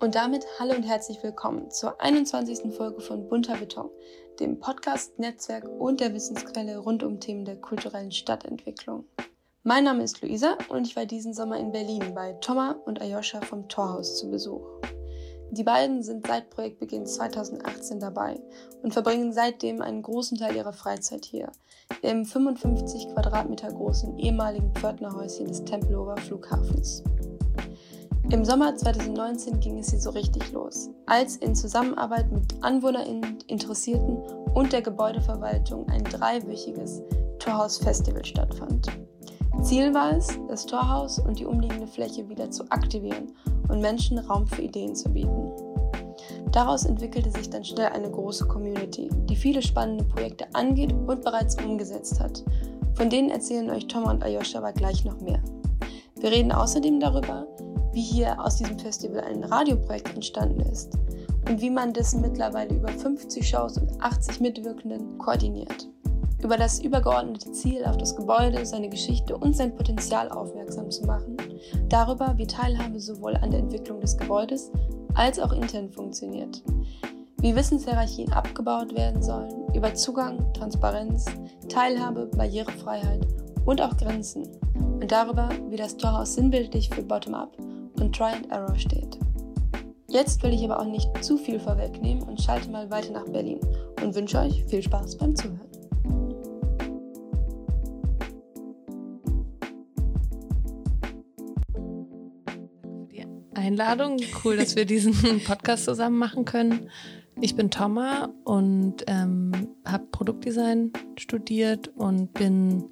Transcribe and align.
Und 0.00 0.14
damit 0.14 0.46
hallo 0.60 0.76
und 0.76 0.84
herzlich 0.84 1.20
willkommen 1.24 1.72
zur 1.72 2.00
21. 2.00 2.72
Folge 2.72 3.00
von 3.00 3.28
Bunter 3.28 3.56
Beton, 3.56 3.90
dem 4.38 4.60
Podcast, 4.60 5.18
Netzwerk 5.18 5.68
und 5.68 5.98
der 5.98 6.14
Wissensquelle 6.14 6.78
rund 6.78 7.02
um 7.02 7.18
Themen 7.18 7.44
der 7.44 7.56
kulturellen 7.56 8.12
Stadtentwicklung. 8.12 9.06
Mein 9.64 9.82
Name 9.82 10.04
ist 10.04 10.22
Luisa 10.22 10.56
und 10.68 10.86
ich 10.86 10.94
war 10.94 11.04
diesen 11.04 11.34
Sommer 11.34 11.58
in 11.58 11.72
Berlin 11.72 12.14
bei 12.14 12.34
Thomas 12.34 12.76
und 12.86 13.00
Ayosha 13.00 13.40
vom 13.40 13.68
Torhaus 13.68 14.18
zu 14.18 14.30
Besuch. 14.30 14.64
Die 15.50 15.64
beiden 15.64 16.04
sind 16.04 16.28
seit 16.28 16.48
Projektbeginn 16.50 17.04
2018 17.04 17.98
dabei 17.98 18.40
und 18.84 18.92
verbringen 18.92 19.32
seitdem 19.32 19.82
einen 19.82 20.02
großen 20.02 20.38
Teil 20.38 20.54
ihrer 20.54 20.74
Freizeit 20.74 21.24
hier, 21.24 21.50
im 22.02 22.24
55 22.24 23.08
Quadratmeter 23.14 23.72
großen 23.72 24.16
ehemaligen 24.20 24.72
Pförtnerhäuschen 24.74 25.48
des 25.48 25.64
Tempelhofer 25.64 26.18
Flughafens. 26.18 27.02
Im 28.30 28.44
Sommer 28.44 28.76
2019 28.76 29.58
ging 29.58 29.78
es 29.78 29.88
hier 29.88 30.00
so 30.00 30.10
richtig 30.10 30.52
los, 30.52 30.90
als 31.06 31.36
in 31.36 31.54
Zusammenarbeit 31.54 32.30
mit 32.30 32.62
AnwohnerInnen, 32.62 33.38
Interessierten 33.46 34.18
und 34.52 34.70
der 34.70 34.82
Gebäudeverwaltung 34.82 35.88
ein 35.88 36.04
dreiwöchiges 36.04 37.02
Torhaus-Festival 37.38 38.22
stattfand. 38.26 38.88
Ziel 39.62 39.94
war 39.94 40.12
es, 40.14 40.28
das 40.46 40.66
Torhaus 40.66 41.18
und 41.18 41.38
die 41.38 41.46
umliegende 41.46 41.86
Fläche 41.86 42.28
wieder 42.28 42.50
zu 42.50 42.64
aktivieren 42.70 43.32
und 43.68 43.80
Menschen 43.80 44.18
Raum 44.18 44.46
für 44.46 44.60
Ideen 44.60 44.94
zu 44.94 45.08
bieten. 45.08 45.50
Daraus 46.52 46.84
entwickelte 46.84 47.30
sich 47.30 47.48
dann 47.48 47.64
schnell 47.64 47.88
eine 47.92 48.10
große 48.10 48.46
Community, 48.46 49.08
die 49.24 49.36
viele 49.36 49.62
spannende 49.62 50.04
Projekte 50.04 50.44
angeht 50.52 50.92
und 50.92 51.24
bereits 51.24 51.56
umgesetzt 51.64 52.20
hat. 52.20 52.44
Von 52.92 53.08
denen 53.08 53.30
erzählen 53.30 53.70
euch 53.70 53.86
Tom 53.86 54.04
und 54.04 54.22
Ayosha 54.22 54.58
aber 54.58 54.72
gleich 54.72 55.06
noch 55.06 55.18
mehr. 55.22 55.40
Wir 56.20 56.30
reden 56.30 56.52
außerdem 56.52 57.00
darüber, 57.00 57.46
wie 57.92 58.02
hier 58.02 58.42
aus 58.42 58.56
diesem 58.56 58.78
Festival 58.78 59.22
ein 59.22 59.44
Radioprojekt 59.44 60.14
entstanden 60.14 60.60
ist 60.60 60.96
und 61.48 61.60
wie 61.60 61.70
man 61.70 61.92
dessen 61.92 62.20
mittlerweile 62.20 62.74
über 62.74 62.88
50 62.88 63.46
Shows 63.48 63.78
und 63.78 64.00
80 64.00 64.40
Mitwirkenden 64.40 65.18
koordiniert. 65.18 65.88
Über 66.42 66.56
das 66.56 66.80
übergeordnete 66.80 67.50
Ziel 67.50 67.84
auf 67.84 67.96
das 67.96 68.14
Gebäude, 68.14 68.64
seine 68.64 68.88
Geschichte 68.88 69.36
und 69.36 69.56
sein 69.56 69.74
Potenzial 69.74 70.30
aufmerksam 70.30 70.90
zu 70.90 71.04
machen, 71.04 71.36
darüber, 71.88 72.34
wie 72.36 72.46
Teilhabe 72.46 73.00
sowohl 73.00 73.36
an 73.36 73.50
der 73.50 73.60
Entwicklung 73.60 74.00
des 74.00 74.16
Gebäudes 74.16 74.70
als 75.14 75.40
auch 75.40 75.52
intern 75.52 75.90
funktioniert, 75.90 76.62
wie 77.40 77.56
Wissenshierarchien 77.56 78.32
abgebaut 78.32 78.94
werden 78.94 79.22
sollen, 79.22 79.52
über 79.74 79.94
Zugang, 79.94 80.52
Transparenz, 80.52 81.26
Teilhabe, 81.68 82.26
Barrierefreiheit 82.26 83.26
und 83.64 83.82
auch 83.82 83.96
Grenzen. 83.96 84.48
Und 84.74 85.10
darüber, 85.10 85.48
wie 85.68 85.76
das 85.76 85.96
Torhaus 85.96 86.34
sinnbildlich 86.34 86.90
für 86.90 87.02
Bottom-up 87.02 87.56
und 88.00 88.14
Try 88.14 88.32
and 88.32 88.50
Error 88.50 88.76
steht. 88.76 89.18
Jetzt 90.08 90.42
will 90.42 90.52
ich 90.52 90.64
aber 90.64 90.80
auch 90.80 90.86
nicht 90.86 91.08
zu 91.22 91.36
viel 91.36 91.60
vorwegnehmen 91.60 92.22
und 92.22 92.40
schalte 92.40 92.70
mal 92.70 92.90
weiter 92.90 93.12
nach 93.12 93.26
Berlin 93.26 93.60
und 94.02 94.14
wünsche 94.14 94.38
euch 94.38 94.64
viel 94.64 94.82
Spaß 94.82 95.16
beim 95.18 95.36
Zuhören. 95.36 95.68
Einladung. 103.68 104.16
Cool, 104.44 104.56
dass 104.56 104.76
wir 104.76 104.86
diesen 104.86 105.12
Podcast 105.44 105.84
zusammen 105.84 106.16
machen 106.16 106.44
können. 106.46 106.88
Ich 107.40 107.54
bin 107.54 107.70
Thomas 107.70 108.30
und 108.44 109.04
ähm, 109.06 109.52
habe 109.84 110.06
Produktdesign 110.06 110.92
studiert 111.18 111.88
und 111.88 112.32
bin 112.32 112.84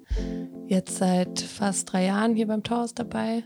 jetzt 0.67 0.97
seit 0.97 1.39
fast 1.41 1.91
drei 1.91 2.05
Jahren 2.05 2.35
hier 2.35 2.47
beim 2.47 2.63
Torhaus 2.63 2.93
dabei. 2.93 3.43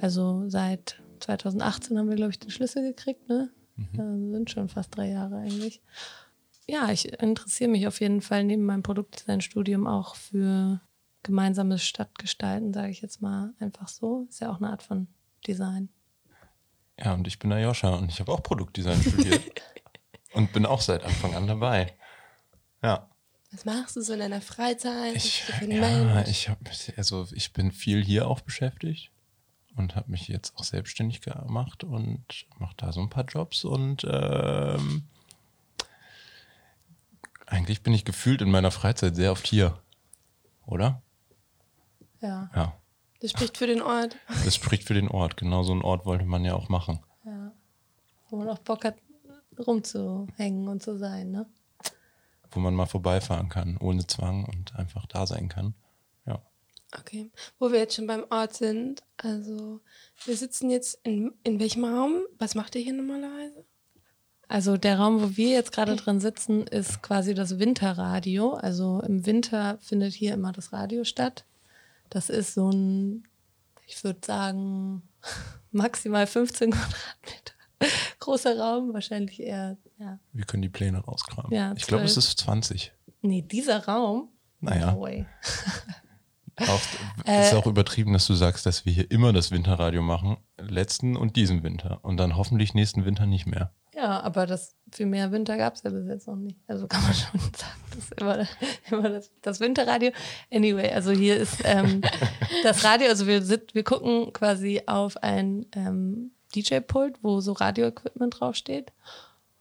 Also 0.00 0.48
seit 0.48 1.00
2018 1.20 1.98
haben 1.98 2.08
wir, 2.08 2.16
glaube 2.16 2.30
ich, 2.30 2.38
den 2.38 2.50
Schlüssel 2.50 2.82
gekriegt. 2.82 3.28
Ne? 3.28 3.50
Mhm. 3.76 4.00
Also 4.00 4.32
sind 4.32 4.50
schon 4.50 4.68
fast 4.68 4.96
drei 4.96 5.08
Jahre 5.08 5.36
eigentlich. 5.36 5.80
Ja, 6.68 6.90
ich 6.90 7.12
interessiere 7.22 7.70
mich 7.70 7.86
auf 7.86 8.00
jeden 8.00 8.20
Fall 8.20 8.44
neben 8.44 8.64
meinem 8.64 8.82
Produktdesign-Studium 8.82 9.86
auch 9.86 10.16
für 10.16 10.80
gemeinsames 11.22 11.84
Stadtgestalten, 11.84 12.72
sage 12.72 12.90
ich 12.90 13.02
jetzt 13.02 13.22
mal 13.22 13.54
einfach 13.60 13.88
so. 13.88 14.26
Ist 14.28 14.40
ja 14.40 14.50
auch 14.50 14.58
eine 14.58 14.70
Art 14.70 14.82
von 14.82 15.06
Design. 15.46 15.88
Ja, 16.98 17.14
und 17.14 17.26
ich 17.26 17.38
bin 17.38 17.52
Ayosha 17.52 17.94
und 17.94 18.10
ich 18.10 18.20
habe 18.20 18.32
auch 18.32 18.42
Produktdesign 18.42 19.00
studiert 19.00 19.62
und 20.32 20.52
bin 20.52 20.66
auch 20.66 20.80
seit 20.80 21.04
Anfang 21.04 21.34
an 21.34 21.46
dabei. 21.46 21.94
Ja. 22.82 23.10
Was 23.52 23.64
machst 23.64 23.96
du 23.96 24.00
so 24.00 24.14
in 24.14 24.18
deiner 24.18 24.40
Freizeit? 24.40 25.14
Ich, 25.14 25.44
ja, 25.68 26.22
ich, 26.26 26.48
hab, 26.48 26.58
also 26.96 27.26
ich 27.32 27.52
bin 27.52 27.70
viel 27.70 28.02
hier 28.02 28.28
auch 28.28 28.40
beschäftigt 28.40 29.12
und 29.76 29.94
habe 29.94 30.10
mich 30.10 30.28
jetzt 30.28 30.56
auch 30.56 30.64
selbstständig 30.64 31.20
gemacht 31.20 31.84
und 31.84 32.46
mache 32.58 32.74
da 32.76 32.92
so 32.92 33.00
ein 33.00 33.10
paar 33.10 33.24
Jobs 33.24 33.64
und 33.64 34.06
ähm, 34.08 35.04
eigentlich 37.46 37.82
bin 37.82 37.94
ich 37.94 38.04
gefühlt 38.04 38.42
in 38.42 38.50
meiner 38.50 38.70
Freizeit 38.70 39.14
sehr 39.14 39.32
oft 39.32 39.46
hier, 39.46 39.78
oder? 40.66 41.02
Ja. 42.20 42.50
Ja. 42.54 42.74
Das 43.20 43.30
spricht 43.30 43.56
für 43.56 43.66
den 43.66 43.82
Ort. 43.82 44.16
Das 44.44 44.54
spricht 44.54 44.84
für 44.84 44.94
den 44.94 45.08
Ort. 45.08 45.36
Genau 45.36 45.62
so 45.62 45.72
einen 45.72 45.82
Ort 45.82 46.04
wollte 46.06 46.24
man 46.24 46.44
ja 46.44 46.54
auch 46.54 46.68
machen. 46.68 47.00
Ja. 47.24 47.52
Wo 48.28 48.36
man 48.36 48.48
auch 48.48 48.58
Bock 48.58 48.84
hat, 48.84 48.96
rumzuhängen 49.58 50.68
und 50.68 50.82
zu 50.82 50.98
sein, 50.98 51.30
ne? 51.30 51.46
Wo 52.50 52.60
man 52.60 52.74
mal 52.74 52.86
vorbeifahren 52.86 53.48
kann, 53.48 53.76
ohne 53.78 54.06
Zwang 54.06 54.44
und 54.44 54.76
einfach 54.76 55.06
da 55.06 55.26
sein 55.26 55.48
kann. 55.48 55.74
Okay. 56.98 57.30
Wo 57.58 57.72
wir 57.72 57.78
jetzt 57.78 57.94
schon 57.94 58.06
beim 58.06 58.24
Ort 58.30 58.54
sind, 58.54 59.02
also 59.16 59.80
wir 60.24 60.36
sitzen 60.36 60.70
jetzt 60.70 60.98
in, 61.02 61.32
in 61.44 61.60
welchem 61.60 61.84
Raum? 61.84 62.22
Was 62.38 62.54
macht 62.54 62.74
ihr 62.74 62.82
hier 62.82 62.94
normalerweise? 62.94 63.64
Also 64.48 64.76
der 64.76 64.98
Raum, 64.98 65.20
wo 65.20 65.36
wir 65.36 65.50
jetzt 65.50 65.72
gerade 65.72 65.96
drin 65.96 66.20
sitzen, 66.20 66.66
ist 66.66 67.02
quasi 67.02 67.34
das 67.34 67.58
Winterradio. 67.58 68.54
Also 68.54 69.00
im 69.00 69.26
Winter 69.26 69.78
findet 69.82 70.14
hier 70.14 70.34
immer 70.34 70.52
das 70.52 70.72
Radio 70.72 71.04
statt. 71.04 71.44
Das 72.10 72.30
ist 72.30 72.54
so 72.54 72.70
ein, 72.70 73.24
ich 73.86 74.02
würde 74.04 74.20
sagen, 74.24 75.02
maximal 75.72 76.26
15 76.26 76.70
Quadratmeter 76.70 77.56
großer 78.20 78.58
Raum, 78.58 78.92
wahrscheinlich 78.92 79.40
eher, 79.40 79.76
ja. 79.98 80.18
Wir 80.32 80.44
können 80.44 80.62
die 80.62 80.68
Pläne 80.68 80.98
rauskramen. 80.98 81.52
Ja, 81.52 81.72
ich 81.76 81.86
glaube, 81.86 82.04
es 82.04 82.16
ist 82.16 82.38
20. 82.38 82.92
Nee, 83.22 83.42
dieser 83.42 83.86
Raum? 83.86 84.28
Naja. 84.60 84.92
No 84.92 85.00
way. 85.00 85.26
auch, 86.58 86.80
ist 87.26 87.54
auch 87.54 87.66
übertrieben, 87.66 88.12
dass 88.12 88.26
du 88.26 88.34
sagst, 88.34 88.66
dass 88.66 88.86
wir 88.86 88.92
hier 88.92 89.10
immer 89.10 89.32
das 89.32 89.50
Winterradio 89.50 90.02
machen, 90.02 90.38
letzten 90.58 91.16
und 91.16 91.36
diesen 91.36 91.62
Winter 91.62 92.00
und 92.02 92.16
dann 92.16 92.36
hoffentlich 92.36 92.74
nächsten 92.74 93.04
Winter 93.04 93.26
nicht 93.26 93.46
mehr. 93.46 93.72
Ja, 93.96 94.20
aber 94.20 94.46
das 94.46 94.76
viel 94.92 95.06
mehr 95.06 95.32
Winter 95.32 95.56
gab 95.56 95.74
es 95.74 95.82
ja 95.82 95.90
bis 95.90 96.06
jetzt 96.06 96.26
noch 96.26 96.36
nicht. 96.36 96.58
Also 96.66 96.86
kann 96.86 97.02
man 97.02 97.14
schon 97.14 97.40
sagen, 97.40 97.80
das 97.90 97.98
ist 97.98 98.20
immer, 98.20 98.46
immer 98.90 99.08
das, 99.08 99.30
das, 99.40 99.60
Winterradio. 99.60 100.10
Anyway, 100.52 100.92
also 100.92 101.12
hier 101.12 101.36
ist 101.38 101.62
ähm, 101.64 102.02
das 102.62 102.84
Radio, 102.84 103.08
also 103.08 103.26
wir, 103.26 103.42
sit, 103.42 103.74
wir 103.74 103.84
gucken 103.84 104.34
quasi 104.34 104.82
auf 104.86 105.16
ein 105.22 105.64
ähm, 105.72 106.32
DJ-Pult, 106.54 107.22
wo 107.22 107.40
so 107.40 107.52
Radio-Equipment 107.52 108.38
draufsteht. 108.38 108.92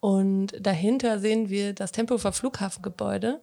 Und 0.02 0.54
dahinter 0.60 1.20
sehen 1.20 1.50
wir 1.50 1.74
das 1.74 1.94
Tempelhofer 1.94 2.34
Flughafengebäude. 2.34 3.42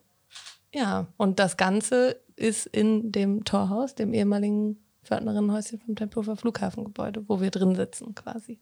Ja, 0.75 1.07
und 1.17 1.39
das 1.39 1.57
Ganze 1.57 2.21
ist 2.37 2.67
in 2.67 3.13
dem 3.13 3.45
Torhaus, 3.45 3.95
dem 3.95 4.13
ehemaligen 4.15 4.83
Pförtnerinnenhäuschen 5.05 5.81
vom 5.81 5.97
Tempelhofer 5.97 6.37
Flughafengebäude, 6.37 7.29
wo 7.29 7.41
wir 7.41 7.51
drin 7.51 7.75
sitzen 7.75 8.15
quasi. 8.15 8.59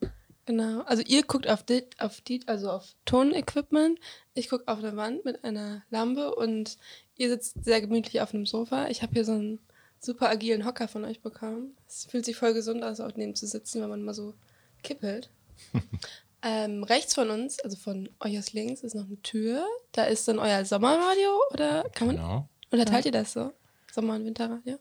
Genau. 0.47 0.81
Also 0.83 1.03
ihr 1.07 1.23
guckt 1.23 1.49
auf 1.49 1.63
die, 1.63 1.85
auf 1.99 2.21
die, 2.23 2.41
also 2.47 2.71
auf 2.71 2.95
Tonequipment. 3.05 4.01
Ich 4.35 4.49
gucke 4.49 4.67
auf 4.67 4.81
der 4.81 4.97
Wand 4.97 5.25
mit 5.25 5.45
einer 5.45 5.83
Lampe 5.91 6.35
und 6.35 6.77
ihr 7.17 7.29
sitzt 7.29 7.65
sehr 7.65 7.81
gemütlich 7.81 8.21
auf 8.21 8.35
einem 8.35 8.47
Sofa. 8.47 8.89
Ich 8.89 9.03
habe 9.03 9.13
hier 9.13 9.25
so 9.25 9.33
einen 9.33 9.61
super 10.01 10.29
agilen 10.29 10.65
Hocker 10.65 10.89
von 10.89 11.05
euch 11.05 11.21
bekommen. 11.21 11.77
Es 11.87 12.07
fühlt 12.07 12.25
sich 12.25 12.37
voll 12.37 12.55
gesund 12.55 12.83
aus, 12.83 13.01
auch 13.01 13.15
neben 13.15 13.35
zu 13.35 13.47
sitzen, 13.47 13.83
wenn 13.83 13.91
man 13.91 14.03
mal 14.03 14.15
so 14.15 14.35
kippelt. 14.83 15.31
ähm, 16.43 16.85
rechts 16.85 17.15
von 17.15 17.31
uns, 17.31 17.61
also 17.61 17.77
von 17.77 18.09
euch 18.21 18.39
aus 18.39 18.53
links, 18.53 18.81
ist 18.83 18.95
noch 18.95 19.07
eine 19.07 19.21
Tür. 19.23 19.65
Da 19.93 20.05
ist 20.05 20.27
dann 20.27 20.39
euer 20.39 20.65
Sommerradio 20.65 21.39
oder 21.53 21.85
kann 21.95 22.07
man? 22.09 22.17
Genau. 22.17 22.49
Unterteilt 22.71 23.05
ihr 23.05 23.13
das 23.13 23.33
so? 23.35 23.53
Sommer- 23.93 24.15
und 24.15 24.25
Winterradio? 24.25 24.79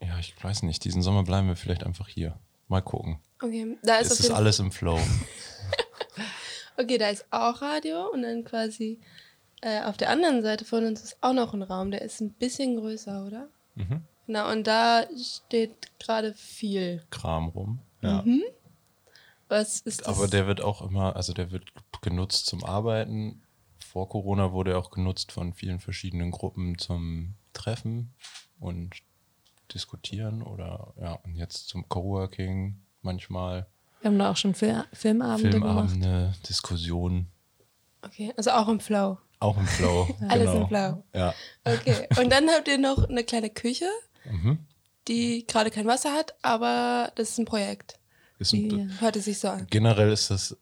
Ja, 0.00 0.18
ich 0.18 0.34
weiß 0.42 0.62
nicht. 0.62 0.84
Diesen 0.84 1.02
Sommer 1.02 1.22
bleiben 1.24 1.48
wir 1.48 1.56
vielleicht 1.56 1.84
einfach 1.84 2.08
hier. 2.08 2.38
Mal 2.68 2.82
gucken. 2.82 3.20
Okay, 3.40 3.76
da 3.82 3.96
ist, 3.96 4.10
es 4.10 4.20
ist 4.20 4.30
alles 4.30 4.58
im 4.58 4.72
Flow. 4.72 4.98
okay, 6.76 6.98
da 6.98 7.08
ist 7.08 7.24
auch 7.30 7.62
Radio 7.62 8.10
und 8.12 8.22
dann 8.22 8.44
quasi 8.44 8.98
äh, 9.60 9.82
auf 9.82 9.96
der 9.96 10.10
anderen 10.10 10.42
Seite 10.42 10.64
von 10.64 10.84
uns 10.84 11.02
ist 11.02 11.16
auch 11.20 11.32
noch 11.32 11.54
ein 11.54 11.62
Raum, 11.62 11.90
der 11.90 12.02
ist 12.02 12.20
ein 12.20 12.32
bisschen 12.32 12.76
größer, 12.76 13.24
oder? 13.24 13.48
Mhm. 13.74 14.02
Genau, 14.26 14.50
und 14.50 14.66
da 14.66 15.06
steht 15.16 15.98
gerade 16.00 16.34
viel 16.34 17.02
Kram 17.10 17.48
rum. 17.48 17.78
Ja. 18.02 18.22
Mhm. 18.22 18.42
Was 19.48 19.80
ist 19.80 20.00
das? 20.00 20.08
Aber 20.08 20.26
der 20.26 20.46
wird 20.46 20.60
auch 20.60 20.82
immer, 20.82 21.14
also 21.14 21.32
der 21.32 21.52
wird 21.52 21.72
genutzt 22.02 22.46
zum 22.46 22.64
Arbeiten. 22.64 23.42
Vor 23.78 24.08
Corona 24.08 24.52
wurde 24.52 24.72
er 24.72 24.78
auch 24.78 24.90
genutzt 24.90 25.30
von 25.30 25.54
vielen 25.54 25.78
verschiedenen 25.78 26.32
Gruppen 26.32 26.78
zum 26.78 27.34
Treffen 27.56 28.12
und 28.60 28.90
diskutieren 29.74 30.42
oder 30.42 30.92
ja, 31.00 31.12
und 31.24 31.34
jetzt 31.34 31.68
zum 31.68 31.88
Coworking 31.88 32.76
manchmal. 33.02 33.66
Wir 34.00 34.10
haben 34.10 34.18
da 34.18 34.30
auch 34.30 34.36
schon 34.36 34.54
Fil 34.54 34.84
Filmabende, 34.92 35.50
Filmabende 35.50 36.08
gemacht. 36.08 36.48
Diskussionen. 36.48 37.26
Okay, 38.02 38.32
also 38.36 38.50
auch 38.52 38.68
im 38.68 38.78
Flow. 38.78 39.18
Auch 39.40 39.56
im 39.56 39.66
Flow. 39.66 40.08
Alles 40.28 40.50
genau. 40.50 40.62
im 40.62 40.68
Flow. 40.68 41.04
Ja. 41.14 41.34
Okay, 41.64 42.06
und 42.20 42.30
dann 42.30 42.48
habt 42.48 42.68
ihr 42.68 42.78
noch 42.78 43.08
eine 43.08 43.24
kleine 43.24 43.50
Küche, 43.50 43.88
Mhm. 44.30 44.58
die 45.08 45.46
gerade 45.46 45.70
kein 45.70 45.86
Wasser 45.86 46.12
hat, 46.12 46.34
aber 46.42 47.10
das 47.16 47.30
ist 47.30 47.38
ein 47.38 47.44
Projekt. 47.44 47.98
Ist 48.38 48.52
ein, 48.52 48.68
Die- 48.68 49.00
Hört 49.00 49.16
es 49.16 49.24
sich 49.26 49.38
so 49.38 49.48
an. 49.48 49.66
generell 49.70 50.12
ist 50.12 50.30
das 50.30 50.56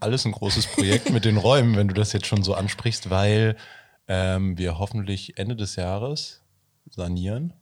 alles 0.00 0.24
ein 0.24 0.32
großes 0.32 0.66
Projekt 0.68 1.10
mit 1.10 1.24
den 1.24 1.36
Räumen, 1.36 1.76
wenn 1.76 1.88
du 1.88 1.94
das 1.94 2.12
jetzt 2.12 2.26
schon 2.26 2.42
so 2.42 2.54
ansprichst, 2.54 3.10
weil 3.10 3.56
ähm, 4.08 4.58
wir 4.58 4.78
hoffentlich 4.78 5.38
Ende 5.38 5.54
des 5.54 5.76
Jahres 5.76 6.42
sanieren. 6.90 7.52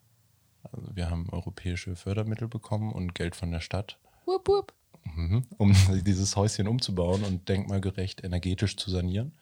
Also 0.62 0.94
wir 0.94 1.10
haben 1.10 1.28
europäische 1.30 1.96
Fördermittel 1.96 2.48
bekommen 2.48 2.92
und 2.92 3.14
Geld 3.14 3.36
von 3.36 3.50
der 3.50 3.60
Stadt, 3.60 3.98
Wupp, 4.24 4.48
wupp. 4.48 4.72
mhm, 5.04 5.44
um 5.58 5.74
dieses 6.06 6.36
Häuschen 6.36 6.68
umzubauen 6.68 7.24
und 7.24 7.48
denkmalgerecht 7.48 8.24
energetisch 8.24 8.76
zu 8.76 8.90
sanieren. 8.90 9.32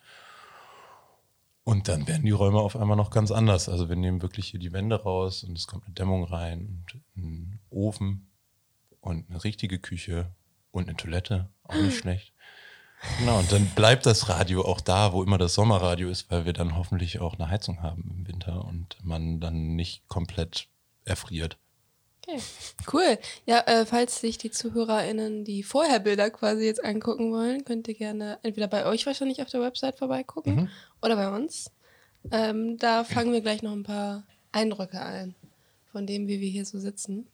Und 1.65 1.89
dann 1.89 2.07
werden 2.07 2.27
die 2.27 2.31
Räume 2.31 2.59
auf 2.59 2.77
einmal 2.77 2.97
noch 2.97 3.11
ganz 3.11 3.31
anders. 3.31 3.71
Also 3.71 3.89
wir 3.89 3.97
nehmen 3.97 4.21
wirklich 4.21 4.49
hier 4.49 4.61
die 4.61 4.73
Wände 4.73 5.03
raus 5.03 5.45
und 5.45 5.57
es 5.57 5.67
kommt 5.67 5.87
eine 5.87 5.95
Dämmung 5.95 6.25
rein 6.25 6.85
und 6.85 7.01
ein 7.17 7.61
Ofen 7.71 8.27
und 9.01 9.31
eine 9.31 9.43
richtige 9.45 9.79
Küche 9.79 10.31
und 10.73 10.89
eine 10.89 10.97
Toilette, 10.97 11.49
auch 11.63 11.75
nicht 11.75 11.97
schlecht. 12.01 12.34
Genau, 13.19 13.39
und 13.39 13.53
dann 13.53 13.67
bleibt 13.77 14.07
das 14.07 14.29
Radio 14.29 14.65
auch 14.65 14.81
da, 14.81 15.13
wo 15.13 15.23
immer 15.23 15.39
das 15.39 15.55
Sommerradio 15.55 16.09
ist, 16.09 16.31
weil 16.31 16.45
wir 16.47 16.53
dann 16.53 16.77
hoffentlich 16.77 17.21
auch 17.21 17.35
eine 17.35 17.49
Heizung 17.49 17.83
haben 17.83 18.13
im 18.19 18.27
Winter 18.29 18.65
und 18.65 18.97
man 19.03 19.41
dann 19.41 19.77
nicht 19.77 20.07
komplett 20.09 20.67
erfriert. 21.05 21.57
Okay, 22.27 22.41
cool. 22.93 23.19
Ja, 23.47 23.61
äh, 23.67 23.85
falls 23.87 24.21
sich 24.21 24.39
die 24.39 24.51
ZuhörerInnen 24.51 25.45
die 25.45 25.63
Vorherbilder 25.63 26.31
quasi 26.31 26.65
jetzt 26.65 26.83
angucken 26.85 27.31
wollen, 27.33 27.65
könnt 27.65 27.87
ihr 27.87 27.95
gerne 27.95 28.39
entweder 28.43 28.67
bei 28.67 28.87
euch 28.87 29.05
wahrscheinlich 29.07 29.43
auf 29.43 29.49
der 29.51 29.61
Website 29.61 29.99
vorbeigucken 29.99 30.55
Mhm. 30.57 30.69
oder 31.03 31.17
bei 31.17 31.29
uns. 31.29 31.71
Ähm, 32.33 32.79
da 32.79 33.05
fangen 33.05 33.33
wir 33.33 33.43
gleich 33.43 33.63
noch 33.63 33.73
ein 33.73 33.83
paar 33.83 34.25
Eindrücke 34.53 35.01
ein 35.01 35.35
von 35.93 36.07
dem, 36.07 36.27
wie 36.27 36.41
wir 36.41 36.49
hier 36.49 36.65
so 36.65 36.79
sitzen. 36.79 37.27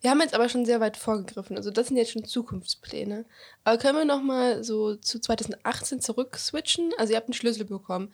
Wir 0.00 0.10
haben 0.10 0.20
jetzt 0.20 0.34
aber 0.34 0.48
schon 0.48 0.64
sehr 0.64 0.80
weit 0.80 0.96
vorgegriffen. 0.96 1.56
Also 1.56 1.70
das 1.70 1.88
sind 1.88 1.96
jetzt 1.96 2.12
schon 2.12 2.24
Zukunftspläne. 2.24 3.24
Aber 3.64 3.78
können 3.78 3.98
wir 3.98 4.04
noch 4.04 4.22
mal 4.22 4.62
so 4.62 4.94
zu 4.94 5.20
2018 5.20 6.00
zurück-switchen? 6.00 6.92
Also 6.98 7.12
ihr 7.12 7.16
habt 7.16 7.26
einen 7.26 7.34
Schlüssel 7.34 7.64
bekommen. 7.64 8.12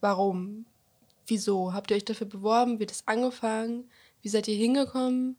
Warum? 0.00 0.66
Wieso? 1.26 1.72
Habt 1.72 1.90
ihr 1.90 1.96
euch 1.96 2.04
dafür 2.04 2.28
beworben? 2.28 2.78
Wird 2.78 2.92
es 2.92 3.06
angefangen? 3.06 3.90
Wie 4.22 4.28
seid 4.28 4.46
ihr 4.46 4.54
hingekommen? 4.54 5.36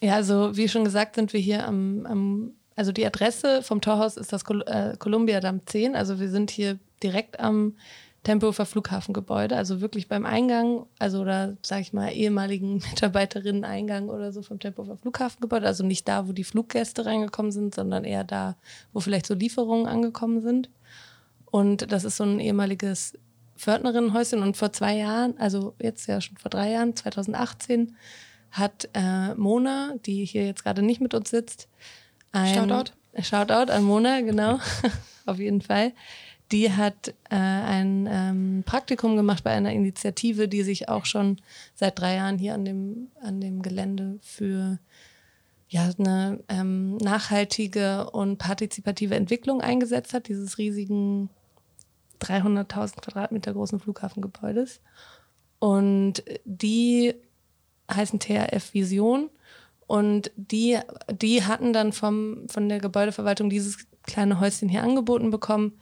Ja, 0.00 0.14
also 0.14 0.56
wie 0.56 0.68
schon 0.68 0.84
gesagt, 0.84 1.16
sind 1.16 1.32
wir 1.32 1.40
hier 1.40 1.66
am, 1.66 2.06
am 2.06 2.54
also 2.76 2.92
die 2.92 3.04
Adresse 3.04 3.62
vom 3.62 3.80
Torhaus 3.80 4.16
ist 4.16 4.32
das 4.32 4.44
Col 4.44 4.62
äh, 4.62 4.96
Columbia 4.96 5.40
Damm 5.40 5.66
10. 5.66 5.96
Also 5.96 6.20
wir 6.20 6.30
sind 6.30 6.50
hier 6.50 6.78
direkt 7.02 7.40
am 7.40 7.76
Tempelhofer 8.22 8.66
Flughafengebäude, 8.66 9.56
also 9.56 9.80
wirklich 9.80 10.06
beim 10.06 10.26
Eingang, 10.26 10.84
also 10.98 11.20
oder 11.20 11.56
sag 11.62 11.80
ich 11.80 11.92
mal 11.94 12.12
ehemaligen 12.12 12.74
Mitarbeiterinnen-Eingang 12.90 14.10
oder 14.10 14.30
so 14.32 14.42
vom 14.42 14.58
Tempelhofer 14.58 14.98
Flughafengebäude. 14.98 15.66
Also 15.66 15.84
nicht 15.84 16.06
da, 16.06 16.28
wo 16.28 16.32
die 16.32 16.44
Fluggäste 16.44 17.06
reingekommen 17.06 17.50
sind, 17.50 17.74
sondern 17.74 18.04
eher 18.04 18.24
da, 18.24 18.56
wo 18.92 19.00
vielleicht 19.00 19.26
so 19.26 19.34
Lieferungen 19.34 19.86
angekommen 19.86 20.42
sind. 20.42 20.70
Und 21.46 21.90
das 21.90 22.04
ist 22.04 22.18
so 22.18 22.24
ein 22.24 22.40
ehemaliges 22.40 23.14
Pförtnerinnenhäuschen. 23.56 24.42
Und 24.42 24.56
vor 24.56 24.72
zwei 24.72 24.96
Jahren, 24.96 25.38
also 25.38 25.74
jetzt 25.80 26.06
ja 26.06 26.20
schon 26.20 26.36
vor 26.36 26.50
drei 26.50 26.72
Jahren, 26.72 26.94
2018, 26.94 27.96
hat 28.50 28.88
äh, 28.94 29.34
Mona, 29.34 29.94
die 30.04 30.24
hier 30.24 30.44
jetzt 30.44 30.64
gerade 30.64 30.82
nicht 30.82 31.00
mit 31.00 31.14
uns 31.14 31.30
sitzt, 31.30 31.68
ein 32.32 32.54
Shoutout. 32.54 32.92
Shoutout 33.18 33.72
an 33.72 33.82
Mona, 33.82 34.20
genau, 34.20 34.58
auf 35.26 35.38
jeden 35.38 35.62
Fall. 35.62 35.92
Die 36.52 36.72
hat 36.72 37.08
äh, 37.30 37.36
ein 37.36 38.08
ähm, 38.10 38.62
Praktikum 38.66 39.16
gemacht 39.16 39.44
bei 39.44 39.50
einer 39.50 39.72
Initiative, 39.72 40.48
die 40.48 40.62
sich 40.62 40.88
auch 40.88 41.04
schon 41.04 41.40
seit 41.74 41.98
drei 41.98 42.16
Jahren 42.16 42.38
hier 42.38 42.54
an 42.54 42.64
dem, 42.64 43.08
an 43.22 43.40
dem 43.40 43.62
Gelände 43.62 44.18
für 44.20 44.78
ja, 45.68 45.88
eine 45.98 46.40
ähm, 46.48 46.96
nachhaltige 46.96 48.10
und 48.10 48.38
partizipative 48.38 49.14
Entwicklung 49.14 49.60
eingesetzt 49.60 50.12
hat, 50.12 50.26
dieses 50.26 50.58
riesigen 50.58 51.30
300.000 52.20 53.00
Quadratmeter 53.00 53.52
großen 53.52 53.78
Flughafengebäudes. 53.78 54.80
Und 55.60 56.24
die 56.44 57.14
heißen 57.90 58.18
THF 58.18 58.74
Vision. 58.74 59.30
Und 59.86 60.30
die, 60.36 60.78
die 61.10 61.44
hatten 61.44 61.72
dann 61.72 61.92
vom, 61.92 62.48
von 62.48 62.68
der 62.68 62.78
Gebäudeverwaltung 62.78 63.50
dieses 63.50 63.86
kleine 64.02 64.40
Häuschen 64.40 64.68
hier 64.68 64.82
angeboten 64.82 65.30
bekommen, 65.30 65.78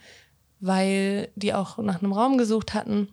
weil 0.60 1.28
die 1.36 1.54
auch 1.54 1.78
nach 1.78 2.02
einem 2.02 2.12
Raum 2.12 2.38
gesucht 2.38 2.74
hatten. 2.74 3.08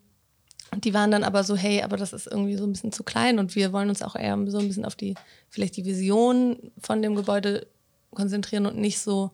Und 0.71 0.83
die 0.83 0.93
waren 0.93 1.11
dann 1.11 1.23
aber 1.23 1.43
so, 1.43 1.55
hey, 1.55 1.83
aber 1.83 1.95
das 1.95 2.11
ist 2.11 2.27
irgendwie 2.27 2.55
so 2.55 2.65
ein 2.65 2.71
bisschen 2.71 2.91
zu 2.91 3.03
klein 3.03 3.39
und 3.39 3.55
wir 3.55 3.71
wollen 3.71 3.89
uns 3.89 4.01
auch 4.01 4.15
eher 4.15 4.37
so 4.47 4.57
ein 4.57 4.67
bisschen 4.67 4.85
auf 4.85 4.95
die, 4.95 5.15
vielleicht 5.49 5.77
die 5.77 5.85
Vision 5.85 6.71
von 6.79 7.01
dem 7.01 7.15
Gebäude 7.15 7.67
konzentrieren 8.11 8.65
und 8.65 8.77
nicht 8.77 8.99
so 8.99 9.31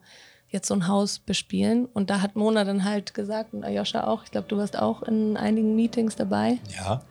jetzt 0.52 0.68
so 0.68 0.74
ein 0.74 0.86
Haus 0.86 1.18
bespielen. 1.18 1.86
Und 1.86 2.10
da 2.10 2.20
hat 2.20 2.36
Mona 2.36 2.64
dann 2.64 2.84
halt 2.84 3.14
gesagt 3.14 3.54
und 3.54 3.64
Ayosha 3.64 4.06
auch, 4.06 4.24
ich 4.24 4.30
glaube, 4.30 4.48
du 4.48 4.58
warst 4.58 4.78
auch 4.78 5.02
in 5.02 5.36
einigen 5.36 5.74
Meetings 5.74 6.14
dabei. 6.14 6.58
Ja, 6.76 7.02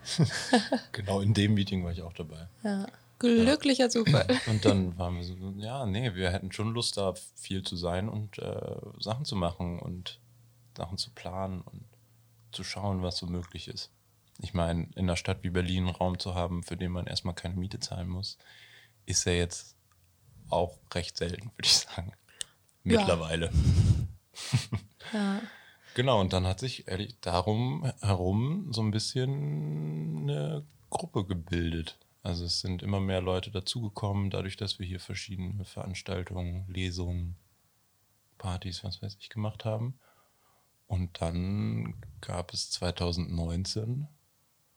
genau 0.92 1.21
in 1.21 1.33
dem 1.33 1.56
Meeting 1.56 1.83
war 1.83 1.92
ich 1.92 2.04
auch 2.04 2.13
dabei. 2.13 2.47
Ja. 2.63 2.86
Glücklicher 3.19 3.88
Zufall. 3.88 4.25
Und 4.47 4.65
dann 4.65 4.97
waren 4.97 5.15
wir 5.15 5.24
so, 5.24 5.36
ja, 5.57 5.86
nee, 5.86 6.15
wir 6.15 6.31
hätten 6.31 6.51
schon 6.51 6.74
Lust 6.74 6.97
da 6.97 7.13
viel 7.36 7.62
zu 7.62 7.75
sein 7.75 8.09
und 8.09 8.39
äh, 8.39 8.75
Sachen 9.00 9.25
zu 9.25 9.36
machen 9.36 9.77
und 9.77 10.19
Sachen 10.81 10.98
zu 10.98 11.12
planen 11.12 11.62
und 11.62 11.83
zu 12.51 12.63
schauen, 12.63 13.04
was 13.04 13.18
so 13.18 13.28
möglich 13.28 13.68
ist. 13.68 13.92
Ich 14.39 14.56
meine, 14.56 14.88
in 14.95 15.04
einer 15.04 15.16
Stadt 15.16 15.44
wie 15.44 15.51
Berlin 15.51 15.86
einen 15.86 15.95
Raum 15.95 16.18
zu 16.18 16.33
haben, 16.33 16.63
für 16.63 16.75
den 16.75 16.92
man 16.92 17.06
erstmal 17.06 17.36
keine 17.36 17.56
Miete 17.56 17.80
zahlen 17.80 18.10
muss, 18.10 18.39
ist 19.06 19.25
ja 19.25 19.33
jetzt 19.33 19.75
auch 20.50 20.80
recht 20.94 21.18
selten, 21.18 21.51
würde 21.56 21.66
ich 21.66 21.78
sagen. 21.78 22.13
Ja. 22.83 23.00
Mittlerweile. 23.00 23.51
ja. 25.13 25.42
Genau, 25.94 26.19
und 26.19 26.33
dann 26.33 26.48
hat 26.48 26.60
sich 26.60 26.88
ehrlich 26.88 27.19
darum 27.22 27.92
herum 28.01 28.74
so 28.74 28.81
ein 28.81 28.92
bisschen 28.92 30.22
eine 30.22 30.66
Gruppe 30.89 31.25
gebildet. 31.25 32.00
Also 32.24 32.45
es 32.45 32.62
sind 32.62 32.81
immer 32.81 33.00
mehr 33.00 33.22
Leute 33.22 33.51
dazugekommen, 33.51 34.31
dadurch, 34.31 34.57
dass 34.57 34.80
wir 34.80 34.88
hier 34.88 35.00
verschiedene 35.00 35.63
Veranstaltungen, 35.63 36.66
Lesungen, 36.68 37.36
Partys, 38.39 38.83
was 38.83 39.01
weiß 39.04 39.18
ich, 39.19 39.30
gemacht 39.30 39.63
haben. 39.63 40.00
Und 40.92 41.21
dann 41.21 41.94
gab 42.19 42.54
es 42.54 42.69
2019 42.71 44.07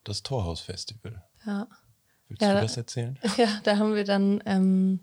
das 0.04 0.22
Torhaus-Festival. 0.22 1.24
ja. 1.44 1.66
Willst 2.28 2.40
Ja, 2.42 2.48
du 2.50 2.54
da- 2.54 2.60
das 2.62 2.76
erzählen? 2.76 3.18
Ja, 3.36 3.48
da 3.64 3.78
haben 3.78 3.94
wir 3.96 4.04
dann 4.04 4.40
ähm, 4.46 5.00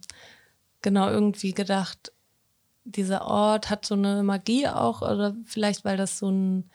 genau 0.82 1.10
irgendwie 1.10 1.51
gedacht, 1.53 2.13
dieser 2.86 3.25
Ort 3.27 3.70
hat 3.70 3.86
so 3.86 3.94
eine 3.94 4.24
Magie 4.24 4.68
auch, 4.68 5.01
oder 5.01 5.36
vielleicht 5.46 5.84
weil 5.86 5.98
das 5.98 6.18
so 6.18 6.30
ein, 6.32 6.70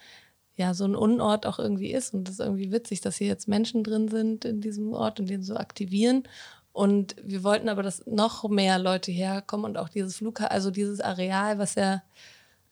ja, 0.54 0.74
so 0.74 0.84
ein 0.84 0.94
Unort 0.94 1.46
auch 1.46 1.58
irgendwie 1.58 1.92
ist 1.92 2.12
und 2.14 2.24
das 2.28 2.34
ist 2.34 2.40
irgendwie 2.40 2.70
witzig, 2.72 3.00
dass 3.00 3.16
hier 3.16 3.26
jetzt 3.28 3.48
Menschen 3.48 3.82
drin 3.84 4.08
sind 4.08 4.44
in 4.44 4.60
diesem 4.60 4.92
Ort 4.92 5.18
und 5.18 5.30
den 5.30 5.42
so 5.42 5.56
aktivieren. 5.56 6.24
Und 6.72 7.16
wir 7.24 7.42
wollten 7.42 7.68
aber, 7.70 7.82
dass 7.82 8.04
noch 8.06 8.46
mehr 8.50 8.78
Leute 8.78 9.10
herkommen 9.10 9.64
und 9.64 9.78
auch 9.78 9.88
dieses 9.88 10.16
Flughafen, 10.18 10.52
also 10.52 10.70
dieses 10.70 11.00
Areal, 11.00 11.58
was 11.58 11.74
ja 11.74 12.02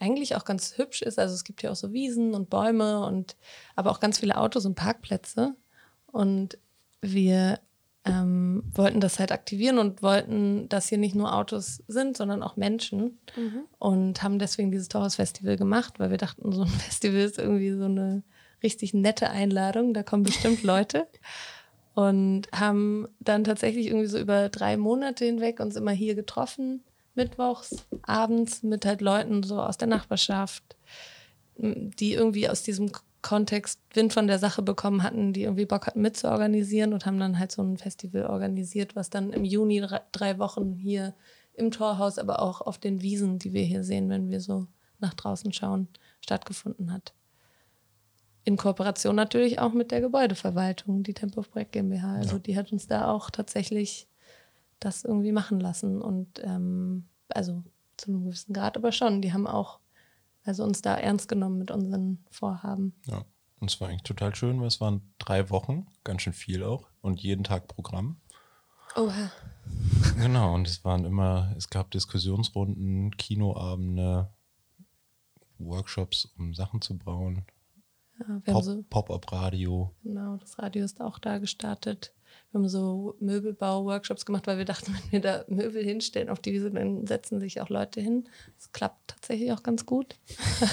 eigentlich 0.05 0.37
auch 0.37 0.45
ganz 0.45 0.77
hübsch 0.77 1.03
ist. 1.03 1.19
Also 1.19 1.35
es 1.35 1.45
gibt 1.45 1.63
hier 1.63 1.73
auch 1.73 1.77
so 1.77 1.93
Wiesen 1.93 2.35
und 2.35 2.51
Bäume 2.51 3.05
und 3.07 3.37
aber 3.75 3.91
auch 3.91 4.01
ganz 4.01 4.19
viele 4.19 4.37
Autos 4.37 4.67
und 4.67 4.75
Parkplätze. 4.75 5.55
Und 6.07 6.59
wir 7.01 7.59
ähm, 8.05 8.63
wollten 8.75 9.01
das 9.01 9.19
halt 9.19 9.33
aktivieren 9.33 9.79
und 9.79 10.03
wollten, 10.03 10.69
dass 10.69 10.89
hier 10.89 10.99
nicht 10.99 11.15
nur 11.15 11.35
Autos 11.35 11.83
sind, 11.89 12.17
sondern 12.17 12.43
auch 12.43 12.57
Menschen. 12.57 13.19
Und 13.79 14.23
haben 14.23 14.39
deswegen 14.39 14.71
dieses 14.71 14.89
Torhaus-Festival 14.89 15.57
gemacht, 15.57 15.99
weil 15.99 16.11
wir 16.11 16.19
dachten, 16.19 16.53
so 16.53 16.63
ein 16.63 16.69
Festival 16.87 17.21
ist 17.21 17.39
irgendwie 17.39 17.73
so 17.73 17.85
eine 17.85 18.23
richtig 18.63 18.93
nette 18.93 19.31
Einladung. 19.31 19.95
Da 19.95 20.03
kommen 20.03 20.23
bestimmt 20.23 20.63
Leute. 20.65 21.07
Und 21.95 22.49
haben 22.53 23.09
dann 23.21 23.45
tatsächlich 23.45 23.87
irgendwie 23.87 24.09
so 24.09 24.19
über 24.19 24.49
drei 24.49 24.77
Monate 24.77 25.25
hinweg 25.25 25.61
uns 25.61 25.77
immer 25.77 25.93
hier 25.93 26.17
getroffen, 26.17 26.83
mittwochs, 27.15 27.87
abends 28.03 28.63
mit 28.63 28.85
halt 28.85 29.01
Leuten 29.01 29.43
so 29.43 29.61
aus 29.61 29.79
der 29.79 29.89
Nachbarschaft, 29.89 30.77
die 31.57 32.15
irgendwie 32.15 32.49
aus 32.49 32.63
diesem 32.63 32.91
Kontext 33.23 33.81
Wind 33.95 34.13
von 34.13 34.27
der 34.27 34.39
Sache 34.39 34.61
bekommen 34.61 35.03
hatten, 35.03 35.33
die 35.33 35.45
irgendwie 35.45 35.65
Bock 35.65 35.87
hatten 35.87 36.03
mitzuorganisieren 36.03 36.93
und 36.93 37.07
haben 37.07 37.19
dann 37.19 37.39
halt 37.39 37.53
so 37.53 37.63
ein 37.63 37.79
Festival 37.79 38.27
organisiert, 38.27 38.95
was 38.97 39.09
dann 39.09 39.33
im 39.33 39.45
Juni 39.45 39.83
drei, 40.13 40.39
Wochen 40.39 40.75
hier 40.75 41.15
im 41.55 41.71
Torhaus, 41.71 42.19
aber 42.19 42.43
auch 42.43 42.61
auf 42.61 42.79
den 42.79 43.01
Wiesen, 43.01 43.39
die 43.39 43.53
wir 43.53 43.63
hier 43.63 43.83
sehen, 43.83 44.11
wenn 44.11 44.29
wir 44.29 44.41
so 44.41 44.67
nach 44.99 45.15
draußen 45.15 45.53
schauen, 45.53 45.89
stattgefunden 46.21 46.93
hat. 46.93 47.15
In 48.45 48.59
Kooperation 48.59 49.17
natürlich 49.17 49.59
auch 49.59 49.73
mit 49.73 49.91
der 49.91 50.03
Gebäudeverwaltung, 50.03 51.03
die 51.03 51.15
Tempo 51.15 51.41
Projekt 51.41 51.73
GmbH. 51.73 52.17
Also 52.17 52.39
die 52.39 52.59
hat 52.59 52.73
uns 52.73 52.87
da 52.89 53.11
auch 53.11 53.31
tatsächlich 53.31 54.07
das 54.85 55.05
irgendwie 55.05 55.33
machen 55.33 55.61
lassen. 55.61 56.01
Und 56.01 56.41
ähm, 56.45 57.09
also 57.29 57.63
zu 57.97 58.11
einem 58.11 58.25
gewissen 58.25 58.53
Grad, 58.53 58.77
aber 58.77 58.93
schon, 58.93 59.23
die 59.23 59.33
haben 59.33 59.47
auch 59.47 59.81
also 60.45 60.63
uns 60.65 60.83
da 60.83 60.95
ernst 60.95 61.29
genommen 61.29 61.59
mit 61.59 61.71
unseren 61.71 62.23
Vorhaben. 62.31 62.95
Ja, 63.07 63.25
und 63.61 63.71
es 63.71 63.81
war 63.81 63.89
eigentlich 63.89 64.03
total 64.03 64.35
schön, 64.35 64.61
weil 64.61 64.67
es 64.69 64.81
waren 64.81 65.01
drei 65.19 65.49
Wochen, 65.51 65.87
ganz 66.05 66.23
schön 66.23 66.33
viel 66.35 66.63
auch 66.63 66.89
und 67.01 67.21
jeden 67.23 67.45
Tag 67.45 67.67
Programm. 67.69 68.21
Oha. 68.97 69.31
Genau, 70.19 70.55
und 70.55 70.69
es 70.69 70.85
waren 70.85 71.05
immer, 71.05 71.55
es 71.57 71.71
gab 71.71 71.91
Diskussionsrunden, 71.91 73.17
Kinoabende, 73.17 74.29
Workshops, 75.59 76.27
um 76.39 76.53
Sachen 76.55 76.81
zu 76.83 76.99
bauen. 76.99 77.45
Ja, 78.21 78.29
wir 78.29 78.41
Pop- 78.41 78.55
haben 78.55 78.63
so, 78.63 78.83
Pop-up-Radio. 78.91 79.95
genau, 80.03 80.37
das 80.37 80.59
Radio 80.59 80.85
ist 80.85 81.01
auch 81.01 81.19
da 81.19 81.39
gestartet. 81.39 82.13
Wir 82.55 82.61
haben 82.61 82.69
so 82.69 83.17
Möbelbau-Workshops 83.19 84.25
gemacht, 84.25 84.47
weil 84.47 84.59
wir 84.59 84.65
dachten, 84.65 84.95
wenn 85.11 85.11
wir 85.11 85.21
da 85.21 85.45
Möbel 85.49 85.83
hinstellen 85.83 86.29
auf 86.29 86.39
die 86.39 86.53
Wiese, 86.53 86.71
dann 86.71 87.05
setzen 87.05 87.41
sich 87.41 87.61
auch 87.61 87.69
Leute 87.69 88.01
hin. 88.01 88.29
Das 88.57 88.71
klappt 88.71 89.09
tatsächlich 89.09 89.51
auch 89.51 89.65
ganz 89.65 89.87
gut. 89.87 90.15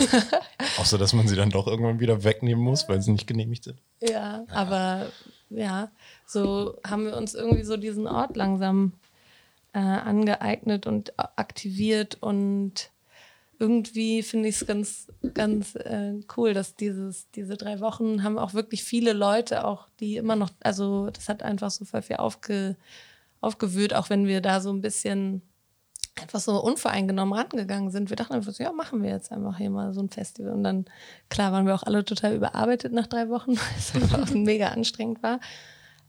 Außer, 0.78 1.00
dass 1.00 1.14
man 1.14 1.28
sie 1.28 1.36
dann 1.36 1.50
doch 1.50 1.66
irgendwann 1.66 2.00
wieder 2.00 2.24
wegnehmen 2.24 2.64
muss, 2.64 2.88
weil 2.88 3.02
sie 3.02 3.12
nicht 3.12 3.26
genehmigt 3.26 3.64
sind. 3.64 3.82
Ja, 4.00 4.46
aber 4.52 5.08
ja, 5.50 5.90
so 6.28 6.78
haben 6.86 7.06
wir 7.06 7.18
uns 7.18 7.34
irgendwie 7.34 7.64
so 7.64 7.78
diesen 7.78 8.06
Ort 8.06 8.38
langsam 8.38 8.94
äh, 9.74 9.80
angeeignet 9.80 10.86
und 10.86 11.18
aktiviert 11.18 12.22
und 12.22 12.92
irgendwie 13.62 14.24
finde 14.24 14.50
ich 14.50 14.56
es 14.56 14.66
ganz, 14.66 15.08
ganz 15.36 15.76
äh, 15.76 16.20
cool, 16.36 16.56
dass 16.56 16.76
dieses, 16.76 17.30
diese 17.30 17.58
drei 17.58 17.80
Wochen 17.80 18.24
haben 18.24 18.40
auch 18.40 18.56
wirklich 18.56 18.84
viele 18.84 19.14
Leute 19.14 19.66
auch, 19.66 19.88
die 20.00 20.18
immer 20.18 20.36
noch, 20.36 20.50
also 20.62 21.12
das 21.12 21.30
hat 21.30 21.44
einfach 21.44 21.70
so 21.70 21.86
voll 21.86 22.02
viel 22.02 22.16
aufge, 22.16 22.76
aufgewühlt, 23.40 23.94
auch 23.94 24.10
wenn 24.10 24.26
wir 24.26 24.42
da 24.42 24.62
so 24.62 24.74
ein 24.74 24.82
bisschen 24.82 25.44
einfach 26.20 26.40
so 26.40 26.60
unvoreingenommen 26.60 27.36
rangegangen 27.36 27.92
sind. 27.92 28.10
Wir 28.10 28.18
dachten 28.18 28.34
einfach 28.34 28.52
so, 28.52 28.64
ja, 28.64 28.72
machen 28.72 29.04
wir 29.04 29.12
jetzt 29.12 29.32
einfach 29.32 29.58
hier 29.58 29.70
mal 29.70 29.94
so 29.94 30.02
ein 30.02 30.10
Festival. 30.10 30.54
Und 30.54 30.64
dann, 30.64 30.86
klar, 31.30 31.52
waren 31.52 31.68
wir 31.68 31.76
auch 31.76 31.84
alle 31.84 32.04
total 32.04 32.34
überarbeitet 32.34 32.94
nach 32.94 33.08
drei 33.08 33.30
Wochen, 33.30 33.52
weil 33.56 33.78
es 33.78 33.94
einfach 33.94 34.24
auch 34.24 34.30
mega 34.34 34.70
anstrengend 34.70 35.22
war. 35.22 35.40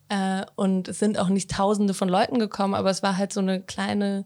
Äh, 0.09 0.47
und 0.57 0.89
es 0.89 0.99
sind 0.99 1.19
auch 1.19 1.29
nicht 1.29 1.51
tausende 1.51 1.93
von 1.93 2.09
Leuten 2.09 2.39
gekommen, 2.39 2.75
aber 2.75 2.89
es 2.89 3.03
war 3.03 3.19
halt 3.19 3.35
so 3.35 3.41
eine 3.41 3.61
kleine 3.61 4.25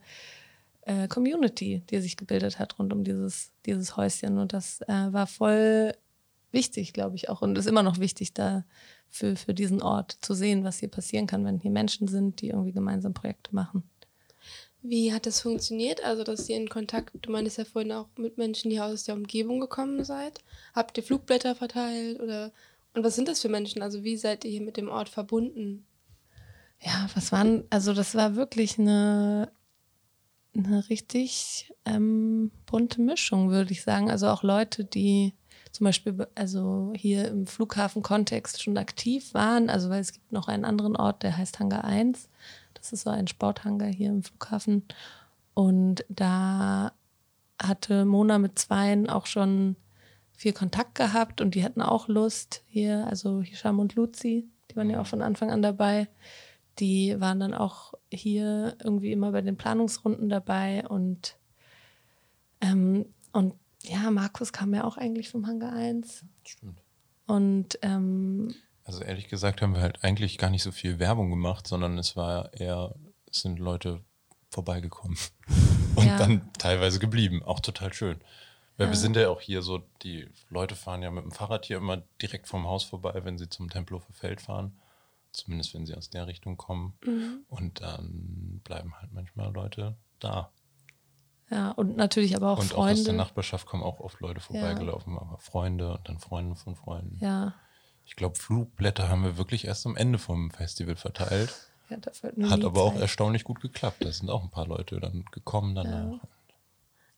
äh, 0.87 1.09
Community, 1.09 1.83
die 1.91 2.01
sich 2.01 2.17
gebildet 2.17 2.59
hat 2.59 2.79
rund 2.79 2.93
um 2.93 3.05
dieses, 3.05 3.53
dieses 3.67 3.97
Häuschen. 3.97 4.39
Und 4.39 4.53
das 4.53 4.81
äh, 4.83 5.13
war 5.13 5.27
voll 5.27 5.95
wichtig, 6.53 6.93
glaube 6.93 7.17
ich 7.17 7.29
auch. 7.29 7.43
Und 7.43 7.59
ist 7.59 7.67
immer 7.67 7.83
noch 7.83 7.99
wichtig, 7.99 8.33
da 8.33 8.65
für, 9.09 9.37
für 9.37 9.55
diesen 9.55 9.83
Ort 9.83 10.17
zu 10.21 10.35
sehen, 10.35 10.65
was 10.65 10.79
hier 10.79 10.89
passieren 10.89 11.27
kann, 11.27 11.45
wenn 11.45 11.59
hier 11.59 11.71
Menschen 11.71 12.09
sind, 12.09 12.41
die 12.41 12.49
irgendwie 12.49 12.73
gemeinsam 12.73 13.15
Projekte 13.15 13.55
machen. 13.55 13.83
Wie 14.83 15.13
hat 15.13 15.27
das 15.27 15.41
funktioniert? 15.41 16.05
Also, 16.05 16.23
dass 16.23 16.49
ihr 16.49 16.57
in 16.57 16.69
Kontakt, 16.69 17.11
du 17.21 17.33
meintest 17.33 17.59
ja 17.59 17.65
vorhin 17.65 17.93
auch 17.93 18.09
mit 18.17 18.39
Menschen, 18.39 18.71
die 18.71 18.81
aus 18.81 19.05
der 19.05 19.17
Umgebung 19.17 19.59
gekommen 19.59 20.05
seid. 20.05 20.41
Habt 20.75 20.97
ihr 20.97 21.03
Flugblätter 21.03 21.55
verteilt 21.57 22.21
oder 22.21 22.53
und 22.95 23.05
was 23.05 23.15
sind 23.15 23.29
das 23.29 23.43
für 23.43 23.49
Menschen? 23.49 23.83
Also, 23.83 24.05
wie 24.05 24.17
seid 24.17 24.45
ihr 24.45 24.51
hier 24.51 24.63
mit 24.63 24.77
dem 24.77 24.89
Ort 24.89 25.09
verbunden? 25.09 25.85
Ja, 26.81 27.09
was 27.15 27.33
waren, 27.33 27.65
also 27.71 27.93
das 27.93 28.15
war 28.15 28.37
wirklich 28.37 28.79
eine, 28.79 29.51
eine 30.57 30.89
richtig 30.89 31.73
ähm, 31.85 32.51
bunte 32.67 33.01
Mischung, 33.01 33.51
würde 33.51 33.73
ich 33.73 33.83
sagen. 33.83 34.11
Also 34.11 34.29
auch 34.29 34.43
Leute, 34.43 34.85
die 34.85 35.35
zum 35.73 35.85
Beispiel 35.85 36.13
be- 36.15 36.29
also 36.35 36.93
hier 36.97 37.29
im 37.29 37.47
Flughafenkontext 37.47 38.63
schon 38.63 38.79
aktiv 38.79 39.35
waren, 39.35 39.69
also 39.69 39.91
weil 39.91 40.01
es 40.01 40.13
gibt 40.13 40.33
noch 40.33 40.49
einen 40.49 40.65
anderen 40.65 40.97
Ort, 40.97 41.23
der 41.23 41.37
heißt 41.37 41.59
Hangar 41.59 41.85
1. 41.85 42.29
Das 42.75 42.93
ist 42.93 43.03
so 43.03 43.11
ein 43.11 43.27
Sporthangar 43.27 43.89
hier 43.89 44.09
im 44.09 44.23
Flughafen. 44.23 44.85
Und 45.55 46.05
da 46.09 46.93
hatte 47.61 48.05
Mona 48.05 48.39
mit 48.39 48.59
Zweien 48.59 49.09
auch 49.09 49.27
schon 49.27 49.77
viel 50.33 50.53
Kontakt 50.53 50.95
gehabt 50.95 51.41
und 51.41 51.55
die 51.55 51.65
hatten 51.65 51.81
auch 51.81 52.09
Lust 52.09 52.63
hier, 52.69 53.07
also 53.07 53.41
Hisham 53.41 53.79
und 53.79 53.95
Luzi, 53.95 54.49
die 54.71 54.77
waren 54.77 54.91
ja 54.91 55.01
auch 55.01 55.07
von 55.07 55.23
Anfang 55.23 55.51
an 55.51 55.63
dabei. 55.63 56.09
Die 56.79 57.19
waren 57.21 57.41
dann 57.41 57.55
auch 57.55 57.95
hier 58.13 58.77
irgendwie 58.83 59.13
immer 59.13 59.33
bei 59.33 59.41
den 59.41 59.57
Planungsrunden 59.57 60.29
dabei 60.29 60.87
und, 60.87 61.37
ähm, 62.61 63.07
und 63.33 63.55
ja, 63.83 64.11
Markus 64.11 64.53
kam 64.53 64.75
ja 64.75 64.85
auch 64.85 64.97
eigentlich 64.97 65.29
vom 65.31 65.47
Hangar 65.47 65.73
1 65.73 66.25
Stimmt. 66.45 66.83
und 67.27 67.79
ähm, 67.83 68.55
Also 68.85 69.03
ehrlich 69.03 69.29
gesagt 69.29 69.63
haben 69.63 69.75
wir 69.75 69.83
halt 69.83 70.03
eigentlich 70.05 70.39
gar 70.39 70.51
nicht 70.51 70.63
so 70.63 70.73
viel 70.73 70.99
Werbung 70.99 71.31
gemacht, 71.31 71.67
sondern 71.67 71.97
es 71.99 72.17
war 72.17 72.53
eher, 72.55 72.95
es 73.31 73.41
sind 73.43 73.59
Leute 73.59 74.03
vorbeigekommen 74.51 75.17
und 75.97 76.07
Ja. 76.07 76.19
dann 76.19 76.49
teilweise 76.59 76.99
geblieben. 76.99 77.43
Auch 77.43 77.61
total 77.61 77.93
schön. 77.93 78.21
Weil 78.77 78.87
Ja. 78.89 78.93
wir 78.93 78.99
sind 78.99 79.17
ja 79.17 79.29
auch 79.31 79.41
hier 79.41 79.63
so, 79.63 79.83
die 80.03 80.29
Leute 80.51 80.75
fahren 80.77 81.03
ja 81.03 81.11
mit 81.11 81.25
dem 81.25 81.33
Fahrrad 81.33 81.65
hier 81.67 81.79
immer 81.79 82.03
direkt 82.21 82.49
vom 82.49 82.67
Haus 82.67 82.85
vorbei, 82.85 83.21
wenn 83.25 83.39
sie 83.39 83.49
zum 83.49 83.71
Tempelhofer 83.71 84.13
Feld 84.13 84.41
fahren. 84.41 84.79
Zumindest 85.37 85.75
wenn 85.75 85.87
sie 85.87 85.95
aus 85.95 86.11
der 86.11 86.27
Richtung 86.27 86.57
kommen. 86.57 86.99
Und 87.49 87.81
dann 87.83 88.61
bleiben 88.65 88.95
halt 89.01 89.13
manchmal 89.13 89.53
Leute 89.53 89.97
da. 90.19 90.51
ja, 91.51 91.71
und 91.73 91.97
natürlich 91.97 92.35
aber 92.37 92.51
auch 92.53 92.59
und 92.59 92.75
auch 92.75 92.79
aus 92.79 92.87
der 92.87 92.97
Freunde. 92.97 93.13
Nachbarschaft 93.13 93.67
kommen 93.67 93.83
auch 93.83 94.01
oft 94.01 94.21
Leute 94.21 94.41
vorbeigelaufen, 94.41 95.17
aber 95.19 95.39
Freunde 95.39 95.93
und 95.95 96.09
dann 96.09 96.19
Freunde 96.19 96.57
von 96.57 96.75
Freunden. 96.75 97.19
ja, 97.21 97.55
Ich 98.05 98.17
glaube, 98.17 98.37
Flugblätter 98.37 99.09
haben 99.09 99.23
wir 99.25 99.37
wirklich 99.37 99.67
erst 99.67 99.87
am 99.87 99.97
Ende 99.97 100.19
vom 100.19 100.51
Festival 100.51 100.97
verteilt. 100.97 101.55
ja, 101.91 101.99
Hat 102.51 102.65
aber 102.65 102.83
auch 102.83 102.93
Zeit. 102.95 103.03
erstaunlich 103.03 103.45
gut 103.45 103.61
geklappt. 103.61 104.05
Da 104.05 104.11
sind 104.11 104.31
auch 104.31 104.43
ein 104.43 104.51
paar 104.51 104.67
Leute 104.67 104.99
dann 105.01 105.25
gekommen 105.33 105.75
danach, 105.75 106.21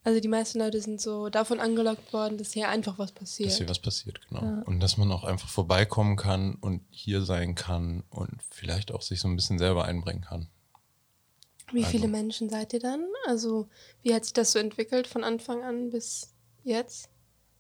Also, 0.09 0.21
die 0.21 0.29
meisten 0.29 0.59
Leute 0.59 0.81
sind 0.81 1.03
so 1.03 1.29
davon 1.29 1.61
angelockt 1.61 2.15
worden, 2.15 2.39
dass 2.39 2.53
hier 2.53 2.71
einfach 2.71 2.99
was 2.99 3.13
dass 3.13 3.21
passiert. 3.21 3.53
hier 3.53 3.69
was 3.69 3.79
passiert, 3.79 4.27
genau. 4.27 4.43
Ja. 4.43 4.63
Und 4.65 4.81
dass 4.81 4.97
man 4.97 5.13
auch 5.13 5.23
einfach 5.23 5.51
vorbeikommen 5.51 6.17
kann 6.17 6.55
und 6.55 6.81
hier 6.89 7.21
sein 7.27 7.55
kann 7.55 8.05
und 8.09 8.43
vielleicht 8.51 8.91
auch 8.91 9.03
sich 9.03 9.21
so 9.21 9.29
ein 9.29 9.37
bisschen 9.37 9.59
selber 9.59 9.85
einbringen 9.85 10.23
kann. 10.23 10.49
Wie 11.73 11.81
Also- 11.81 11.91
viele 11.91 12.09
Menschen 12.09 12.49
seid 12.49 12.73
ihr 12.73 12.81
dann? 12.81 13.05
Also, 13.27 13.69
wie 14.03 14.15
hat 14.15 14.25
sich 14.25 14.33
das 14.33 14.53
so 14.53 14.59
entwickelt 14.59 15.07
von 15.07 15.25
Anfang 15.25 15.63
an 15.63 15.91
bis 15.91 16.33
jetzt? 16.65 17.11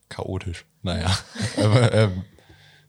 Chaotisch. 0.09 0.65
Naja. 0.81 1.15
aber 1.59 1.93
ähm, 1.93 2.25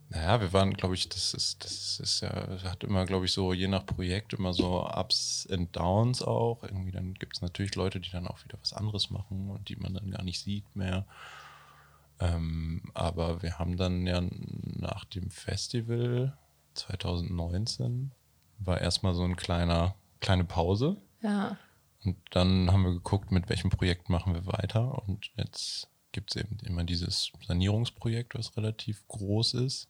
naja, 0.09 0.41
wir 0.41 0.53
waren, 0.53 0.73
glaube 0.73 0.95
ich, 0.95 1.07
das 1.07 1.33
ist, 1.33 1.63
das 1.63 1.99
ist 1.99 2.21
ja, 2.21 2.31
hat 2.63 2.83
immer, 2.83 3.05
glaube 3.05 3.25
ich, 3.25 3.31
so 3.31 3.53
je 3.53 3.67
nach 3.67 3.85
Projekt 3.85 4.33
immer 4.33 4.53
so 4.53 4.83
Ups 4.87 5.47
and 5.51 5.75
Downs 5.75 6.23
auch. 6.23 6.63
Irgendwie 6.63 6.91
dann 6.91 7.13
gibt 7.13 7.35
es 7.35 7.41
natürlich 7.41 7.75
Leute, 7.75 7.99
die 7.99 8.09
dann 8.09 8.27
auch 8.27 8.43
wieder 8.43 8.57
was 8.59 8.73
anderes 8.73 9.11
machen 9.11 9.51
und 9.51 9.69
die 9.69 9.75
man 9.75 9.93
dann 9.93 10.09
gar 10.09 10.23
nicht 10.23 10.41
sieht 10.41 10.75
mehr. 10.75 11.05
Ähm, 12.19 12.81
aber 12.95 13.43
wir 13.43 13.59
haben 13.59 13.77
dann 13.77 14.07
ja 14.07 14.21
nach 14.21 15.05
dem 15.05 15.29
Festival 15.29 16.37
2019 16.73 18.11
war 18.57 18.81
erstmal 18.81 19.13
so 19.13 19.23
ein 19.23 19.35
kleiner, 19.35 19.95
kleine 20.21 20.43
Pause. 20.43 20.97
Ja, 21.21 21.57
Und 22.03 22.17
dann 22.31 22.71
haben 22.71 22.83
wir 22.83 22.93
geguckt, 22.93 23.31
mit 23.31 23.49
welchem 23.49 23.69
Projekt 23.69 24.09
machen 24.09 24.33
wir 24.33 24.45
weiter. 24.47 25.03
Und 25.07 25.29
jetzt 25.35 25.87
gibt 26.11 26.31
es 26.31 26.41
eben 26.41 26.57
immer 26.63 26.83
dieses 26.83 27.31
Sanierungsprojekt, 27.47 28.35
was 28.35 28.57
relativ 28.57 29.07
groß 29.07 29.53
ist. 29.55 29.87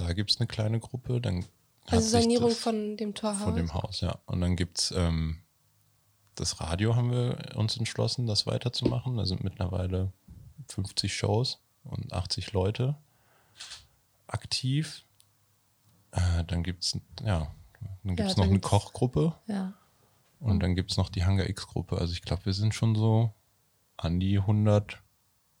Da 0.00 0.12
gibt 0.12 0.30
es 0.30 0.38
eine 0.40 0.46
kleine 0.46 0.80
Gruppe. 0.80 1.20
Dann 1.20 1.44
Also 1.86 2.08
Sanierung 2.08 2.50
das- 2.50 2.58
von 2.58 2.96
dem 2.96 3.14
Torhaus. 3.14 3.42
von 3.42 3.56
dem 3.56 3.72
Haus, 3.74 4.00
ja. 4.00 4.18
Und 4.26 4.40
dann 4.40 4.56
gibt 4.56 4.78
es 4.78 4.90
ähm, 4.96 5.38
das 6.34 6.60
Radio, 6.60 6.96
haben 6.96 7.10
wir 7.10 7.56
uns 7.56 7.76
entschlossen, 7.76 8.26
das 8.26 8.46
weiterzumachen. 8.46 9.16
Da 9.16 9.26
sind 9.26 9.44
mittlerweile 9.44 10.12
50 10.68 11.14
Shows 11.14 11.58
und 11.84 12.12
80 12.12 12.52
Leute 12.52 12.96
aktiv. 14.26 15.04
Äh, 16.12 16.44
dann 16.44 16.62
gibt 16.62 16.84
es 16.84 16.98
ja, 17.24 17.52
dann 18.04 18.16
gibt's 18.16 18.32
Ja, 18.32 18.36
noch 18.38 18.44
dann 18.44 18.50
eine 18.50 18.60
Kochgruppe. 18.60 19.34
ja. 19.46 19.72
Und 20.40 20.60
dann 20.60 20.74
gibt 20.74 20.90
es 20.90 20.96
noch 20.96 21.10
die 21.10 21.26
Hangar 21.26 21.50
X-Gruppe. 21.50 21.98
Also 21.98 22.14
ich 22.14 22.22
glaube, 22.22 22.46
wir 22.46 22.54
sind 22.54 22.74
schon 22.74 22.94
so 22.94 23.34
an 23.98 24.18
die 24.20 24.38
100 24.40 25.02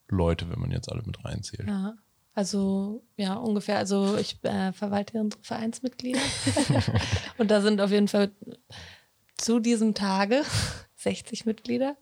Leute, 0.08 0.48
wenn 0.48 0.58
man 0.58 0.70
jetzt 0.70 0.90
alle 0.90 1.02
mit 1.02 1.22
reinzählt. 1.22 1.68
Ja, 1.68 1.92
also 2.34 3.02
ja, 3.16 3.34
ungefähr. 3.34 3.78
Also 3.78 4.16
ich 4.16 4.42
äh, 4.44 4.72
verwalte 4.72 5.20
unsere 5.20 5.42
Vereinsmitglieder. 5.42 6.20
und 7.38 7.50
da 7.50 7.60
sind 7.60 7.80
auf 7.80 7.90
jeden 7.90 8.08
Fall 8.08 8.30
zu 9.36 9.58
diesem 9.58 9.94
Tage 9.94 10.42
60 10.96 11.46
Mitglieder. 11.46 11.96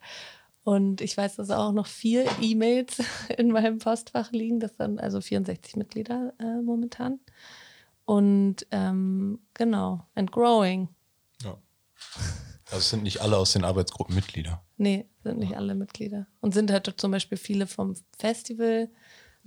Und 0.65 1.01
ich 1.01 1.17
weiß, 1.17 1.37
dass 1.37 1.51
auch 1.51 1.73
noch 1.73 1.87
vier 1.87 2.27
E-Mails 2.43 3.03
in 3.39 3.51
meinem 3.51 3.79
Postfach 3.79 4.33
liegen. 4.33 4.61
Das 4.61 4.77
sind 4.77 5.01
also 5.01 5.21
64 5.21 5.77
Mitglieder 5.77 6.35
äh, 6.39 6.61
momentan. 6.61 7.21
Und 8.05 8.67
ähm, 8.71 9.41
genau, 9.55 10.07
and 10.15 10.31
growing. 10.31 10.89
Ja. 11.43 11.57
Also 12.71 12.81
sind 12.81 13.03
nicht 13.03 13.23
alle 13.23 13.39
aus 13.39 13.53
den 13.53 13.65
Arbeitsgruppen 13.65 14.15
Mitglieder. 14.15 14.63
Nee, 14.77 15.07
sind 15.23 15.39
nicht 15.39 15.57
alle 15.57 15.75
Mitglieder. 15.75 16.27
Und 16.41 16.53
sind 16.53 16.71
halt 16.71 16.93
zum 16.99 17.13
Beispiel 17.13 17.39
viele 17.39 17.67
vom 17.67 17.95
Festival 18.19 18.91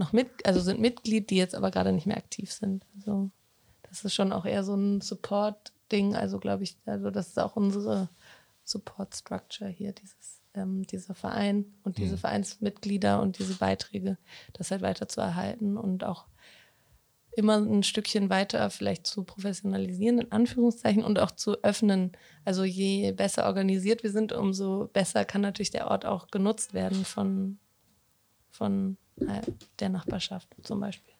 noch 0.01 0.13
mit, 0.13 0.45
also 0.45 0.59
sind 0.59 0.81
Mitglied, 0.81 1.29
die 1.29 1.37
jetzt 1.37 1.55
aber 1.55 1.71
gerade 1.71 1.93
nicht 1.93 2.07
mehr 2.07 2.17
aktiv 2.17 2.51
sind. 2.51 2.85
Also 2.95 3.29
das 3.83 4.03
ist 4.03 4.15
schon 4.15 4.33
auch 4.33 4.45
eher 4.45 4.63
so 4.63 4.75
ein 4.75 4.99
Support-Ding. 4.99 6.15
Also 6.15 6.39
glaube 6.39 6.63
ich, 6.63 6.75
also 6.85 7.11
das 7.11 7.29
ist 7.29 7.39
auch 7.39 7.55
unsere 7.55 8.09
Support-Structure 8.63 9.69
hier, 9.69 9.93
dieses 9.93 10.41
ähm, 10.53 10.85
dieser 10.87 11.15
Verein 11.15 11.65
und 11.83 11.97
diese 11.97 12.15
Mhm. 12.15 12.19
Vereinsmitglieder 12.19 13.21
und 13.21 13.39
diese 13.39 13.55
Beiträge, 13.55 14.17
das 14.53 14.71
halt 14.71 14.81
weiter 14.81 15.07
zu 15.07 15.21
erhalten 15.21 15.77
und 15.77 16.03
auch 16.03 16.25
immer 17.33 17.57
ein 17.57 17.83
Stückchen 17.83 18.29
weiter 18.29 18.69
vielleicht 18.69 19.07
zu 19.07 19.23
professionalisieren, 19.23 20.19
in 20.19 20.31
Anführungszeichen, 20.31 21.03
und 21.03 21.19
auch 21.19 21.31
zu 21.31 21.63
öffnen. 21.63 22.11
Also 22.43 22.65
je 22.65 23.13
besser 23.13 23.45
organisiert 23.45 24.03
wir 24.03 24.11
sind, 24.11 24.33
umso 24.33 24.89
besser 24.91 25.23
kann 25.23 25.41
natürlich 25.41 25.71
der 25.71 25.87
Ort 25.89 26.05
auch 26.05 26.27
genutzt 26.27 26.73
werden 26.73 27.05
von, 27.05 27.57
von 28.49 28.97
der 29.79 29.89
Nachbarschaft 29.89 30.47
zum 30.63 30.79
Beispiel. 30.79 31.13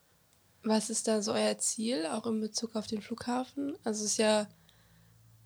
Was 0.63 0.89
ist 0.89 1.07
da 1.07 1.21
so 1.21 1.33
euer 1.33 1.57
Ziel, 1.57 2.05
auch 2.05 2.25
in 2.27 2.39
Bezug 2.39 2.75
auf 2.75 2.87
den 2.87 3.01
Flughafen? 3.01 3.75
Also 3.83 4.03
es 4.05 4.11
ist 4.11 4.17
ja 4.17 4.47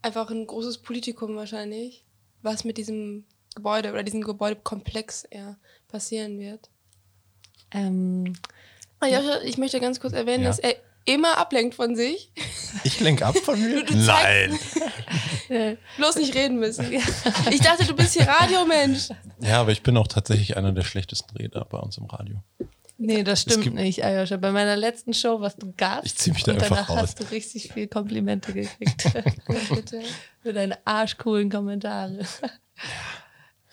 einfach 0.02 0.30
ein 0.30 0.46
großes 0.46 0.80
Politikum 0.80 1.36
wahrscheinlich, 1.36 2.06
was 2.42 2.64
mit 2.64 2.78
diesem 2.78 3.26
Gebäude 3.56 3.92
oder 3.92 4.04
diesem 4.04 4.22
Gebäudekomplex 4.22 5.24
eher 5.26 5.58
passieren 5.88 6.40
wird. 6.40 6.70
Ähm, 7.72 8.34
Ah, 9.00 9.08
ja, 9.08 9.42
ich 9.42 9.58
möchte 9.58 9.80
ganz 9.80 10.00
kurz 10.00 10.14
erwähnen, 10.14 10.44
Ja. 10.44 10.50
dass 10.50 10.60
er 10.60 10.76
immer 11.06 11.38
ablenkt 11.38 11.76
von 11.76 11.96
sich. 11.96 12.32
Ich 12.84 13.00
lenke 13.00 13.26
ab 13.26 13.36
von 13.38 13.60
mir? 13.62 13.84
Du- 13.84 13.94
du 13.94 13.98
Nein. 13.98 14.58
Bloß 15.98 16.16
nicht 16.18 16.36
reden 16.36 16.60
müssen. 16.60 16.86
Ich 17.52 17.62
dachte, 17.62 17.86
du 17.86 17.96
bist 17.96 18.14
hier 18.14 18.28
Radiomensch. 18.28 19.10
Ja, 19.40 19.62
aber 19.62 19.72
ich 19.72 19.84
bin 19.84 19.96
auch 19.98 20.08
tatsächlich 20.08 20.58
einer 20.58 20.72
der 20.72 20.84
schlechtesten 20.84 21.36
Redner 21.38 21.66
bei 21.66 21.78
uns 21.78 21.98
im 21.98 22.06
Radio. 22.06 22.44
nee, 22.98 23.24
das 23.24 23.42
stimmt 23.42 23.74
nicht, 23.76 24.04
Ayosha. 24.04 24.38
Bei 24.38 24.52
meiner 24.52 24.76
letzten 24.76 25.14
Show 25.14 25.40
warst 25.42 25.62
du 25.62 25.74
Gast. 25.78 26.06
Ich 26.06 26.16
zieh 26.16 26.32
mich 26.32 26.44
da 26.44 26.54
und 26.54 26.62
einfach 26.64 26.76
danach 26.76 26.90
raus. 26.90 26.98
hast 27.02 27.20
du 27.20 27.24
richtig 27.32 27.72
viel 27.74 27.88
Komplimente 27.88 28.54
gekriegt. 28.54 29.08
Bitte. 29.70 30.02
Für 30.42 30.54
deine 30.54 30.78
arschcoolen 30.86 31.50
Kommentare. 31.50 32.20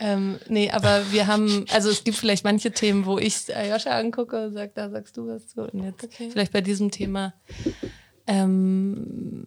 Ähm, 0.05 0.41
nee, 0.49 0.69
aber 0.69 1.13
wir 1.13 1.29
haben, 1.29 1.65
also 1.71 1.89
es 1.89 2.03
gibt 2.03 2.17
vielleicht 2.17 2.43
manche 2.43 2.73
Themen, 2.73 3.07
wo 3.07 3.19
ich 3.19 3.55
Ayosha 3.55 3.91
angucke 3.97 4.47
und 4.47 4.53
sage, 4.53 4.73
da 4.75 4.91
sagst 4.91 5.17
du 5.17 5.29
was 5.29 5.47
zu. 5.47 5.63
Und 5.63 5.85
jetzt 5.85 6.03
Okay. 6.03 6.29
vielleicht 6.29 6.53
bei 6.53 6.61
diesem 6.61 6.91
Thema. 6.91 7.35
Ähm, 8.27 9.47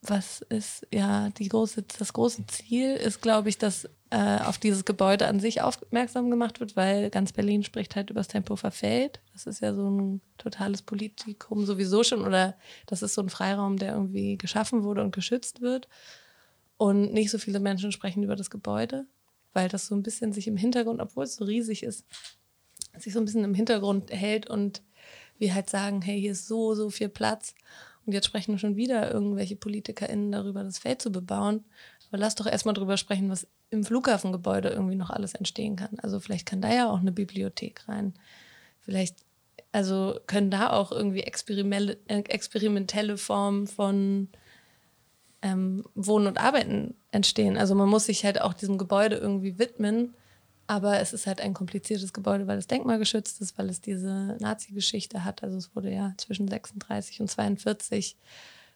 was 0.00 0.42
ist 0.42 0.86
ja 0.92 1.30
die 1.30 1.48
große, 1.48 1.84
das 1.98 2.12
große 2.12 2.46
Ziel 2.46 2.94
ist, 2.94 3.20
glaube 3.20 3.48
ich, 3.48 3.58
dass 3.58 3.88
äh, 4.10 4.38
auf 4.44 4.58
dieses 4.58 4.84
Gebäude 4.84 5.26
an 5.26 5.40
sich 5.40 5.60
aufmerksam 5.60 6.30
gemacht 6.30 6.60
wird, 6.60 6.76
weil 6.76 7.10
ganz 7.10 7.32
Berlin 7.32 7.64
spricht 7.64 7.96
halt 7.96 8.10
über 8.10 8.20
das 8.20 8.28
Tempo 8.28 8.54
verfällt. 8.54 9.20
Das 9.32 9.46
ist 9.46 9.60
ja 9.60 9.74
so 9.74 9.88
ein 9.90 10.20
totales 10.38 10.82
Politikum 10.82 11.66
sowieso 11.66 12.04
schon 12.04 12.22
oder 12.24 12.56
das 12.86 13.02
ist 13.02 13.14
so 13.14 13.22
ein 13.22 13.28
Freiraum, 13.28 13.76
der 13.76 13.92
irgendwie 13.92 14.36
geschaffen 14.38 14.84
wurde 14.84 15.02
und 15.02 15.14
geschützt 15.14 15.60
wird. 15.60 15.88
Und 16.76 17.12
nicht 17.12 17.30
so 17.30 17.38
viele 17.38 17.60
Menschen 17.60 17.92
sprechen 17.92 18.24
über 18.24 18.34
das 18.34 18.50
Gebäude, 18.50 19.06
weil 19.52 19.68
das 19.68 19.86
so 19.86 19.94
ein 19.94 20.02
bisschen 20.02 20.32
sich 20.32 20.48
im 20.48 20.56
Hintergrund, 20.56 21.00
obwohl 21.00 21.24
es 21.24 21.36
so 21.36 21.44
riesig 21.44 21.82
ist, 21.82 22.04
sich 22.98 23.12
so 23.12 23.20
ein 23.20 23.24
bisschen 23.24 23.44
im 23.44 23.54
Hintergrund 23.54 24.10
hält 24.10 24.48
und 24.48 24.82
wir 25.38 25.54
halt 25.54 25.70
sagen, 25.70 26.02
hey, 26.02 26.20
hier 26.20 26.32
ist 26.32 26.46
so, 26.46 26.74
so 26.74 26.90
viel 26.90 27.08
Platz. 27.08 27.54
Und 28.04 28.12
jetzt 28.12 28.26
sprechen 28.26 28.58
schon 28.58 28.76
wieder 28.76 29.12
irgendwelche 29.12 29.56
PolitikerInnen 29.56 30.32
darüber, 30.32 30.64
das 30.64 30.78
Feld 30.78 31.00
zu 31.02 31.12
bebauen. 31.12 31.64
Aber 32.08 32.18
lass 32.18 32.34
doch 32.34 32.46
erstmal 32.46 32.74
drüber 32.74 32.96
sprechen, 32.96 33.30
was 33.30 33.46
im 33.70 33.84
Flughafengebäude 33.84 34.68
irgendwie 34.68 34.96
noch 34.96 35.10
alles 35.10 35.34
entstehen 35.34 35.76
kann. 35.76 35.98
Also 36.00 36.20
vielleicht 36.20 36.46
kann 36.46 36.60
da 36.60 36.72
ja 36.72 36.90
auch 36.90 37.00
eine 37.00 37.12
Bibliothek 37.12 37.88
rein. 37.88 38.14
Vielleicht, 38.80 39.16
also 39.70 40.18
können 40.26 40.50
da 40.50 40.70
auch 40.70 40.92
irgendwie 40.92 41.20
äh, 41.20 41.94
experimentelle 42.06 43.16
Formen 43.16 43.66
von 43.66 44.28
ähm, 45.42 45.84
Wohnen 45.94 46.26
und 46.28 46.38
Arbeiten 46.38 46.94
entstehen. 47.10 47.58
Also 47.58 47.74
man 47.74 47.88
muss 47.88 48.06
sich 48.06 48.24
halt 48.24 48.40
auch 48.40 48.54
diesem 48.54 48.78
Gebäude 48.78 49.16
irgendwie 49.16 49.58
widmen. 49.58 50.14
Aber 50.68 51.00
es 51.00 51.12
ist 51.12 51.26
halt 51.26 51.40
ein 51.40 51.54
kompliziertes 51.54 52.12
Gebäude, 52.12 52.46
weil 52.46 52.56
es 52.56 52.68
denkmalgeschützt 52.68 53.40
ist, 53.40 53.58
weil 53.58 53.68
es 53.68 53.80
diese 53.80 54.38
Nazi-Geschichte 54.40 55.24
hat. 55.24 55.42
Also 55.42 55.58
es 55.58 55.74
wurde 55.74 55.92
ja 55.92 56.14
zwischen 56.16 56.48
36 56.48 57.20
und 57.20 57.28
42 57.28 58.16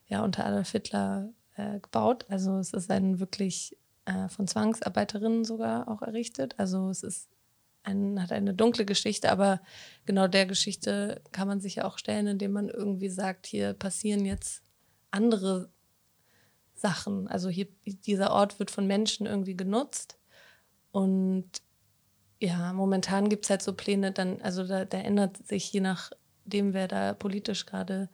ja 0.09 0.23
unter 0.23 0.45
Adolf 0.45 0.73
Hitler 0.73 1.31
äh, 1.55 1.79
gebaut. 1.81 2.27
Also 2.29 2.59
es 2.59 2.73
ist 2.73 2.91
ein 2.91 3.21
wirklich 3.21 3.77
äh, 4.05 4.29
von 4.29 4.47
Zwangsarbeiterinnen 4.49 5.45
sogar 5.45 5.89
auch 5.89 6.03
errichtet. 6.03 6.55
Also 6.59 6.91
es 6.91 7.03
ist 7.03 7.29
ein, 7.85 8.21
hat 8.21 8.33
eine 8.33 8.53
dunkle 8.53 8.85
Geschichte, 8.85 9.31
aber 9.31 9.61
genau 10.05 10.27
der 10.27 10.47
Geschichte 10.47 11.23
kann 11.31 11.47
man 11.47 11.61
sich 11.61 11.77
ja 11.77 11.85
auch 11.85 11.99
stellen, 11.99 12.27
indem 12.27 12.53
man 12.53 12.69
irgendwie 12.69 13.09
sagt, 13.09 13.47
hier 13.47 13.75
passieren 13.75 14.27
jetzt 14.27 14.63
andere 15.13 15.71
Sachen. 16.77 17.29
Also 17.29 17.49
hier, 17.49 17.67
dieser 17.85 18.31
Ort 18.33 18.59
wird 18.59 18.71
von 18.71 18.87
Menschen 18.87 19.27
irgendwie 19.27 19.57
genutzt. 19.57 20.19
Und 20.93 21.51
ja, 22.39 22.73
momentan 22.73 23.29
gibt 23.29 23.45
es 23.45 23.51
halt 23.51 23.63
so 23.63 23.73
Pläne, 23.73 24.13
dann, 24.13 24.41
also 24.43 24.67
da, 24.67 24.85
da 24.85 24.99
ändert 24.99 25.47
sich 25.47 25.73
je 25.73 25.81
nachdem, 25.81 26.75
wer 26.75 26.87
da 26.87 27.15
politisch 27.15 27.67
gerade 27.67 28.09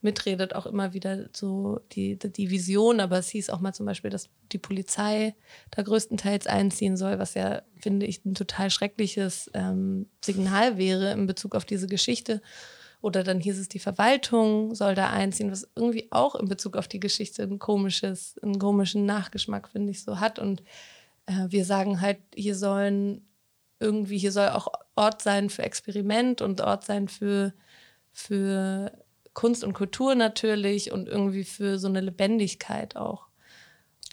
mitredet, 0.00 0.54
auch 0.54 0.66
immer 0.66 0.92
wieder 0.92 1.28
so 1.32 1.80
die, 1.92 2.18
die, 2.18 2.50
Vision. 2.50 3.00
Aber 3.00 3.18
es 3.18 3.28
hieß 3.30 3.50
auch 3.50 3.60
mal 3.60 3.72
zum 3.72 3.86
Beispiel, 3.86 4.10
dass 4.10 4.28
die 4.52 4.58
Polizei 4.58 5.34
da 5.70 5.82
größtenteils 5.82 6.46
einziehen 6.46 6.96
soll, 6.96 7.18
was 7.18 7.34
ja, 7.34 7.62
finde 7.80 8.06
ich, 8.06 8.24
ein 8.24 8.34
total 8.34 8.70
schreckliches 8.70 9.50
ähm, 9.54 10.06
Signal 10.24 10.78
wäre 10.78 11.12
in 11.12 11.26
Bezug 11.26 11.54
auf 11.56 11.64
diese 11.64 11.88
Geschichte. 11.88 12.42
Oder 13.04 13.22
dann 13.22 13.38
hieß 13.38 13.58
es, 13.58 13.68
die 13.68 13.80
Verwaltung 13.80 14.74
soll 14.74 14.94
da 14.94 15.10
einziehen, 15.10 15.50
was 15.50 15.68
irgendwie 15.76 16.08
auch 16.10 16.34
in 16.34 16.48
Bezug 16.48 16.74
auf 16.74 16.88
die 16.88 17.00
Geschichte 17.00 17.42
ein 17.42 17.58
komisches, 17.58 18.38
einen 18.38 18.58
komischen 18.58 19.04
Nachgeschmack, 19.04 19.68
finde 19.68 19.90
ich, 19.90 20.02
so 20.02 20.20
hat. 20.20 20.38
Und 20.38 20.62
äh, 21.26 21.48
wir 21.48 21.66
sagen 21.66 22.00
halt, 22.00 22.16
hier 22.34 22.54
sollen 22.54 23.28
irgendwie, 23.78 24.16
hier 24.16 24.32
soll 24.32 24.48
auch 24.48 24.68
Ort 24.96 25.20
sein 25.20 25.50
für 25.50 25.64
Experiment 25.64 26.40
und 26.40 26.62
Ort 26.62 26.86
sein 26.86 27.08
für, 27.08 27.52
für 28.10 28.90
Kunst 29.34 29.64
und 29.64 29.74
Kultur 29.74 30.14
natürlich 30.14 30.90
und 30.90 31.06
irgendwie 31.06 31.44
für 31.44 31.78
so 31.78 31.88
eine 31.88 32.00
Lebendigkeit 32.00 32.96
auch. 32.96 33.26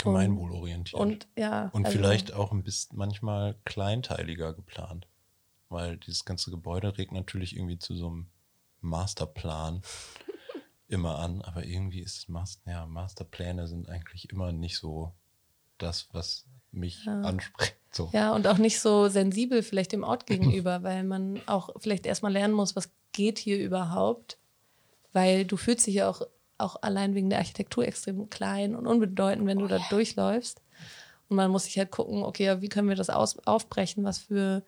Gemeinwohlorientiert. 0.04 1.00
Und 1.00 1.30
ja. 1.38 1.70
Und 1.72 1.86
also- 1.86 1.98
vielleicht 1.98 2.34
auch 2.34 2.52
ein 2.52 2.64
bisschen 2.64 2.98
manchmal 2.98 3.56
kleinteiliger 3.64 4.52
geplant. 4.54 5.08
Weil 5.70 5.96
dieses 5.96 6.26
ganze 6.26 6.52
Gebäude 6.52 6.98
regt 6.98 7.14
natürlich 7.14 7.56
irgendwie 7.56 7.80
zu 7.80 7.96
so 7.96 8.08
einem 8.08 8.28
Masterplan 8.82 9.82
immer 10.88 11.20
an. 11.20 11.42
Aber 11.42 11.66
irgendwie 11.66 12.02
ist 12.02 12.18
es 12.18 12.28
Mas 12.28 12.62
ja, 12.66 12.86
Masterpläne 12.86 13.68
sind 13.68 13.90
eigentlich 13.90 14.30
immer 14.30 14.52
nicht 14.52 14.78
so 14.78 15.14
das, 15.78 16.08
was 16.12 16.46
mich 16.72 17.06
Ja. 17.06 17.22
anspricht. 17.22 17.76
So. 17.92 18.10
Ja, 18.14 18.34
und 18.34 18.48
auch 18.48 18.58
nicht 18.58 18.80
so 18.80 19.10
sensibel 19.10 19.64
vielleicht 19.64 19.92
dem 19.92 20.04
Ort 20.04 20.26
gegenüber, 20.26 20.84
weil 20.84 21.04
man 21.04 21.42
auch 21.48 21.70
vielleicht 21.78 22.06
erstmal 22.06 22.32
lernen 22.32 22.54
muss, 22.54 22.76
was 22.76 22.90
geht 23.12 23.40
hier 23.40 23.60
überhaupt. 23.60 24.38
Weil 25.14 25.46
du 25.46 25.58
fühlst 25.58 25.88
dich 25.88 25.96
ja 25.96 26.10
auch, 26.10 26.22
auch 26.58 26.78
allein 26.82 27.16
wegen 27.16 27.30
der 27.30 27.40
Architektur 27.40 27.86
extrem 27.86 28.30
klein 28.30 28.76
und 28.76 28.88
unbedeutend, 28.88 29.46
wenn 29.46 29.60
du 29.60 29.68
da 29.68 29.80
durchläufst. 29.90 30.62
Und 31.28 31.36
man 31.36 31.52
muss 31.52 31.66
sich 31.66 31.78
halt 31.78 31.92
gucken, 31.92 32.24
okay, 32.24 32.46
ja, 32.46 32.62
wie 32.62 32.70
können 32.70 32.90
wir 32.90 32.96
das 32.96 33.10
aus, 33.10 33.38
aufbrechen? 33.46 34.04
Was 34.04 34.20
für, 34.20 34.64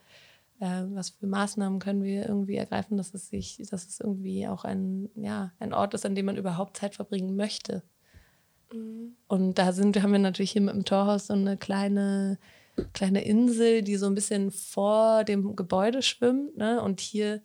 äh, 0.60 0.84
was 0.90 1.12
für 1.12 1.28
Maßnahmen 1.28 1.80
können 1.80 2.04
wir 2.04 2.28
irgendwie 2.28 2.56
ergreifen, 2.56 2.98
dass 2.98 3.14
es 3.14 3.30
sich, 3.30 3.58
dass 3.70 3.88
es 3.88 4.00
irgendwie 4.00 4.48
auch 4.48 4.64
ein, 4.64 5.10
ja, 5.16 5.52
ein 5.60 5.74
Ort 5.74 5.94
ist, 5.94 6.06
an 6.06 6.16
dem 6.16 6.26
man 6.26 6.38
überhaupt 6.38 6.78
Zeit 6.78 6.96
verbringen 6.96 7.36
möchte. 7.36 7.84
Und 9.28 9.60
da 9.60 9.72
sind, 9.72 10.02
haben 10.02 10.14
wir 10.14 10.20
natürlich 10.20 10.52
hier 10.52 10.62
mit 10.62 10.74
dem 10.74 10.86
Torhaus 10.86 11.28
so 11.28 11.34
eine 11.34 11.58
kleine, 11.58 12.40
kleine 12.94 13.24
Insel, 13.24 13.84
die 13.84 13.98
so 13.98 14.08
ein 14.08 14.16
bisschen 14.16 14.50
vor 14.52 15.24
dem 15.24 15.56
Gebäude 15.56 16.02
schwimmt. 16.02 16.58
Ne? 16.58 16.82
Und 16.82 17.00
hier 17.00 17.42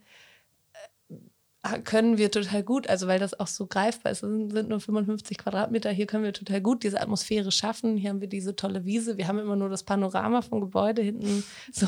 können 1.84 2.18
wir 2.18 2.30
total 2.30 2.62
gut, 2.62 2.88
also 2.88 3.08
weil 3.08 3.18
das 3.18 3.38
auch 3.38 3.48
so 3.48 3.66
greifbar 3.66 4.12
ist, 4.12 4.22
es 4.22 4.30
sind, 4.30 4.50
sind 4.52 4.68
nur 4.68 4.80
55 4.80 5.38
Quadratmeter, 5.38 5.90
hier 5.90 6.06
können 6.06 6.22
wir 6.22 6.32
total 6.32 6.60
gut 6.60 6.84
diese 6.84 7.00
Atmosphäre 7.00 7.50
schaffen. 7.50 7.96
Hier 7.96 8.10
haben 8.10 8.20
wir 8.20 8.28
diese 8.28 8.54
tolle 8.54 8.84
Wiese. 8.84 9.16
Wir 9.18 9.26
haben 9.26 9.38
immer 9.38 9.56
nur 9.56 9.68
das 9.68 9.82
Panorama 9.82 10.42
vom 10.42 10.60
Gebäude 10.60 11.02
hinten 11.02 11.42
so. 11.72 11.86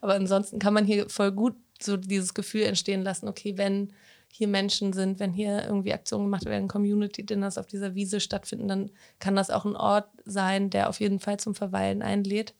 Aber 0.00 0.14
ansonsten 0.14 0.58
kann 0.58 0.74
man 0.74 0.84
hier 0.84 1.08
voll 1.08 1.32
gut 1.32 1.56
so 1.80 1.96
dieses 1.96 2.34
Gefühl 2.34 2.62
entstehen 2.62 3.02
lassen, 3.02 3.28
okay, 3.28 3.56
wenn 3.56 3.92
hier 4.32 4.48
Menschen 4.48 4.92
sind, 4.92 5.18
wenn 5.18 5.32
hier 5.32 5.64
irgendwie 5.64 5.92
Aktionen 5.92 6.24
gemacht 6.24 6.44
werden, 6.44 6.68
Community-Dinners 6.68 7.58
auf 7.58 7.66
dieser 7.66 7.94
Wiese 7.94 8.20
stattfinden, 8.20 8.68
dann 8.68 8.90
kann 9.18 9.36
das 9.36 9.50
auch 9.50 9.64
ein 9.64 9.76
Ort 9.76 10.08
sein, 10.24 10.70
der 10.70 10.88
auf 10.88 11.00
jeden 11.00 11.20
Fall 11.20 11.38
zum 11.38 11.54
Verweilen 11.54 12.02
einlädt. 12.02 12.54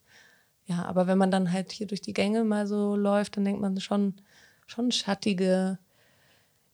Ja, 0.67 0.85
aber 0.85 1.07
wenn 1.07 1.19
man 1.19 1.31
dann 1.31 1.53
halt 1.53 1.73
hier 1.73 1.87
durch 1.87 2.01
die 2.01 2.13
Gänge 2.15 2.45
mal 2.45 2.67
so 2.67 2.97
läuft, 2.97 3.37
dann 3.37 3.45
denkt 3.45 3.61
man 3.61 3.79
schon, 3.81 4.15
schon 4.67 4.91
schattige 4.91 5.79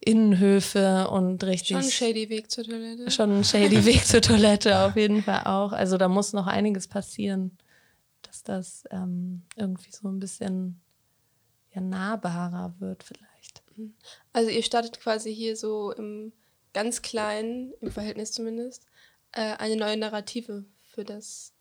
Innenhöfe 0.04 1.08
und 1.08 1.44
richtig. 1.44 1.76
Schon 1.76 1.84
ein 1.84 1.90
shady 1.90 2.28
Weg 2.28 2.50
zur 2.50 2.64
Toilette. 2.64 3.10
Schon 3.10 3.38
ein 3.38 3.44
shady 3.44 3.84
Weg 3.84 4.04
zur 4.04 4.20
Toilette, 4.20 4.80
auf 4.80 4.96
jeden 4.96 5.22
Fall 5.22 5.42
auch. 5.44 5.72
Also 5.72 5.96
da 5.96 6.08
muss 6.08 6.32
noch 6.32 6.46
einiges 6.46 6.88
passieren, 6.88 7.56
dass 8.22 8.42
das 8.42 8.84
ähm, 8.90 9.42
irgendwie 9.56 9.92
so 9.92 10.08
ein 10.08 10.18
bisschen 10.18 10.80
ja, 11.72 11.80
nahbarer 11.80 12.74
wird 12.80 13.04
vielleicht. 13.04 13.62
Also 14.32 14.50
ihr 14.50 14.62
startet 14.62 15.00
quasi 15.00 15.34
hier 15.34 15.56
so 15.56 15.92
im 15.92 16.32
ganz 16.72 17.02
kleinen, 17.02 17.72
im 17.80 17.90
Verhältnis 17.90 18.32
zumindest, 18.32 18.86
äh, 19.32 19.56
eine 19.56 19.76
neue 19.76 19.96
Narrative 19.96 20.64
für 20.90 21.04
das 21.04 21.54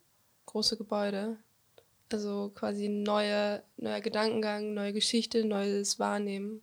große 0.46 0.76
Gebäude. 0.76 1.36
Also 2.12 2.50
quasi 2.54 2.88
neue, 2.88 3.62
neuer 3.76 4.00
Gedankengang, 4.00 4.74
neue 4.74 4.92
Geschichte, 4.92 5.44
neues 5.44 5.98
Wahrnehmen. 5.98 6.60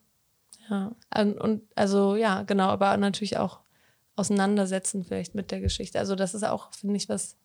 Ja, 0.69 0.95
und 1.15 1.61
also 1.75 2.15
ja, 2.15 2.43
genau, 2.43 2.67
aber 2.67 2.95
natürlich 2.97 3.37
auch 3.37 3.59
auseinandersetzen 4.15 5.03
vielleicht 5.03 5.33
mit 5.33 5.51
der 5.51 5.61
Geschichte. 5.61 5.99
Also 5.99 6.15
das 6.15 6.33
ist 6.33 6.43
auch, 6.43 6.73
finde 6.73 6.97
ich, 6.97 7.09
was 7.09 7.37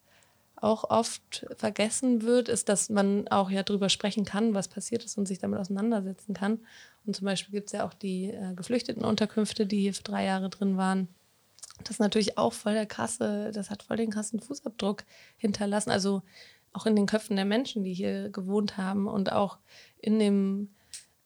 auch 0.56 0.90
oft 0.90 1.46
vergessen 1.56 2.22
wird, 2.22 2.48
ist, 2.48 2.68
dass 2.68 2.88
man 2.88 3.28
auch 3.28 3.50
ja 3.50 3.62
drüber 3.62 3.88
sprechen 3.88 4.24
kann, 4.24 4.54
was 4.54 4.68
passiert 4.68 5.04
ist 5.04 5.16
und 5.18 5.26
sich 5.26 5.38
damit 5.38 5.58
auseinandersetzen 5.58 6.34
kann. 6.34 6.60
Und 7.06 7.14
zum 7.16 7.26
Beispiel 7.26 7.52
gibt 7.52 7.66
es 7.68 7.72
ja 7.72 7.86
auch 7.86 7.94
die 7.94 8.30
äh, 8.30 8.54
Geflüchtetenunterkünfte, 8.54 9.66
die 9.66 9.80
hier 9.82 9.94
für 9.94 10.02
drei 10.02 10.24
Jahre 10.24 10.48
drin 10.48 10.76
waren. 10.76 11.08
Das 11.78 11.90
ist 11.90 12.00
natürlich 12.00 12.38
auch 12.38 12.52
voll 12.52 12.74
der 12.74 12.86
krasse, 12.86 13.50
das 13.52 13.70
hat 13.70 13.82
voll 13.82 13.96
den 13.96 14.10
krassen 14.10 14.40
Fußabdruck 14.40 15.04
hinterlassen. 15.36 15.90
Also 15.90 16.22
auch 16.72 16.86
in 16.86 16.96
den 16.96 17.06
Köpfen 17.06 17.36
der 17.36 17.44
Menschen, 17.44 17.84
die 17.84 17.94
hier 17.94 18.30
gewohnt 18.30 18.76
haben 18.76 19.06
und 19.06 19.32
auch 19.32 19.58
in 19.98 20.18
dem, 20.18 20.74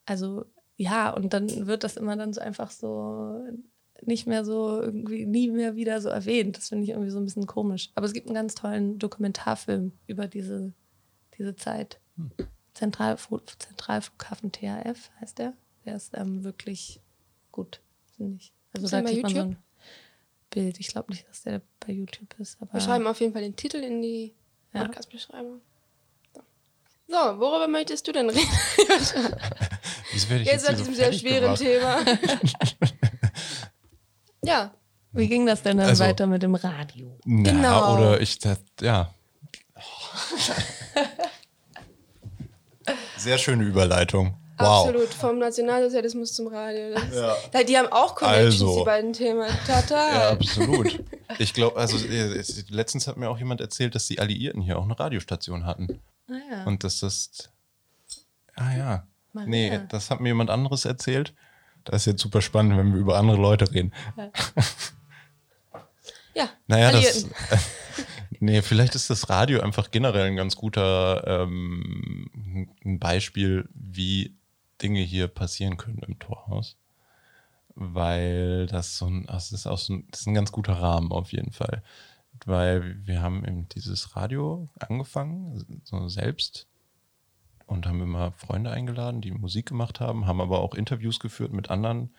also 0.04 0.46
ja, 0.78 1.10
und 1.10 1.34
dann 1.34 1.66
wird 1.66 1.82
das 1.84 1.96
immer 1.96 2.16
dann 2.16 2.32
so 2.32 2.40
einfach 2.40 2.70
so 2.70 3.44
nicht 4.02 4.28
mehr 4.28 4.44
so 4.44 4.80
irgendwie 4.80 5.26
nie 5.26 5.50
mehr 5.50 5.74
wieder 5.74 6.00
so 6.00 6.08
erwähnt. 6.08 6.56
Das 6.56 6.68
finde 6.68 6.84
ich 6.84 6.90
irgendwie 6.90 7.10
so 7.10 7.18
ein 7.18 7.24
bisschen 7.24 7.46
komisch. 7.46 7.90
Aber 7.96 8.06
es 8.06 8.12
gibt 8.12 8.28
einen 8.28 8.36
ganz 8.36 8.54
tollen 8.54 8.98
Dokumentarfilm 8.98 9.92
über 10.06 10.28
diese, 10.28 10.72
diese 11.36 11.56
Zeit. 11.56 11.98
Hm. 12.16 12.30
Zentralflug, 12.74 13.42
Zentralflughafen 13.58 14.52
THF 14.52 15.10
heißt 15.20 15.38
der. 15.38 15.52
Der 15.84 15.96
ist 15.96 16.16
ähm, 16.16 16.44
wirklich 16.44 17.00
gut, 17.50 17.80
finde 18.16 18.36
ich. 18.36 18.52
Also 18.72 18.84
ist 18.84 18.92
da 18.92 19.02
kriegt 19.02 19.22
man 19.24 19.34
so 19.34 19.40
ein 19.40 19.56
Bild. 20.50 20.78
Ich 20.78 20.88
glaube 20.88 21.10
nicht, 21.10 21.28
dass 21.28 21.42
der 21.42 21.60
bei 21.80 21.92
YouTube 21.92 22.38
ist. 22.38 22.56
Wir 22.72 22.80
schreiben 22.80 23.06
auf 23.08 23.20
jeden 23.20 23.32
Fall 23.32 23.42
den 23.42 23.56
Titel 23.56 23.78
in 23.78 24.00
die 24.00 24.32
Podcast-Beschreibung. 24.72 25.60
So. 26.32 26.42
so, 27.08 27.40
worüber 27.40 27.66
möchtest 27.66 28.06
du 28.06 28.12
denn 28.12 28.30
reden? 28.30 28.46
jetzt 30.18 30.46
jetzt 30.46 30.68
an 30.68 30.76
diesem 30.76 30.94
sehr 30.94 31.12
schweren 31.12 31.54
gemacht. 31.54 31.60
Thema. 31.60 31.98
Ja. 34.44 34.72
Wie 35.12 35.28
ging 35.28 35.46
das 35.46 35.62
denn 35.62 35.78
dann 35.78 35.88
also, 35.88 36.04
weiter 36.04 36.26
mit 36.26 36.42
dem 36.42 36.54
Radio? 36.54 37.18
Na, 37.24 37.50
genau. 37.50 37.96
Oder 37.96 38.20
ich, 38.20 38.38
das, 38.38 38.58
ja. 38.80 39.12
Sehr 43.16 43.38
schöne 43.38 43.64
Überleitung. 43.64 44.36
Wow. 44.58 44.88
Absolut, 44.88 45.14
vom 45.14 45.38
Nationalsozialismus 45.38 46.34
zum 46.34 46.48
Radio. 46.48 46.96
ja. 47.12 47.62
Die 47.62 47.78
haben 47.78 47.88
auch 47.92 48.16
Connections, 48.16 48.60
also, 48.60 48.78
die 48.80 48.84
beiden 48.84 49.12
Themen. 49.12 49.48
Total. 49.66 50.14
Ja, 50.14 50.30
absolut. 50.30 51.04
Ich 51.38 51.54
glaube, 51.54 51.76
also 51.76 51.96
letztens 52.68 53.06
hat 53.06 53.16
mir 53.16 53.30
auch 53.30 53.38
jemand 53.38 53.60
erzählt, 53.60 53.94
dass 53.94 54.06
die 54.06 54.18
Alliierten 54.18 54.60
hier 54.60 54.78
auch 54.78 54.84
eine 54.84 54.98
Radiostation 54.98 55.64
hatten. 55.64 56.00
Ah 56.28 56.32
ja. 56.50 56.64
Und 56.64 56.84
dass 56.84 57.00
das. 57.00 57.50
Ah 58.56 58.76
ja. 58.76 59.06
Maria. 59.32 59.48
Nee, 59.48 59.80
das 59.88 60.10
hat 60.10 60.20
mir 60.20 60.28
jemand 60.28 60.50
anderes 60.50 60.84
erzählt. 60.84 61.34
Das 61.84 62.02
ist 62.02 62.06
jetzt 62.06 62.22
super 62.22 62.42
spannend, 62.42 62.76
wenn 62.76 62.92
wir 62.92 63.00
über 63.00 63.18
andere 63.18 63.38
Leute 63.38 63.72
reden. 63.72 63.92
Ja. 64.16 64.30
ja 66.34 66.48
naja, 66.66 66.92
das. 66.92 67.26
nee, 68.40 68.62
vielleicht 68.62 68.94
ist 68.94 69.10
das 69.10 69.28
Radio 69.30 69.60
einfach 69.60 69.90
generell 69.90 70.26
ein 70.26 70.36
ganz 70.36 70.56
guter 70.56 71.26
ähm, 71.26 72.70
ein 72.84 72.98
Beispiel, 72.98 73.68
wie 73.74 74.36
Dinge 74.82 75.00
hier 75.00 75.28
passieren 75.28 75.76
können 75.76 76.00
im 76.06 76.18
Torhaus. 76.18 76.76
Weil 77.74 78.66
das 78.66 78.98
so 78.98 79.06
ein, 79.06 79.26
das 79.26 79.52
ist 79.52 79.66
auch 79.66 79.78
so 79.78 79.94
ein, 79.94 80.08
das 80.10 80.20
ist 80.20 80.26
ein 80.26 80.34
ganz 80.34 80.50
guter 80.50 80.74
Rahmen 80.74 81.12
auf 81.12 81.32
jeden 81.32 81.52
Fall. 81.52 81.82
Weil 82.44 83.06
wir 83.06 83.22
haben 83.22 83.44
eben 83.44 83.68
dieses 83.68 84.16
Radio 84.16 84.68
angefangen, 84.78 85.82
so 85.84 86.08
selbst 86.08 86.66
und 87.68 87.86
haben 87.86 88.02
immer 88.02 88.32
Freunde 88.32 88.70
eingeladen, 88.70 89.20
die 89.20 89.30
Musik 89.30 89.66
gemacht 89.66 90.00
haben, 90.00 90.26
haben 90.26 90.40
aber 90.40 90.60
auch 90.60 90.74
Interviews 90.74 91.20
geführt 91.20 91.52
mit 91.52 91.70
anderen 91.70 92.10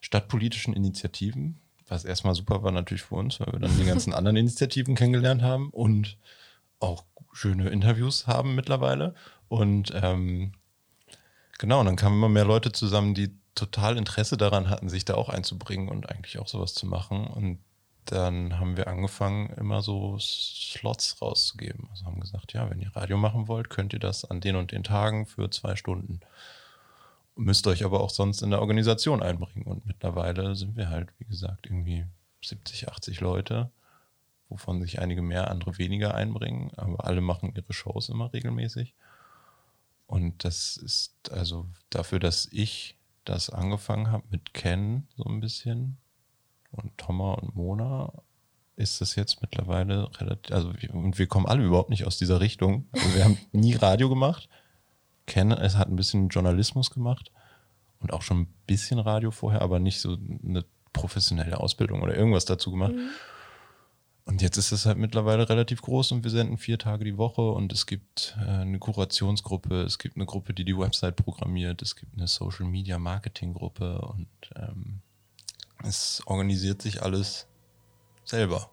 stadtpolitischen 0.00 0.72
Initiativen, 0.72 1.60
was 1.88 2.04
erstmal 2.04 2.34
super 2.34 2.62
war 2.62 2.70
natürlich 2.70 3.02
für 3.02 3.16
uns, 3.16 3.40
weil 3.40 3.52
wir 3.52 3.58
dann 3.58 3.76
die 3.76 3.84
ganzen 3.86 4.14
anderen 4.14 4.36
Initiativen 4.36 4.94
kennengelernt 4.94 5.42
haben 5.42 5.70
und 5.70 6.16
auch 6.80 7.04
schöne 7.32 7.68
Interviews 7.68 8.26
haben 8.26 8.54
mittlerweile. 8.54 9.14
Und 9.48 9.92
ähm, 10.00 10.52
genau, 11.58 11.80
und 11.80 11.86
dann 11.86 11.96
kamen 11.96 12.16
immer 12.16 12.28
mehr 12.28 12.44
Leute 12.44 12.72
zusammen, 12.72 13.14
die 13.14 13.36
total 13.54 13.96
Interesse 13.96 14.36
daran 14.36 14.70
hatten, 14.70 14.88
sich 14.88 15.04
da 15.04 15.14
auch 15.14 15.28
einzubringen 15.28 15.88
und 15.88 16.08
eigentlich 16.08 16.38
auch 16.38 16.46
sowas 16.46 16.74
zu 16.74 16.86
machen. 16.86 17.26
Und 17.26 17.58
dann 18.10 18.58
haben 18.58 18.78
wir 18.78 18.88
angefangen, 18.88 19.50
immer 19.50 19.82
so 19.82 20.18
Slots 20.18 21.20
rauszugeben. 21.20 21.88
Also 21.90 22.06
haben 22.06 22.20
gesagt, 22.20 22.54
ja, 22.54 22.70
wenn 22.70 22.80
ihr 22.80 22.94
Radio 22.96 23.18
machen 23.18 23.48
wollt, 23.48 23.68
könnt 23.68 23.92
ihr 23.92 23.98
das 23.98 24.24
an 24.24 24.40
den 24.40 24.56
und 24.56 24.72
den 24.72 24.82
Tagen 24.82 25.26
für 25.26 25.50
zwei 25.50 25.76
Stunden. 25.76 26.20
Müsst 27.36 27.66
euch 27.66 27.84
aber 27.84 28.00
auch 28.00 28.10
sonst 28.10 28.40
in 28.40 28.50
der 28.50 28.60
Organisation 28.60 29.22
einbringen. 29.22 29.66
Und 29.66 29.84
mittlerweile 29.84 30.56
sind 30.56 30.76
wir 30.76 30.88
halt, 30.88 31.10
wie 31.18 31.26
gesagt, 31.26 31.66
irgendwie 31.66 32.06
70, 32.42 32.88
80 32.88 33.20
Leute, 33.20 33.70
wovon 34.48 34.80
sich 34.80 35.00
einige 35.00 35.20
mehr, 35.20 35.50
andere 35.50 35.76
weniger 35.76 36.14
einbringen. 36.14 36.72
Aber 36.76 37.04
alle 37.04 37.20
machen 37.20 37.52
ihre 37.54 37.72
Shows 37.74 38.08
immer 38.08 38.32
regelmäßig. 38.32 38.94
Und 40.06 40.44
das 40.44 40.78
ist 40.78 41.30
also 41.30 41.66
dafür, 41.90 42.20
dass 42.20 42.48
ich 42.50 42.96
das 43.24 43.50
angefangen 43.50 44.10
habe 44.10 44.24
mit 44.30 44.54
Ken 44.54 45.06
so 45.16 45.24
ein 45.24 45.40
bisschen, 45.40 45.98
und 46.70 46.96
Thomas 46.98 47.40
und 47.40 47.54
Mona 47.54 48.12
ist 48.76 49.00
das 49.00 49.16
jetzt 49.16 49.40
mittlerweile 49.42 50.08
relativ, 50.20 50.54
also 50.54 50.72
wir, 50.76 50.94
und 50.94 51.18
wir 51.18 51.26
kommen 51.26 51.46
alle 51.46 51.64
überhaupt 51.64 51.90
nicht 51.90 52.04
aus 52.04 52.16
dieser 52.16 52.40
Richtung. 52.40 52.86
Also 52.92 53.14
wir 53.14 53.24
haben 53.24 53.38
nie 53.52 53.74
Radio 53.74 54.08
gemacht. 54.08 54.48
Ken 55.26 55.50
es 55.50 55.76
hat 55.76 55.88
ein 55.88 55.96
bisschen 55.96 56.28
Journalismus 56.28 56.90
gemacht 56.90 57.32
und 57.98 58.12
auch 58.12 58.22
schon 58.22 58.42
ein 58.42 58.54
bisschen 58.66 58.98
Radio 58.98 59.30
vorher, 59.30 59.62
aber 59.62 59.80
nicht 59.80 60.00
so 60.00 60.16
eine 60.44 60.64
professionelle 60.92 61.58
Ausbildung 61.58 62.02
oder 62.02 62.14
irgendwas 62.14 62.44
dazu 62.44 62.70
gemacht. 62.70 62.94
Mhm. 62.94 63.10
Und 64.24 64.42
jetzt 64.42 64.58
ist 64.58 64.72
es 64.72 64.84
halt 64.84 64.98
mittlerweile 64.98 65.48
relativ 65.48 65.80
groß 65.80 66.12
und 66.12 66.22
wir 66.22 66.30
senden 66.30 66.58
vier 66.58 66.78
Tage 66.78 67.02
die 67.04 67.16
Woche 67.16 67.50
und 67.50 67.72
es 67.72 67.86
gibt 67.86 68.36
äh, 68.38 68.60
eine 68.60 68.78
Kurationsgruppe, 68.78 69.82
es 69.82 69.98
gibt 69.98 70.16
eine 70.16 70.26
Gruppe, 70.26 70.52
die 70.52 70.66
die 70.66 70.76
Website 70.76 71.16
programmiert, 71.16 71.80
es 71.80 71.96
gibt 71.96 72.14
eine 72.14 72.28
Social 72.28 72.66
Media 72.66 72.98
Marketing 72.98 73.54
Gruppe 73.54 74.02
und 74.02 74.28
ähm, 74.54 75.00
es 75.84 76.22
organisiert 76.26 76.82
sich 76.82 77.02
alles 77.02 77.46
selber 78.24 78.70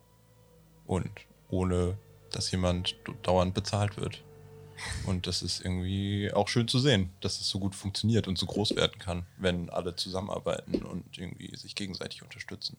und 0.85 1.09
ohne, 1.49 1.97
dass 2.31 2.51
jemand 2.51 2.95
dauernd 3.23 3.53
bezahlt 3.53 3.97
wird. 3.97 4.23
Und 5.05 5.25
das 5.25 5.41
ist 5.41 5.61
irgendwie 5.61 6.31
auch 6.33 6.49
schön 6.49 6.67
zu 6.67 6.79
sehen, 6.79 7.09
dass 7.21 7.39
es 7.39 7.47
so 7.47 7.59
gut 7.59 7.75
funktioniert 7.75 8.27
und 8.27 8.37
so 8.37 8.45
groß 8.45 8.75
werden 8.75 8.99
kann, 8.99 9.25
wenn 9.37 9.69
alle 9.69 9.95
zusammenarbeiten 9.95 10.83
und 10.83 11.17
irgendwie 11.17 11.55
sich 11.55 11.75
gegenseitig 11.75 12.23
unterstützen. 12.23 12.75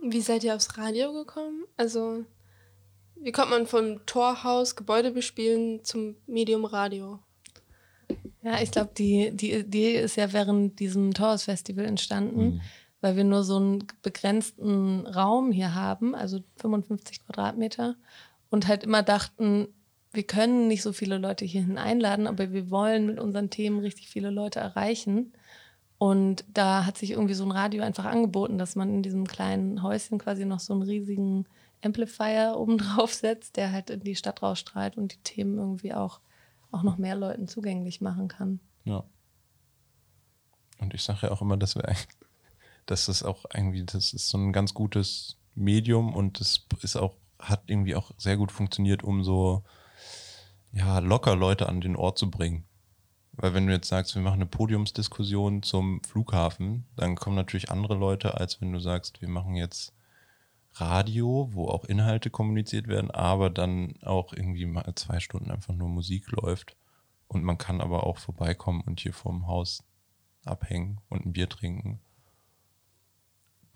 Wie 0.00 0.22
seid 0.22 0.42
ihr 0.44 0.54
aufs 0.54 0.78
Radio 0.78 1.12
gekommen? 1.12 1.64
Also, 1.76 2.24
wie 3.16 3.32
kommt 3.32 3.50
man 3.50 3.66
vom 3.66 4.06
Torhaus, 4.06 4.74
Gebäude 4.74 5.10
bespielen 5.10 5.84
zum 5.84 6.16
Medium 6.26 6.64
Radio? 6.64 7.18
Ja, 8.42 8.62
ich 8.62 8.70
glaube, 8.70 8.92
die, 8.96 9.30
die 9.32 9.52
Idee 9.52 10.00
ist 10.00 10.16
ja 10.16 10.32
während 10.32 10.78
diesem 10.80 11.12
Torhaus-Festival 11.12 11.84
entstanden. 11.84 12.54
Mhm 12.54 12.60
weil 13.00 13.16
wir 13.16 13.24
nur 13.24 13.44
so 13.44 13.56
einen 13.56 13.84
begrenzten 14.02 15.06
Raum 15.06 15.52
hier 15.52 15.74
haben, 15.74 16.14
also 16.14 16.40
55 16.56 17.24
Quadratmeter, 17.24 17.96
und 18.50 18.66
halt 18.66 18.82
immer 18.82 19.02
dachten, 19.02 19.68
wir 20.12 20.22
können 20.22 20.68
nicht 20.68 20.82
so 20.82 20.92
viele 20.92 21.18
Leute 21.18 21.44
hierhin 21.44 21.78
einladen, 21.78 22.26
aber 22.26 22.52
wir 22.52 22.70
wollen 22.70 23.06
mit 23.06 23.20
unseren 23.20 23.50
Themen 23.50 23.80
richtig 23.80 24.08
viele 24.08 24.30
Leute 24.30 24.58
erreichen. 24.58 25.32
Und 25.98 26.44
da 26.52 26.86
hat 26.86 26.96
sich 26.96 27.10
irgendwie 27.10 27.34
so 27.34 27.44
ein 27.44 27.50
Radio 27.50 27.82
einfach 27.82 28.04
angeboten, 28.04 28.56
dass 28.56 28.76
man 28.76 28.88
in 28.94 29.02
diesem 29.02 29.26
kleinen 29.26 29.82
Häuschen 29.82 30.18
quasi 30.18 30.44
noch 30.44 30.60
so 30.60 30.72
einen 30.72 30.82
riesigen 30.82 31.46
Amplifier 31.84 32.54
oben 32.56 32.78
drauf 32.78 33.12
setzt, 33.12 33.56
der 33.56 33.72
halt 33.72 33.90
in 33.90 34.00
die 34.00 34.16
Stadt 34.16 34.42
rausstrahlt 34.42 34.96
und 34.96 35.12
die 35.12 35.22
Themen 35.22 35.58
irgendwie 35.58 35.92
auch, 35.92 36.20
auch 36.70 36.82
noch 36.82 36.98
mehr 36.98 37.14
Leuten 37.14 37.48
zugänglich 37.48 38.00
machen 38.00 38.28
kann. 38.28 38.60
Ja. 38.84 39.04
Und 40.80 40.94
ich 40.94 41.02
sage 41.02 41.26
ja 41.26 41.32
auch 41.32 41.42
immer, 41.42 41.56
dass 41.56 41.74
wir 41.74 41.86
eigentlich 41.86 42.17
dass 42.90 43.04
das 43.04 43.22
auch 43.22 43.44
irgendwie, 43.54 43.84
das 43.84 44.14
ist 44.14 44.28
so 44.28 44.38
ein 44.38 44.52
ganz 44.52 44.72
gutes 44.72 45.36
Medium 45.54 46.14
und 46.14 46.40
das 46.40 46.66
ist 46.80 46.96
auch, 46.96 47.16
hat 47.38 47.64
irgendwie 47.66 47.94
auch 47.94 48.12
sehr 48.16 48.36
gut 48.36 48.50
funktioniert, 48.50 49.04
um 49.04 49.22
so 49.22 49.62
ja, 50.72 50.98
locker 51.00 51.36
Leute 51.36 51.68
an 51.68 51.80
den 51.80 51.96
Ort 51.96 52.18
zu 52.18 52.30
bringen. 52.30 52.64
Weil 53.32 53.54
wenn 53.54 53.66
du 53.66 53.72
jetzt 53.72 53.88
sagst, 53.88 54.14
wir 54.14 54.22
machen 54.22 54.40
eine 54.40 54.46
Podiumsdiskussion 54.46 55.62
zum 55.62 56.02
Flughafen, 56.02 56.86
dann 56.96 57.14
kommen 57.14 57.36
natürlich 57.36 57.70
andere 57.70 57.94
Leute, 57.94 58.38
als 58.38 58.60
wenn 58.60 58.72
du 58.72 58.80
sagst, 58.80 59.20
wir 59.20 59.28
machen 59.28 59.54
jetzt 59.54 59.92
Radio, 60.74 61.50
wo 61.52 61.68
auch 61.68 61.84
Inhalte 61.84 62.30
kommuniziert 62.30 62.88
werden, 62.88 63.10
aber 63.10 63.50
dann 63.50 63.94
auch 64.02 64.32
irgendwie 64.32 64.66
mal 64.66 64.92
zwei 64.94 65.20
Stunden 65.20 65.50
einfach 65.50 65.74
nur 65.74 65.88
Musik 65.88 66.30
läuft. 66.30 66.76
Und 67.26 67.44
man 67.44 67.58
kann 67.58 67.82
aber 67.82 68.06
auch 68.06 68.16
vorbeikommen 68.16 68.80
und 68.80 69.00
hier 69.00 69.12
vorm 69.12 69.46
Haus 69.46 69.84
abhängen 70.44 71.00
und 71.10 71.26
ein 71.26 71.32
Bier 71.32 71.48
trinken 71.48 72.00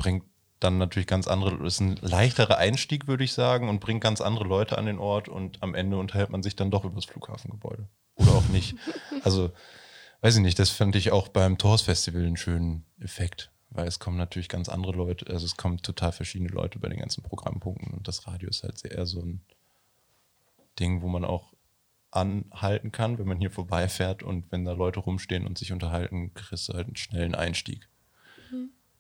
bringt 0.03 0.25
dann 0.59 0.79
natürlich 0.79 1.07
ganz 1.07 1.29
andere, 1.29 1.65
ist 1.65 1.81
ein 1.81 1.97
leichterer 1.97 2.59
Einstieg, 2.59 3.07
würde 3.07 3.23
ich 3.23 3.33
sagen, 3.33 3.69
und 3.69 3.79
bringt 3.79 4.03
ganz 4.03 4.21
andere 4.21 4.45
Leute 4.45 4.77
an 4.79 4.87
den 4.87 4.99
Ort 4.99 5.29
und 5.29 5.63
am 5.63 5.75
Ende 5.75 5.97
unterhält 5.97 6.31
man 6.31 6.43
sich 6.43 6.57
dann 6.57 6.73
doch 6.73 6.85
über 6.85 6.97
das 6.97 7.05
Flughafengebäude. 7.05 7.89
Oder 8.17 8.33
auch 8.33 8.49
nicht. 8.49 8.75
also, 9.23 9.53
weiß 10.21 10.37
ich 10.37 10.43
nicht, 10.43 10.59
das 10.59 10.71
fand 10.71 10.97
ich 10.97 11.13
auch 11.13 11.29
beim 11.29 11.57
Torhaus 11.57 11.83
Festival 11.83 12.25
einen 12.25 12.37
schönen 12.37 12.85
Effekt, 12.99 13.53
weil 13.71 13.87
es 13.87 14.01
kommen 14.01 14.17
natürlich 14.17 14.49
ganz 14.49 14.69
andere 14.69 14.93
Leute, 14.93 15.33
also 15.33 15.47
es 15.47 15.57
kommen 15.57 15.79
total 15.79 16.11
verschiedene 16.11 16.51
Leute 16.51 16.81
bei 16.81 16.89
den 16.89 16.99
ganzen 16.99 17.23
Programmpunkten 17.23 17.93
und 17.95 18.09
das 18.09 18.27
Radio 18.27 18.49
ist 18.49 18.65
halt 18.65 18.79
sehr 18.79 19.07
so 19.07 19.21
ein 19.21 19.41
Ding, 20.81 21.03
wo 21.03 21.09
man 21.09 21.25
auch 21.25 21.53
anhalten 22.11 22.91
kann, 22.91 23.19
wenn 23.19 23.29
man 23.29 23.39
hier 23.39 23.53
vorbeifährt 23.53 24.25
und 24.25 24.51
wenn 24.51 24.65
da 24.65 24.73
Leute 24.73 25.01
rumstehen 25.01 25.47
und 25.47 25.59
sich 25.59 25.73
unterhalten, 25.73 26.35
kriegst 26.35 26.69
du 26.69 26.75
halt 26.75 26.89
einen 26.89 26.97
schnellen 26.97 27.35
Einstieg. 27.35 27.89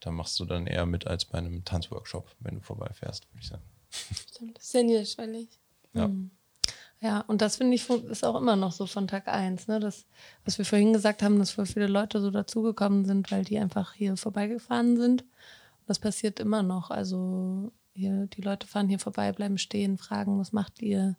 Da 0.02 0.10
machst 0.10 0.38
du 0.40 0.44
dann 0.44 0.66
eher 0.66 0.84
mit 0.84 1.06
als 1.06 1.24
bei 1.24 1.38
einem 1.38 1.64
Tanzworkshop, 1.64 2.28
wenn 2.40 2.56
du 2.56 2.60
vorbeifährst, 2.60 3.28
würde 3.30 3.40
ich 3.40 3.48
sagen. 3.48 3.62
Stimmt, 4.28 4.60
sehr 4.60 4.82
niederschwellig. 4.82 5.48
Ja. 5.94 6.08
Mhm. 6.08 6.32
Ja, 7.00 7.20
und 7.22 7.40
das 7.40 7.56
finde 7.56 7.74
ich 7.74 7.88
ist 7.88 8.24
auch 8.24 8.36
immer 8.36 8.56
noch 8.56 8.72
so 8.72 8.86
von 8.86 9.08
Tag 9.08 9.26
1, 9.28 9.66
ne? 9.68 9.80
Das, 9.80 10.06
was 10.44 10.58
wir 10.58 10.64
vorhin 10.64 10.92
gesagt 10.92 11.22
haben, 11.22 11.38
dass 11.38 11.50
voll 11.52 11.66
viele 11.66 11.86
Leute 11.88 12.20
so 12.20 12.30
dazugekommen 12.30 13.04
sind, 13.04 13.30
weil 13.30 13.44
die 13.44 13.58
einfach 13.58 13.92
hier 13.92 14.16
vorbeigefahren 14.16 14.96
sind. 14.96 15.22
Und 15.22 15.88
das 15.88 15.98
passiert 15.98 16.38
immer 16.40 16.62
noch. 16.62 16.90
Also 16.90 17.72
hier, 17.94 18.26
die 18.26 18.42
Leute 18.42 18.66
fahren 18.66 18.88
hier 18.88 19.00
vorbei, 19.00 19.32
bleiben 19.32 19.58
stehen, 19.58 19.98
fragen, 19.98 20.38
was 20.38 20.52
macht 20.52 20.80
ihr? 20.80 21.16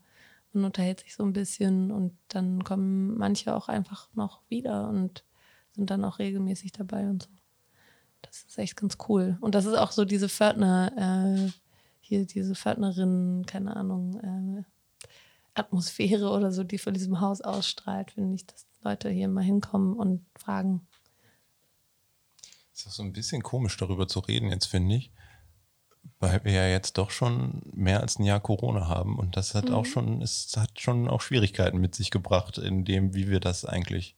Man 0.53 0.65
unterhält 0.65 1.01
sich 1.01 1.15
so 1.15 1.23
ein 1.23 1.33
bisschen 1.33 1.91
und 1.91 2.17
dann 2.27 2.63
kommen 2.63 3.17
manche 3.17 3.55
auch 3.55 3.67
einfach 3.69 4.07
noch 4.13 4.41
wieder 4.49 4.87
und 4.89 5.23
sind 5.71 5.89
dann 5.89 6.05
auch 6.05 6.19
regelmäßig 6.19 6.71
dabei 6.73 7.09
und 7.09 7.23
so. 7.23 7.29
Das 8.23 8.43
ist 8.43 8.57
echt 8.57 8.75
ganz 8.75 8.97
cool. 9.07 9.37
Und 9.41 9.55
das 9.55 9.65
ist 9.65 9.75
auch 9.75 9.91
so 9.91 10.05
diese 10.05 10.29
Pförtner, 10.29 10.91
äh, 10.97 11.51
hier 12.01 12.25
diese 12.25 12.55
Pförtnerin, 12.55 13.45
keine 13.45 13.75
Ahnung, 13.75 14.19
äh, 14.19 14.63
Atmosphäre 15.53 16.29
oder 16.29 16.51
so, 16.51 16.63
die 16.63 16.77
von 16.77 16.93
diesem 16.93 17.21
Haus 17.21 17.41
ausstrahlt, 17.41 18.11
finde 18.11 18.35
ich, 18.35 18.45
dass 18.45 18.65
Leute 18.83 19.09
hier 19.09 19.27
mal 19.27 19.43
hinkommen 19.43 19.93
und 19.95 20.25
fragen. 20.35 20.87
Es 22.73 22.81
ist 22.81 22.87
auch 22.87 22.91
so 22.91 23.03
ein 23.03 23.13
bisschen 23.13 23.43
komisch, 23.43 23.77
darüber 23.77 24.07
zu 24.07 24.19
reden, 24.19 24.49
jetzt 24.49 24.65
finde 24.65 24.95
ich, 24.95 25.11
weil 26.19 26.43
wir 26.43 26.53
ja 26.53 26.67
jetzt 26.67 26.97
doch 26.97 27.11
schon 27.11 27.61
mehr 27.71 28.01
als 28.01 28.17
ein 28.17 28.23
Jahr 28.23 28.39
Corona 28.39 28.87
haben 28.87 29.17
und 29.19 29.37
das 29.37 29.53
hat 29.53 29.69
mhm. 29.69 29.75
auch 29.75 29.85
schon, 29.85 30.21
es 30.21 30.55
hat 30.57 30.79
schon 30.79 31.07
auch 31.07 31.21
Schwierigkeiten 31.21 31.77
mit 31.77 31.93
sich 31.93 32.09
gebracht, 32.09 32.57
in 32.57 32.83
dem, 32.83 33.13
wie 33.13 33.29
wir 33.29 33.39
das 33.39 33.63
eigentlich 33.63 34.17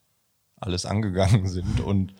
alles 0.56 0.86
angegangen 0.86 1.48
sind 1.50 1.82
und 1.82 2.15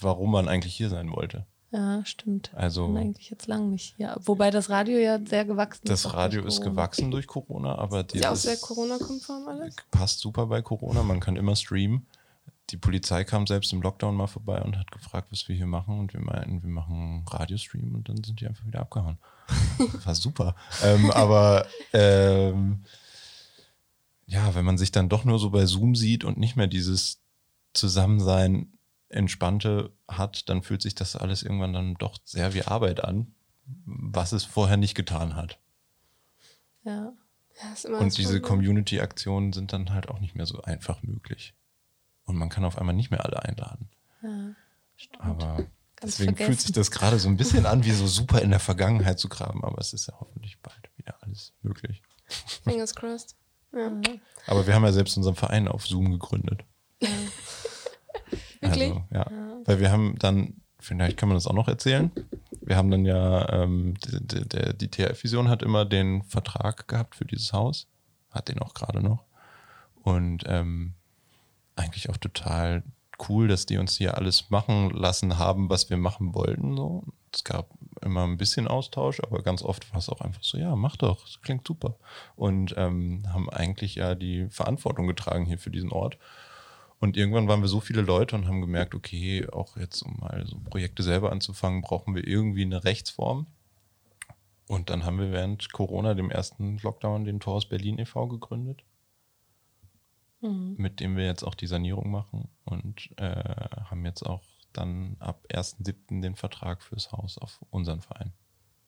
warum 0.00 0.32
man 0.32 0.48
eigentlich 0.48 0.74
hier 0.74 0.88
sein 0.88 1.12
wollte. 1.12 1.46
Ja, 1.72 2.04
stimmt. 2.04 2.52
Also 2.54 2.84
Und 2.84 2.98
eigentlich 2.98 3.30
jetzt 3.30 3.46
lang 3.46 3.70
nicht. 3.70 3.94
Ja, 3.98 4.16
wobei 4.24 4.50
das 4.50 4.68
Radio 4.68 4.98
ja 4.98 5.18
sehr 5.24 5.46
gewachsen 5.46 5.86
das 5.86 6.00
ist. 6.00 6.04
Das 6.04 6.14
Radio 6.14 6.44
ist 6.44 6.60
gewachsen 6.60 7.10
durch 7.10 7.26
Corona, 7.26 7.78
aber 7.78 8.02
die 8.02 8.18
ist 8.18 8.24
ja 8.24 8.32
auch 8.32 8.36
sehr 8.36 8.58
Corona-konform 8.58 9.48
alles. 9.48 9.76
Passt 9.90 10.20
super 10.20 10.46
bei 10.46 10.60
Corona. 10.60 11.02
Man 11.02 11.20
kann 11.20 11.36
immer 11.36 11.56
streamen. 11.56 12.06
Die 12.70 12.76
Polizei 12.76 13.24
kam 13.24 13.46
selbst 13.46 13.72
im 13.72 13.80
Lockdown 13.80 14.14
mal 14.14 14.26
vorbei 14.26 14.60
und 14.62 14.78
hat 14.78 14.90
gefragt, 14.90 15.28
was 15.30 15.48
wir 15.48 15.56
hier 15.56 15.66
machen. 15.66 15.98
Und 15.98 16.12
wir 16.12 16.20
meinten, 16.20 16.62
wir 16.62 16.68
machen 16.68 17.24
Radiostream 17.30 17.94
und 17.94 18.08
dann 18.08 18.22
sind 18.22 18.40
die 18.40 18.46
einfach 18.46 18.66
wieder 18.66 18.80
abgehauen. 18.80 19.16
War 20.04 20.14
super. 20.14 20.54
ähm, 20.84 21.10
aber 21.10 21.66
ähm, 21.94 22.84
ja, 24.26 24.54
wenn 24.54 24.64
man 24.64 24.76
sich 24.76 24.92
dann 24.92 25.08
doch 25.08 25.24
nur 25.24 25.38
so 25.38 25.50
bei 25.50 25.64
Zoom 25.64 25.94
sieht 25.94 26.22
und 26.22 26.36
nicht 26.36 26.56
mehr 26.56 26.66
dieses 26.66 27.20
Zusammensein 27.72 28.72
entspannte 29.12 29.92
hat, 30.08 30.48
dann 30.48 30.62
fühlt 30.62 30.82
sich 30.82 30.94
das 30.94 31.16
alles 31.16 31.42
irgendwann 31.42 31.72
dann 31.72 31.94
doch 31.94 32.18
sehr 32.24 32.54
wie 32.54 32.62
Arbeit 32.62 33.04
an, 33.04 33.34
was 33.84 34.32
es 34.32 34.44
vorher 34.44 34.76
nicht 34.76 34.94
getan 34.94 35.36
hat. 35.36 35.58
Ja. 36.84 37.12
ja 37.84 37.98
und 37.98 38.16
diese 38.16 38.40
Community-Aktionen 38.40 39.52
sind 39.52 39.72
dann 39.72 39.92
halt 39.92 40.08
auch 40.08 40.20
nicht 40.20 40.34
mehr 40.34 40.46
so 40.46 40.62
einfach 40.62 41.02
möglich. 41.02 41.54
Und 42.24 42.36
man 42.36 42.48
kann 42.48 42.64
auf 42.64 42.78
einmal 42.78 42.94
nicht 42.94 43.10
mehr 43.10 43.24
alle 43.24 43.42
einladen. 43.42 43.90
Ja, 44.22 44.54
aber 45.18 45.56
Ganz 45.96 46.16
deswegen 46.16 46.36
vergessen. 46.36 46.46
fühlt 46.46 46.60
sich 46.60 46.72
das 46.72 46.90
gerade 46.90 47.18
so 47.18 47.28
ein 47.28 47.36
bisschen 47.36 47.66
an, 47.66 47.84
wie 47.84 47.90
so 47.90 48.06
super 48.06 48.40
in 48.40 48.50
der 48.50 48.60
Vergangenheit 48.60 49.18
zu 49.18 49.28
graben, 49.28 49.64
aber 49.64 49.78
es 49.78 49.92
ist 49.92 50.06
ja 50.06 50.14
hoffentlich 50.18 50.60
bald 50.60 50.90
wieder 50.96 51.16
alles 51.22 51.52
möglich. 51.62 52.02
Fingers 52.64 52.94
crossed. 52.94 53.36
Ja. 53.72 53.90
Aber 54.46 54.66
wir 54.66 54.74
haben 54.74 54.84
ja 54.84 54.92
selbst 54.92 55.16
unseren 55.16 55.34
Verein 55.34 55.68
auf 55.68 55.86
Zoom 55.86 56.10
gegründet. 56.10 56.64
Ja. 57.00 57.08
Wirklich? 58.62 58.90
Also, 58.90 59.04
ja. 59.10 59.26
ja. 59.30 59.58
Weil 59.64 59.80
wir 59.80 59.92
haben 59.92 60.16
dann, 60.18 60.54
vielleicht 60.78 61.16
kann 61.16 61.28
man 61.28 61.36
das 61.36 61.46
auch 61.46 61.54
noch 61.54 61.68
erzählen. 61.68 62.10
Wir 62.60 62.76
haben 62.76 62.90
dann 62.90 63.04
ja, 63.04 63.48
ähm, 63.50 63.94
die, 64.04 64.44
die, 64.44 64.78
die 64.78 64.88
THF-Vision 64.88 65.48
hat 65.48 65.62
immer 65.62 65.84
den 65.84 66.22
Vertrag 66.22 66.88
gehabt 66.88 67.16
für 67.16 67.24
dieses 67.24 67.52
Haus. 67.52 67.88
Hat 68.30 68.48
den 68.48 68.60
auch 68.60 68.72
gerade 68.72 69.02
noch. 69.02 69.24
Und 70.02 70.44
ähm, 70.46 70.94
eigentlich 71.76 72.08
auch 72.08 72.16
total 72.16 72.82
cool, 73.28 73.48
dass 73.48 73.66
die 73.66 73.78
uns 73.78 73.96
hier 73.96 74.16
alles 74.16 74.50
machen 74.50 74.90
lassen 74.90 75.38
haben, 75.38 75.68
was 75.70 75.90
wir 75.90 75.96
machen 75.96 76.34
wollten. 76.34 76.76
So. 76.76 77.04
Es 77.32 77.44
gab 77.44 77.70
immer 78.02 78.24
ein 78.24 78.36
bisschen 78.36 78.68
Austausch, 78.68 79.20
aber 79.20 79.42
ganz 79.42 79.62
oft 79.62 79.90
war 79.92 79.98
es 79.98 80.08
auch 80.08 80.20
einfach 80.20 80.42
so, 80.42 80.58
ja, 80.58 80.74
mach 80.76 80.96
doch, 80.96 81.22
das 81.22 81.40
klingt 81.40 81.66
super. 81.66 81.96
Und 82.36 82.74
ähm, 82.76 83.22
haben 83.32 83.48
eigentlich 83.50 83.96
ja 83.96 84.14
die 84.14 84.48
Verantwortung 84.50 85.06
getragen 85.06 85.46
hier 85.46 85.58
für 85.58 85.70
diesen 85.70 85.92
Ort. 85.92 86.18
Und 87.02 87.16
irgendwann 87.16 87.48
waren 87.48 87.62
wir 87.62 87.68
so 87.68 87.80
viele 87.80 88.00
Leute 88.00 88.36
und 88.36 88.46
haben 88.46 88.60
gemerkt, 88.60 88.94
okay, 88.94 89.44
auch 89.50 89.76
jetzt, 89.76 90.02
um 90.02 90.20
mal 90.20 90.46
so 90.46 90.56
Projekte 90.60 91.02
selber 91.02 91.32
anzufangen, 91.32 91.82
brauchen 91.82 92.14
wir 92.14 92.24
irgendwie 92.24 92.62
eine 92.62 92.84
Rechtsform. 92.84 93.48
Und 94.68 94.88
dann 94.88 95.04
haben 95.04 95.18
wir 95.18 95.32
während 95.32 95.72
Corona, 95.72 96.14
dem 96.14 96.30
ersten 96.30 96.78
Lockdown, 96.78 97.24
den 97.24 97.40
Tor 97.40 97.54
aus 97.54 97.68
Berlin 97.68 97.98
e.V. 97.98 98.28
gegründet, 98.28 98.84
mhm. 100.42 100.76
mit 100.78 101.00
dem 101.00 101.16
wir 101.16 101.24
jetzt 101.24 101.42
auch 101.42 101.56
die 101.56 101.66
Sanierung 101.66 102.08
machen 102.08 102.48
und 102.64 103.10
äh, 103.16 103.34
haben 103.90 104.04
jetzt 104.04 104.22
auch 104.22 104.44
dann 104.72 105.16
ab 105.18 105.44
1.7. 105.50 106.20
den 106.20 106.36
Vertrag 106.36 106.84
fürs 106.84 107.10
Haus 107.10 107.36
auf 107.36 107.58
unseren 107.70 108.00
Verein. 108.00 108.32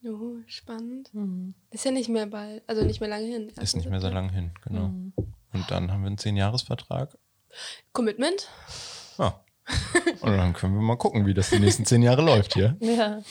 Oh, 0.04 0.36
spannend. 0.46 1.12
Mhm. 1.14 1.54
Ist 1.70 1.84
ja 1.84 1.90
nicht 1.90 2.08
mehr 2.08 2.28
bald, 2.28 2.62
also 2.68 2.84
nicht 2.84 3.00
mehr 3.00 3.10
lange 3.10 3.26
hin. 3.26 3.48
Ist 3.60 3.74
nicht 3.74 3.90
mehr 3.90 4.00
so 4.00 4.08
lange 4.08 4.30
hin, 4.30 4.52
genau. 4.62 4.86
Mhm. 4.86 5.12
Und 5.52 5.68
dann 5.68 5.90
haben 5.90 6.02
wir 6.02 6.06
einen 6.06 6.18
10-Jahres-Vertrag 6.18 7.18
Commitment. 7.92 8.48
Ja. 9.18 9.44
Und 10.20 10.36
dann 10.36 10.52
können 10.52 10.74
wir 10.74 10.82
mal 10.82 10.96
gucken, 10.96 11.26
wie 11.26 11.34
das 11.34 11.50
die 11.50 11.58
nächsten 11.58 11.86
zehn 11.86 12.02
Jahre 12.02 12.22
läuft 12.22 12.54
hier. 12.54 12.76
Ja. 12.80 13.22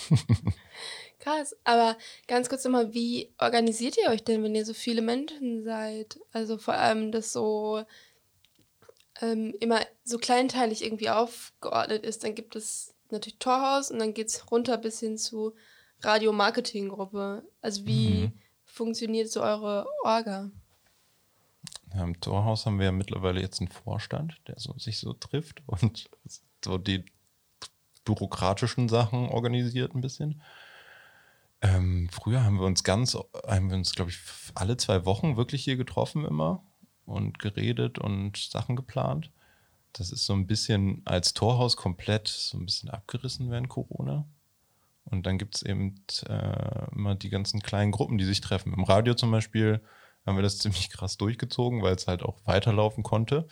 Krass. 1.19 1.55
Aber 1.63 1.97
ganz 2.27 2.49
kurz 2.49 2.63
nochmal, 2.65 2.93
wie 2.93 3.33
organisiert 3.39 3.97
ihr 3.97 4.09
euch 4.09 4.23
denn, 4.23 4.43
wenn 4.43 4.55
ihr 4.55 4.65
so 4.65 4.73
viele 4.73 5.01
Menschen 5.01 5.63
seid? 5.63 6.19
Also 6.31 6.57
vor 6.57 6.73
allem 6.73 7.11
das 7.11 7.31
so 7.31 7.83
ähm, 9.21 9.55
immer 9.59 9.79
so 10.03 10.17
kleinteilig 10.17 10.83
irgendwie 10.83 11.09
aufgeordnet 11.09 12.05
ist. 12.05 12.23
Dann 12.23 12.35
gibt 12.35 12.55
es 12.55 12.93
natürlich 13.09 13.39
Torhaus 13.39 13.91
und 13.91 13.99
dann 13.99 14.13
geht 14.13 14.27
es 14.27 14.51
runter 14.51 14.77
bis 14.77 14.99
hin 14.99 15.17
zu 15.17 15.53
Radio-Marketing-Gruppe. 16.01 17.47
Also 17.61 17.85
wie 17.85 18.09
mhm. 18.09 18.33
funktioniert 18.65 19.31
so 19.31 19.41
eure 19.41 19.87
Orga? 20.03 20.51
Ja, 21.93 22.03
Im 22.03 22.19
Torhaus 22.19 22.65
haben 22.65 22.79
wir 22.79 22.85
ja 22.85 22.91
mittlerweile 22.91 23.39
jetzt 23.39 23.61
einen 23.61 23.69
Vorstand, 23.69 24.39
der 24.47 24.57
so, 24.57 24.77
sich 24.77 24.97
so 24.97 25.13
trifft 25.13 25.61
und 25.67 26.09
so 26.65 26.77
die 26.77 27.05
bürokratischen 28.05 28.89
Sachen 28.89 29.29
organisiert 29.29 29.95
ein 29.95 30.01
bisschen. 30.01 30.41
Ähm, 31.61 32.09
früher 32.11 32.43
haben 32.43 32.59
wir 32.59 32.65
uns 32.65 32.83
ganz, 32.83 33.15
haben 33.47 33.69
wir 33.69 33.77
uns, 33.77 33.93
glaube 33.93 34.11
ich, 34.11 34.19
alle 34.55 34.75
zwei 34.75 35.05
Wochen 35.05 35.37
wirklich 35.37 35.63
hier 35.63 35.77
getroffen 35.77 36.25
immer 36.25 36.63
und 37.05 37.39
geredet 37.39 37.99
und 37.99 38.37
Sachen 38.37 38.75
geplant. 38.75 39.31
Das 39.93 40.11
ist 40.11 40.25
so 40.25 40.33
ein 40.33 40.47
bisschen 40.47 41.03
als 41.05 41.33
Torhaus 41.33 41.77
komplett 41.77 42.27
so 42.27 42.57
ein 42.57 42.65
bisschen 42.65 42.89
abgerissen 42.89 43.49
während 43.51 43.69
Corona. 43.69 44.25
Und 45.05 45.25
dann 45.25 45.37
gibt 45.37 45.55
es 45.55 45.63
eben 45.63 45.95
äh, 46.27 46.91
immer 46.91 47.15
die 47.15 47.29
ganzen 47.29 47.61
kleinen 47.61 47.91
Gruppen, 47.91 48.17
die 48.17 48.25
sich 48.25 48.41
treffen. 48.41 48.73
Im 48.73 48.83
Radio 48.83 49.13
zum 49.13 49.31
Beispiel 49.31 49.81
haben 50.25 50.37
wir 50.37 50.43
das 50.43 50.57
ziemlich 50.59 50.89
krass 50.89 51.17
durchgezogen, 51.17 51.81
weil 51.81 51.95
es 51.95 52.07
halt 52.07 52.23
auch 52.23 52.37
weiterlaufen 52.45 53.03
konnte. 53.03 53.47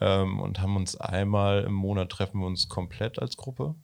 Ähm, 0.00 0.40
und 0.40 0.60
haben 0.60 0.76
uns 0.76 0.96
einmal 0.96 1.64
im 1.64 1.74
Monat 1.74 2.10
treffen 2.10 2.40
wir 2.40 2.46
uns 2.46 2.68
komplett 2.68 3.18
als 3.18 3.36
Gruppe. 3.36 3.74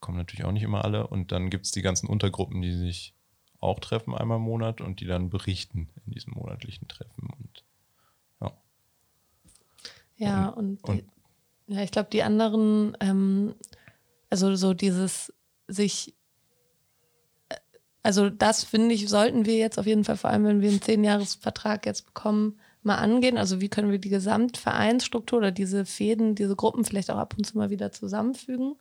Kommen 0.00 0.16
natürlich 0.16 0.44
auch 0.44 0.52
nicht 0.52 0.62
immer 0.62 0.84
alle. 0.84 1.06
Und 1.06 1.32
dann 1.32 1.50
gibt 1.50 1.66
es 1.66 1.72
die 1.72 1.82
ganzen 1.82 2.06
Untergruppen, 2.06 2.62
die 2.62 2.72
sich 2.72 3.14
auch 3.60 3.78
treffen 3.78 4.14
einmal 4.14 4.38
im 4.38 4.44
Monat 4.44 4.80
und 4.80 5.00
die 5.00 5.06
dann 5.06 5.28
berichten 5.28 5.90
in 6.06 6.12
diesem 6.12 6.32
monatlichen 6.32 6.88
Treffen. 6.88 7.28
Und 7.38 7.64
ja. 8.40 8.52
Ja, 10.16 10.48
und, 10.48 10.82
und, 10.84 11.04
die, 11.66 11.74
ja, 11.74 11.82
ich 11.82 11.90
glaube, 11.90 12.08
die 12.10 12.22
anderen, 12.22 12.96
ähm, 13.00 13.54
also 14.30 14.56
so 14.56 14.72
dieses 14.72 15.32
sich 15.68 16.14
also 18.02 18.30
das 18.30 18.64
finde 18.64 18.94
ich, 18.94 19.08
sollten 19.08 19.46
wir 19.46 19.56
jetzt 19.56 19.78
auf 19.78 19.86
jeden 19.86 20.04
Fall, 20.04 20.16
vor 20.16 20.30
allem 20.30 20.44
wenn 20.44 20.60
wir 20.62 20.70
einen 20.70 20.82
Zehnjahresvertrag 20.82 21.86
jetzt 21.86 22.06
bekommen, 22.06 22.58
mal 22.82 22.96
angehen. 22.96 23.36
Also 23.36 23.60
wie 23.60 23.68
können 23.68 23.90
wir 23.90 23.98
die 23.98 24.08
Gesamtvereinsstruktur 24.08 25.38
oder 25.38 25.50
diese 25.50 25.84
Fäden, 25.84 26.34
diese 26.34 26.56
Gruppen 26.56 26.84
vielleicht 26.84 27.10
auch 27.10 27.18
ab 27.18 27.34
und 27.36 27.44
zu 27.44 27.58
mal 27.58 27.70
wieder 27.70 27.92
zusammenfügen. 27.92 28.76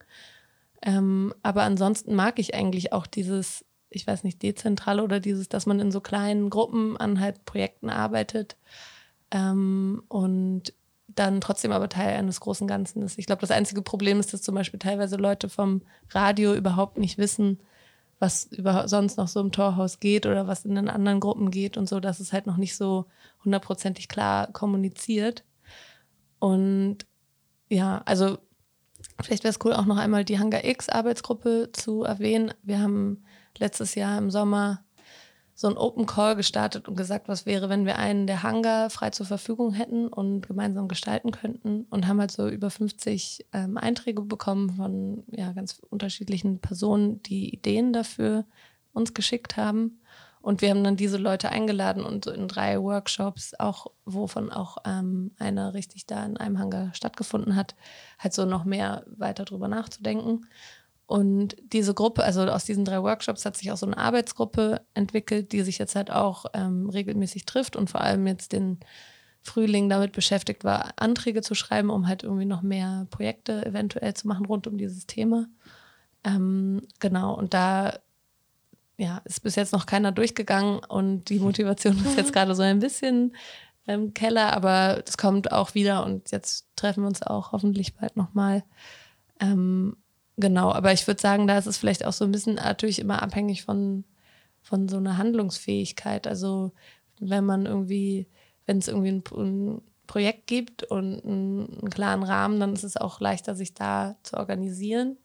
Ähm, 0.81 1.33
aber 1.43 1.63
ansonsten 1.63 2.15
mag 2.15 2.39
ich 2.39 2.55
eigentlich 2.55 2.93
auch 2.93 3.05
dieses, 3.05 3.65
ich 3.89 4.07
weiß 4.07 4.23
nicht, 4.23 4.41
dezentrale 4.41 5.03
oder 5.03 5.19
dieses, 5.19 5.49
dass 5.49 5.65
man 5.65 5.79
in 5.81 5.91
so 5.91 5.99
kleinen 5.99 6.49
Gruppen 6.49 6.95
an 6.95 7.19
halt 7.19 7.43
Projekten 7.43 7.89
arbeitet 7.89 8.55
ähm, 9.31 10.03
und 10.07 10.73
dann 11.07 11.41
trotzdem 11.41 11.73
aber 11.73 11.89
Teil 11.89 12.15
eines 12.15 12.39
großen 12.39 12.67
Ganzen 12.67 13.01
ist. 13.01 13.19
Ich 13.19 13.25
glaube, 13.25 13.41
das 13.41 13.51
einzige 13.51 13.81
Problem 13.81 14.19
ist, 14.21 14.31
dass 14.31 14.41
zum 14.41 14.55
Beispiel 14.55 14.79
teilweise 14.79 15.17
Leute 15.17 15.49
vom 15.49 15.81
Radio 16.11 16.53
überhaupt 16.53 16.97
nicht 16.97 17.17
wissen, 17.17 17.59
was 18.19 18.45
über 18.45 18.87
sonst 18.87 19.17
noch 19.17 19.27
so 19.27 19.39
im 19.39 19.51
Torhaus 19.51 19.99
geht 19.99 20.25
oder 20.25 20.47
was 20.47 20.65
in 20.65 20.75
den 20.75 20.89
anderen 20.89 21.19
Gruppen 21.21 21.51
geht 21.51 21.77
und 21.77 21.87
so, 21.87 21.99
dass 21.99 22.19
es 22.19 22.33
halt 22.33 22.47
noch 22.47 22.57
nicht 22.57 22.75
so 22.75 23.05
hundertprozentig 23.45 24.09
klar 24.09 24.51
kommuniziert. 24.51 25.45
Und 26.39 26.99
ja, 27.69 28.01
also 28.05 28.37
vielleicht 29.21 29.43
wäre 29.43 29.51
es 29.51 29.59
cool, 29.63 29.73
auch 29.73 29.85
noch 29.85 29.97
einmal 29.97 30.25
die 30.25 30.39
Hangar 30.39 30.65
X 30.65 30.89
Arbeitsgruppe 30.89 31.69
zu 31.71 32.03
erwähnen. 32.03 32.53
Wir 32.61 32.81
haben 32.81 33.23
letztes 33.57 33.95
Jahr 33.95 34.17
im 34.17 34.29
Sommer 34.29 34.83
so 35.59 35.67
ein 35.67 35.75
Open 35.75 36.05
Call 36.05 36.37
gestartet 36.37 36.87
und 36.87 36.95
gesagt, 36.95 37.27
was 37.27 37.45
wäre, 37.45 37.67
wenn 37.67 37.85
wir 37.85 37.97
einen 37.97 38.27
der 38.27 38.43
Hangar 38.43 38.89
frei 38.89 39.09
zur 39.09 39.25
Verfügung 39.25 39.73
hätten 39.73 40.07
und 40.07 40.47
gemeinsam 40.47 40.87
gestalten 40.87 41.31
könnten 41.31 41.85
und 41.89 42.07
haben 42.07 42.21
halt 42.21 42.31
so 42.31 42.47
über 42.47 42.69
50 42.69 43.45
ähm, 43.51 43.75
Einträge 43.75 44.21
bekommen 44.21 44.69
von 44.69 45.25
ja, 45.27 45.51
ganz 45.51 45.81
unterschiedlichen 45.89 46.59
Personen, 46.59 47.21
die 47.23 47.53
Ideen 47.53 47.91
dafür 47.91 48.45
uns 48.93 49.13
geschickt 49.13 49.57
haben. 49.57 49.99
Und 50.39 50.61
wir 50.61 50.69
haben 50.69 50.85
dann 50.85 50.95
diese 50.95 51.17
Leute 51.17 51.49
eingeladen 51.49 52.05
und 52.05 52.23
so 52.23 52.31
in 52.31 52.47
drei 52.47 52.81
Workshops, 52.81 53.53
auch 53.59 53.87
wovon 54.05 54.53
auch 54.53 54.77
ähm, 54.85 55.31
einer 55.39 55.73
richtig 55.73 56.05
da 56.05 56.23
in 56.23 56.37
einem 56.37 56.57
Hangar 56.57 56.93
stattgefunden 56.93 57.57
hat, 57.57 57.75
halt 58.17 58.33
so 58.33 58.45
noch 58.45 58.63
mehr 58.63 59.03
weiter 59.07 59.43
drüber 59.43 59.67
nachzudenken. 59.67 60.45
Und 61.09 61.55
diese 61.73 61.95
Gruppe, 61.95 62.23
also 62.23 62.43
aus 62.43 62.65
diesen 62.65 62.85
drei 62.85 63.01
Workshops 63.01 63.43
hat 63.43 63.57
sich 63.57 63.71
auch 63.71 63.77
so 63.77 63.87
eine 63.87 63.97
Arbeitsgruppe 63.97 64.81
entwickelt, 64.93 65.51
die 65.53 65.61
sich 65.61 65.79
jetzt 65.79 65.95
halt 65.95 66.11
auch 66.11 66.45
ähm, 66.53 66.87
regelmäßig 66.87 67.47
trifft 67.47 67.75
und 67.75 67.89
vor 67.89 68.01
allem 68.01 68.27
jetzt 68.27 68.51
den 68.51 68.79
Frühling 69.41 69.89
damit 69.89 70.11
beschäftigt 70.11 70.63
war, 70.63 70.93
Anträge 70.97 71.41
zu 71.41 71.55
schreiben, 71.55 71.89
um 71.89 72.07
halt 72.07 72.21
irgendwie 72.21 72.45
noch 72.45 72.61
mehr 72.61 73.07
Projekte 73.09 73.65
eventuell 73.65 74.13
zu 74.13 74.27
machen 74.27 74.45
rund 74.45 74.67
um 74.67 74.77
dieses 74.77 75.07
Thema. 75.07 75.47
Ähm, 76.23 76.83
genau, 76.99 77.33
und 77.33 77.55
da 77.55 77.97
ja, 78.97 79.19
ist 79.25 79.41
bis 79.41 79.55
jetzt 79.55 79.73
noch 79.73 79.87
keiner 79.87 80.11
durchgegangen 80.11 80.77
und 80.77 81.29
die 81.29 81.39
Motivation 81.39 81.97
ist 82.05 82.17
jetzt 82.17 82.33
gerade 82.33 82.53
so 82.53 82.61
ein 82.61 82.77
bisschen 82.77 83.35
im 83.87 84.13
Keller, 84.13 84.53
aber 84.55 85.01
es 85.07 85.17
kommt 85.17 85.51
auch 85.51 85.73
wieder 85.73 86.05
und 86.05 86.29
jetzt 86.29 86.67
treffen 86.75 87.01
wir 87.01 87.07
uns 87.07 87.23
auch 87.23 87.51
hoffentlich 87.51 87.95
bald 87.95 88.15
nochmal. 88.15 88.63
Ähm, 89.39 89.97
Genau, 90.39 90.71
aber 90.71 90.93
ich 90.93 91.05
würde 91.05 91.21
sagen, 91.21 91.47
da 91.47 91.57
ist 91.57 91.65
es 91.65 91.77
vielleicht 91.77 92.05
auch 92.05 92.13
so 92.13 92.23
ein 92.23 92.31
bisschen 92.31 92.55
natürlich 92.55 92.99
immer 92.99 93.21
abhängig 93.21 93.63
von, 93.63 94.05
von 94.61 94.87
so 94.87 94.95
einer 94.95 95.17
Handlungsfähigkeit. 95.17 96.27
Also 96.27 96.71
wenn 97.19 97.45
man 97.45 97.65
irgendwie, 97.65 98.25
wenn 98.65 98.77
es 98.77 98.87
irgendwie 98.87 99.09
ein, 99.09 99.23
ein 99.35 99.81
Projekt 100.07 100.47
gibt 100.47 100.83
und 100.83 101.25
einen, 101.25 101.79
einen, 101.81 101.89
klaren 101.89 102.23
Rahmen, 102.23 102.57
dann 102.61 102.71
ist 102.71 102.85
es 102.85 102.95
auch 102.95 103.19
leichter, 103.19 103.53
sich 103.53 103.73
da 103.73 104.15
zu 104.23 104.37
organisieren. 104.37 105.17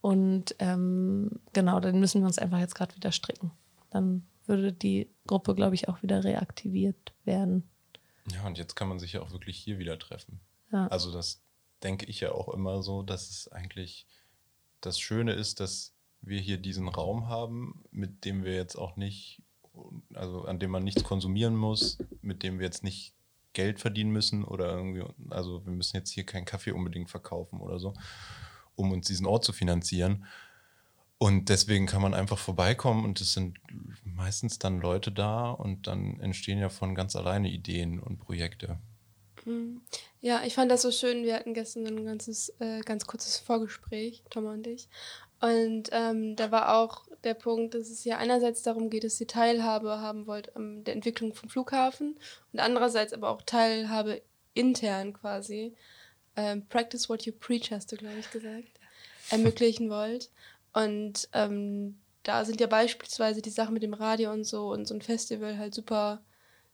Und 0.00 0.56
ähm, 0.60 1.40
genau, 1.52 1.78
dann 1.80 2.00
müssen 2.00 2.22
wir 2.22 2.26
uns 2.26 2.38
einfach 2.38 2.58
jetzt 2.58 2.74
gerade 2.74 2.96
wieder 2.96 3.12
stricken. 3.12 3.50
Dann 3.90 4.26
würde 4.46 4.72
die 4.72 5.10
Gruppe, 5.26 5.54
glaube 5.54 5.74
ich, 5.74 5.90
auch 5.90 6.02
wieder 6.02 6.24
reaktiviert 6.24 7.12
werden. 7.24 7.68
Ja, 8.32 8.46
und 8.46 8.56
jetzt 8.56 8.76
kann 8.76 8.88
man 8.88 8.98
sich 8.98 9.12
ja 9.12 9.20
auch 9.20 9.32
wirklich 9.32 9.58
hier 9.58 9.78
wieder 9.78 9.98
treffen. 9.98 10.40
Ja. 10.72 10.86
Also 10.86 11.12
das 11.12 11.42
denke 11.82 12.06
ich 12.06 12.20
ja 12.20 12.32
auch 12.32 12.48
immer 12.48 12.82
so, 12.82 13.02
dass 13.02 13.28
es 13.28 13.48
eigentlich 13.52 14.06
das 14.80 14.98
Schöne 14.98 15.32
ist, 15.32 15.60
dass 15.60 15.94
wir 16.20 16.40
hier 16.40 16.58
diesen 16.58 16.88
Raum 16.88 17.28
haben, 17.28 17.84
mit 17.90 18.24
dem 18.24 18.44
wir 18.44 18.54
jetzt 18.54 18.76
auch 18.76 18.96
nicht, 18.96 19.42
also 20.14 20.44
an 20.44 20.58
dem 20.58 20.70
man 20.70 20.84
nichts 20.84 21.04
konsumieren 21.04 21.56
muss, 21.56 21.98
mit 22.20 22.42
dem 22.42 22.58
wir 22.58 22.66
jetzt 22.66 22.84
nicht 22.84 23.14
Geld 23.52 23.80
verdienen 23.80 24.10
müssen 24.10 24.44
oder 24.44 24.72
irgendwie, 24.72 25.04
also 25.30 25.64
wir 25.64 25.72
müssen 25.72 25.96
jetzt 25.96 26.10
hier 26.10 26.24
keinen 26.24 26.44
Kaffee 26.44 26.72
unbedingt 26.72 27.10
verkaufen 27.10 27.60
oder 27.60 27.78
so, 27.78 27.94
um 28.74 28.92
uns 28.92 29.06
diesen 29.06 29.26
Ort 29.26 29.44
zu 29.44 29.52
finanzieren. 29.52 30.26
Und 31.18 31.48
deswegen 31.48 31.86
kann 31.86 32.02
man 32.02 32.14
einfach 32.14 32.38
vorbeikommen 32.38 33.04
und 33.04 33.20
es 33.20 33.32
sind 33.32 33.58
meistens 34.04 34.60
dann 34.60 34.80
Leute 34.80 35.10
da 35.10 35.50
und 35.50 35.88
dann 35.88 36.20
entstehen 36.20 36.60
ja 36.60 36.68
von 36.68 36.94
ganz 36.94 37.16
alleine 37.16 37.50
Ideen 37.50 37.98
und 37.98 38.18
Projekte. 38.18 38.78
Mhm. 39.48 39.80
Ja, 40.20 40.42
ich 40.44 40.54
fand 40.54 40.70
das 40.70 40.82
so 40.82 40.90
schön. 40.90 41.24
Wir 41.24 41.34
hatten 41.34 41.54
gestern 41.54 41.86
ein 41.86 42.04
ganzes, 42.04 42.50
äh, 42.60 42.80
ganz 42.80 43.06
kurzes 43.06 43.38
Vorgespräch, 43.38 44.22
Thomas 44.30 44.54
und 44.54 44.66
ich. 44.66 44.88
Und 45.40 45.88
ähm, 45.92 46.36
da 46.36 46.50
war 46.50 46.76
auch 46.76 47.06
der 47.24 47.34
Punkt, 47.34 47.74
dass 47.74 47.88
es 47.88 48.04
ja 48.04 48.18
einerseits 48.18 48.62
darum 48.62 48.90
geht, 48.90 49.04
dass 49.04 49.20
ihr 49.20 49.26
Teilhabe 49.26 50.00
haben 50.00 50.26
wollt 50.26 50.54
an 50.56 50.84
der 50.84 50.94
Entwicklung 50.94 51.32
vom 51.34 51.48
Flughafen 51.48 52.18
und 52.52 52.60
andererseits 52.60 53.12
aber 53.12 53.30
auch 53.30 53.42
Teilhabe 53.42 54.22
intern 54.54 55.12
quasi. 55.12 55.74
Ähm, 56.36 56.66
practice 56.68 57.08
what 57.08 57.22
you 57.22 57.32
preach, 57.32 57.70
hast 57.70 57.90
du, 57.92 57.96
glaube 57.96 58.18
ich, 58.18 58.30
gesagt. 58.30 58.68
Ermöglichen 59.30 59.90
wollt. 59.90 60.30
Und 60.72 61.28
ähm, 61.32 61.98
da 62.22 62.44
sind 62.44 62.60
ja 62.60 62.66
beispielsweise 62.66 63.40
die 63.40 63.50
Sachen 63.50 63.74
mit 63.74 63.82
dem 63.82 63.94
Radio 63.94 64.32
und 64.32 64.44
so 64.44 64.70
und 64.70 64.86
so 64.86 64.94
ein 64.94 65.02
Festival 65.02 65.56
halt 65.58 65.74
super, 65.74 66.20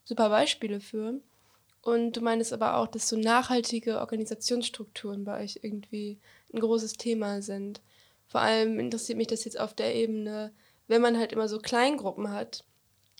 super 0.05 0.29
Beispiele 0.29 0.81
für. 0.81 1.21
Und 1.85 2.17
du 2.17 2.23
meinst 2.23 2.51
aber 2.55 2.79
auch, 2.79 2.87
dass 2.87 3.11
so 3.11 3.17
nachhaltige 3.17 4.01
Organisationsstrukturen 4.01 5.25
bei 5.25 5.43
euch 5.43 5.61
irgendwie 5.61 6.19
ein 6.55 6.61
großes 6.61 6.95
Thema 6.95 7.43
sind. 7.43 7.83
Vor 8.27 8.41
allem 8.41 8.81
interessiert 8.81 9.19
mich 9.19 9.27
das 9.27 9.45
jetzt 9.45 9.61
auf 9.61 9.75
der 9.75 9.95
Ebene, 9.95 10.55
wenn 10.89 11.03
man 11.03 11.19
halt 11.19 11.33
immer 11.33 11.47
so 11.47 11.59
Kleingruppen 11.59 12.31
hat 12.31 12.65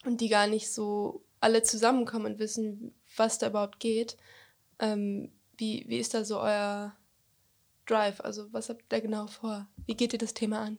und 0.07 0.23
die 0.23 0.31
gar 0.31 0.47
nicht 0.47 0.73
so 0.73 1.23
alle 1.41 1.63
zusammenkommen 1.63 2.25
und 2.25 2.39
wissen, 2.39 2.95
was 3.19 3.37
da 3.37 3.49
überhaupt 3.49 3.81
geht. 3.81 4.17
Ähm, 4.79 5.31
wie, 5.59 5.85
wie 5.87 5.99
ist 5.99 6.15
da 6.15 6.25
so 6.25 6.41
euer 6.41 6.97
Drive? 7.85 8.23
Also 8.23 8.51
was 8.55 8.71
habt 8.71 8.91
ihr 8.91 9.03
genau 9.03 9.27
vor? 9.27 9.69
Wie 9.85 9.95
geht 9.95 10.15
ihr 10.15 10.19
das 10.19 10.33
Thema 10.33 10.61
an? 10.61 10.79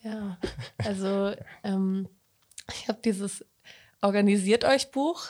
Ja, 0.00 0.38
also 0.78 1.34
ähm, 1.64 2.08
ich 2.72 2.86
habe 2.86 3.00
dieses 3.04 3.44
Organisiert 4.00 4.64
euch 4.64 4.92
Buch 4.92 5.26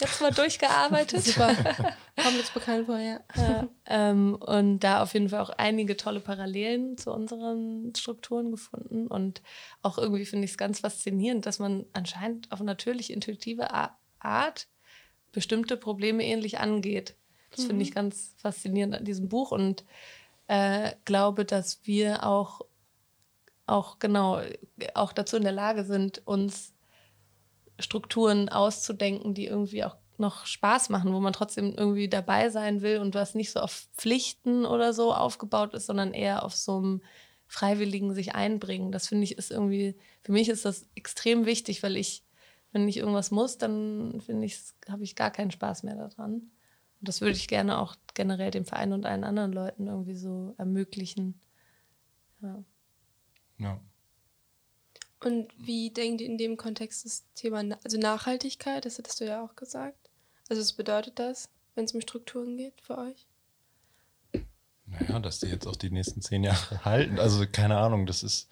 jetzt 0.00 0.20
mal 0.20 0.32
durchgearbeitet. 0.32 1.24
Super. 1.24 1.54
Kommt 2.22 2.38
uns 2.38 2.50
bekannt 2.50 2.86
vor, 2.86 2.98
ja. 2.98 3.20
ja 3.36 3.68
ähm, 3.86 4.36
und 4.36 4.80
da 4.80 5.02
auf 5.02 5.14
jeden 5.14 5.28
Fall 5.28 5.40
auch 5.40 5.50
einige 5.50 5.96
tolle 5.96 6.20
Parallelen 6.20 6.96
zu 6.96 7.12
unseren 7.12 7.92
Strukturen 7.96 8.50
gefunden. 8.50 9.06
Und 9.06 9.42
auch 9.82 9.98
irgendwie 9.98 10.24
finde 10.24 10.44
ich 10.44 10.52
es 10.52 10.58
ganz 10.58 10.80
faszinierend, 10.80 11.46
dass 11.46 11.58
man 11.58 11.86
anscheinend 11.92 12.50
auf 12.52 12.60
natürlich 12.60 13.12
intuitive 13.12 13.68
Art 14.20 14.68
bestimmte 15.32 15.76
Probleme 15.76 16.24
ähnlich 16.24 16.58
angeht. 16.58 17.16
Das 17.50 17.64
mhm. 17.64 17.66
finde 17.68 17.82
ich 17.84 17.94
ganz 17.94 18.34
faszinierend 18.38 18.94
an 18.94 19.04
diesem 19.04 19.28
Buch 19.28 19.50
und 19.50 19.84
äh, 20.48 20.92
glaube, 21.04 21.44
dass 21.44 21.80
wir 21.84 22.24
auch, 22.24 22.60
auch 23.66 23.98
genau 23.98 24.40
auch 24.94 25.12
dazu 25.12 25.36
in 25.36 25.42
der 25.42 25.52
Lage 25.52 25.84
sind, 25.84 26.26
uns 26.26 26.72
Strukturen 27.78 28.48
auszudenken, 28.48 29.34
die 29.34 29.46
irgendwie 29.46 29.84
auch 29.84 29.96
noch 30.18 30.46
Spaß 30.46 30.88
machen, 30.88 31.12
wo 31.12 31.20
man 31.20 31.32
trotzdem 31.32 31.74
irgendwie 31.76 32.08
dabei 32.08 32.48
sein 32.48 32.82
will 32.82 32.98
und 32.98 33.14
was 33.14 33.34
nicht 33.34 33.52
so 33.52 33.60
auf 33.60 33.88
Pflichten 33.96 34.64
oder 34.64 34.92
so 34.92 35.12
aufgebaut 35.12 35.74
ist, 35.74 35.86
sondern 35.86 36.14
eher 36.14 36.42
auf 36.42 36.54
so 36.54 36.78
einem 36.78 37.02
freiwilligen 37.46 38.14
sich 38.14 38.34
einbringen. 38.34 38.92
Das 38.92 39.08
finde 39.08 39.24
ich 39.24 39.38
ist 39.38 39.50
irgendwie, 39.50 39.96
für 40.22 40.32
mich 40.32 40.48
ist 40.48 40.64
das 40.64 40.86
extrem 40.94 41.46
wichtig, 41.46 41.82
weil 41.82 41.96
ich, 41.96 42.24
wenn 42.72 42.88
ich 42.88 42.96
irgendwas 42.96 43.30
muss, 43.30 43.58
dann 43.58 44.20
finde 44.20 44.46
ich, 44.46 44.58
habe 44.88 45.04
ich 45.04 45.16
gar 45.16 45.30
keinen 45.30 45.50
Spaß 45.50 45.82
mehr 45.82 45.96
daran. 45.96 46.34
Und 47.00 47.08
das 47.08 47.20
würde 47.20 47.36
ich 47.36 47.46
gerne 47.46 47.78
auch 47.78 47.94
generell 48.14 48.50
dem 48.50 48.64
Verein 48.64 48.92
und 48.92 49.06
allen 49.06 49.24
anderen 49.24 49.52
Leuten 49.52 49.86
irgendwie 49.86 50.16
so 50.16 50.54
ermöglichen. 50.56 51.40
Ja. 52.40 52.64
ja. 53.58 53.80
Und 55.20 55.48
wie 55.58 55.90
denkt 55.90 56.20
ihr 56.20 56.26
in 56.26 56.38
dem 56.38 56.56
Kontext 56.56 57.04
das 57.04 57.24
Thema, 57.34 57.64
also 57.84 57.98
Nachhaltigkeit, 57.98 58.84
das 58.84 58.98
hattest 58.98 59.20
du 59.20 59.24
ja 59.24 59.44
auch 59.44 59.56
gesagt. 59.56 60.10
Also 60.48 60.60
was 60.60 60.72
bedeutet 60.72 61.18
das, 61.18 61.48
wenn 61.74 61.84
es 61.84 61.94
um 61.94 62.00
Strukturen 62.00 62.56
geht 62.56 62.80
für 62.80 62.98
euch? 62.98 63.26
Naja, 64.86 65.18
dass 65.18 65.40
die 65.40 65.48
jetzt 65.48 65.66
auch 65.66 65.76
die 65.76 65.90
nächsten 65.90 66.20
zehn 66.22 66.44
Jahre 66.44 66.84
halten. 66.84 67.18
Also 67.18 67.44
keine 67.50 67.78
Ahnung, 67.78 68.06
das 68.06 68.22
ist 68.22 68.48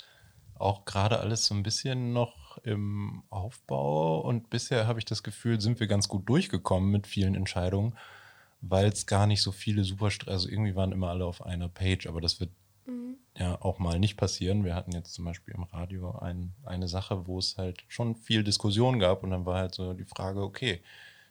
auch 0.55 0.85
gerade 0.85 1.21
alles 1.21 1.47
so 1.47 1.55
ein 1.55 1.63
bisschen 1.63 2.13
noch 2.13 2.59
im 2.59 3.25
Aufbau 3.29 4.21
und 4.21 4.51
bisher 4.51 4.87
habe 4.87 4.99
ich 4.99 5.05
das 5.05 5.23
Gefühl, 5.23 5.61
sind 5.61 5.81
wir 5.81 5.87
ganz 5.87 6.09
gut 6.09 6.29
durchgekommen 6.29 6.91
mit 6.91 7.07
vielen 7.07 7.35
Entscheidungen, 7.35 7.97
weil 8.61 8.87
es 8.87 9.07
gar 9.07 9.27
nicht 9.27 9.43
so 9.43 9.53
viele 9.53 9.85
super, 9.85 10.11
also 10.27 10.49
irgendwie 10.49 10.77
waren 10.77 10.93
immer 10.93 11.11
alle 11.11 11.27
auf 11.27 11.45
einer 11.45 11.69
Page, 11.69 12.07
aber 12.07 12.21
das 12.21 12.41
wird 12.41 12.51
ja 13.39 13.61
auch 13.61 13.79
mal 13.79 13.99
nicht 13.99 14.17
passieren. 14.17 14.65
Wir 14.65 14.75
hatten 14.75 14.93
jetzt 14.93 15.15
zum 15.15 15.25
Beispiel 15.25 15.55
im 15.55 15.65
Radio 15.65 16.19
ein, 16.19 16.53
eine 16.65 16.89
Sache, 16.89 17.27
wo 17.27 17.39
es 17.39 17.57
halt 17.57 17.85
schon 17.89 18.15
viel 18.15 18.45
Diskussion 18.45 18.99
gab 18.99 19.23
und 19.23 19.31
dann 19.31 19.47
war 19.47 19.59
halt 19.59 19.75
so 19.75 19.93
die 19.93 20.05
Frage, 20.05 20.43
okay, 20.43 20.81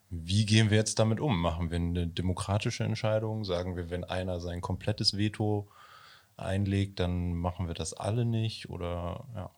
wie 0.09 0.45
gehen 0.45 0.69
wir 0.69 0.77
jetzt 0.77 0.99
damit 0.99 1.19
um? 1.19 1.39
Machen 1.39 1.71
wir 1.71 1.77
eine 1.77 2.07
demokratische 2.07 2.83
Entscheidung? 2.83 3.45
Sagen 3.45 3.75
wir, 3.75 3.89
wenn 3.89 4.03
einer 4.03 4.39
sein 4.39 4.61
komplettes 4.61 5.17
Veto 5.17 5.67
einlegt, 6.37 6.99
dann 6.99 7.33
machen 7.33 7.67
wir 7.67 7.73
das 7.73 7.93
alle 7.93 8.25
nicht 8.25 8.69
oder 8.69 9.25
ja. 9.35 9.49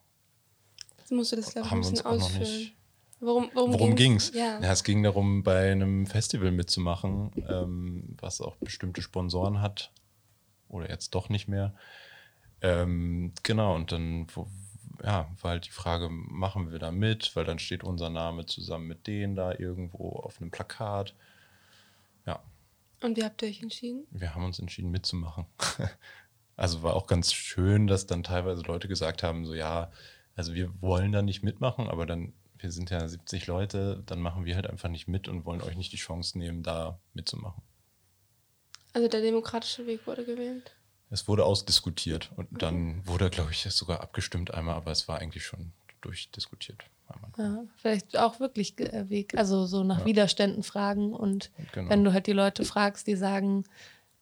Jetzt 0.98 1.12
musst 1.12 1.32
du 1.32 1.36
das, 1.36 1.52
glaube 1.52 1.66
ich, 1.66 1.72
ein 1.72 1.80
bisschen 1.80 1.96
uns 1.96 2.06
auch 2.06 2.10
noch 2.12 2.22
ausführen. 2.22 2.42
nicht. 2.42 2.76
Worum, 3.20 3.50
worum, 3.54 3.72
Worum 3.72 3.94
ging's? 3.96 4.32
Ja. 4.34 4.60
Ja, 4.60 4.72
es 4.72 4.84
ging 4.84 5.02
darum, 5.02 5.42
bei 5.42 5.72
einem 5.72 6.06
Festival 6.06 6.52
mitzumachen, 6.52 7.30
ähm, 7.48 8.16
was 8.20 8.40
auch 8.40 8.56
bestimmte 8.56 9.00
Sponsoren 9.00 9.62
hat. 9.62 9.90
Oder 10.68 10.88
jetzt 10.88 11.14
doch 11.14 11.28
nicht 11.28 11.48
mehr. 11.48 11.74
Ähm, 12.62 13.32
genau, 13.42 13.74
und 13.74 13.92
dann 13.92 14.26
wo, 14.34 14.48
ja, 15.02 15.30
war 15.40 15.50
halt 15.52 15.66
die 15.66 15.70
Frage, 15.70 16.08
machen 16.10 16.70
wir 16.72 16.78
da 16.78 16.90
mit? 16.90 17.34
Weil 17.36 17.44
dann 17.44 17.58
steht 17.58 17.84
unser 17.84 18.10
Name 18.10 18.46
zusammen 18.46 18.86
mit 18.86 19.06
denen 19.06 19.36
da 19.36 19.52
irgendwo 19.52 20.10
auf 20.10 20.40
einem 20.40 20.50
Plakat. 20.50 21.14
Ja, 22.26 22.40
Und 23.02 23.16
wie 23.16 23.24
habt 23.24 23.42
ihr 23.42 23.48
euch 23.48 23.62
entschieden? 23.62 24.06
wir 24.10 24.34
haben 24.34 24.44
uns 24.44 24.58
entschieden 24.58 24.90
mitzumachen. 24.90 25.46
also 26.56 26.82
war 26.82 26.94
auch 26.94 27.06
ganz 27.06 27.32
schön, 27.32 27.86
dass 27.86 28.06
dann 28.06 28.22
teilweise 28.22 28.62
Leute 28.62 28.88
gesagt 28.88 29.22
haben, 29.22 29.44
so 29.44 29.54
ja, 29.54 29.90
also 30.34 30.54
wir 30.54 30.70
wollen 30.80 31.12
da 31.12 31.22
nicht 31.22 31.42
mitmachen, 31.42 31.88
aber 31.88 32.06
dann, 32.06 32.32
wir 32.58 32.70
sind 32.70 32.90
ja 32.90 33.06
70 33.06 33.46
Leute, 33.46 34.02
dann 34.06 34.20
machen 34.20 34.44
wir 34.44 34.54
halt 34.54 34.66
einfach 34.66 34.88
nicht 34.88 35.08
mit 35.08 35.28
und 35.28 35.44
wollen 35.44 35.62
euch 35.62 35.76
nicht 35.76 35.92
die 35.92 35.96
Chance 35.96 36.38
nehmen, 36.38 36.62
da 36.62 36.98
mitzumachen. 37.14 37.62
Also 38.96 39.08
der 39.08 39.20
demokratische 39.20 39.86
Weg 39.86 40.06
wurde 40.06 40.24
gewählt. 40.24 40.74
Es 41.10 41.28
wurde 41.28 41.44
ausdiskutiert 41.44 42.30
und 42.34 42.62
dann 42.62 43.06
wurde, 43.06 43.28
glaube 43.28 43.50
ich, 43.50 43.60
sogar 43.64 44.00
abgestimmt 44.00 44.54
einmal, 44.54 44.74
aber 44.74 44.90
es 44.90 45.06
war 45.06 45.18
eigentlich 45.18 45.44
schon 45.44 45.72
durchdiskutiert. 46.00 46.82
Ja, 47.36 47.64
vielleicht 47.76 48.16
auch 48.16 48.40
wirklich 48.40 48.80
äh, 48.80 49.10
Weg, 49.10 49.36
also 49.36 49.66
so 49.66 49.84
nach 49.84 50.06
Widerständen 50.06 50.62
fragen 50.62 51.12
und 51.12 51.50
Genau. 51.74 51.90
wenn 51.90 52.04
du 52.04 52.14
halt 52.14 52.26
die 52.26 52.32
Leute 52.32 52.64
fragst, 52.64 53.06
die 53.06 53.16
sagen, 53.16 53.64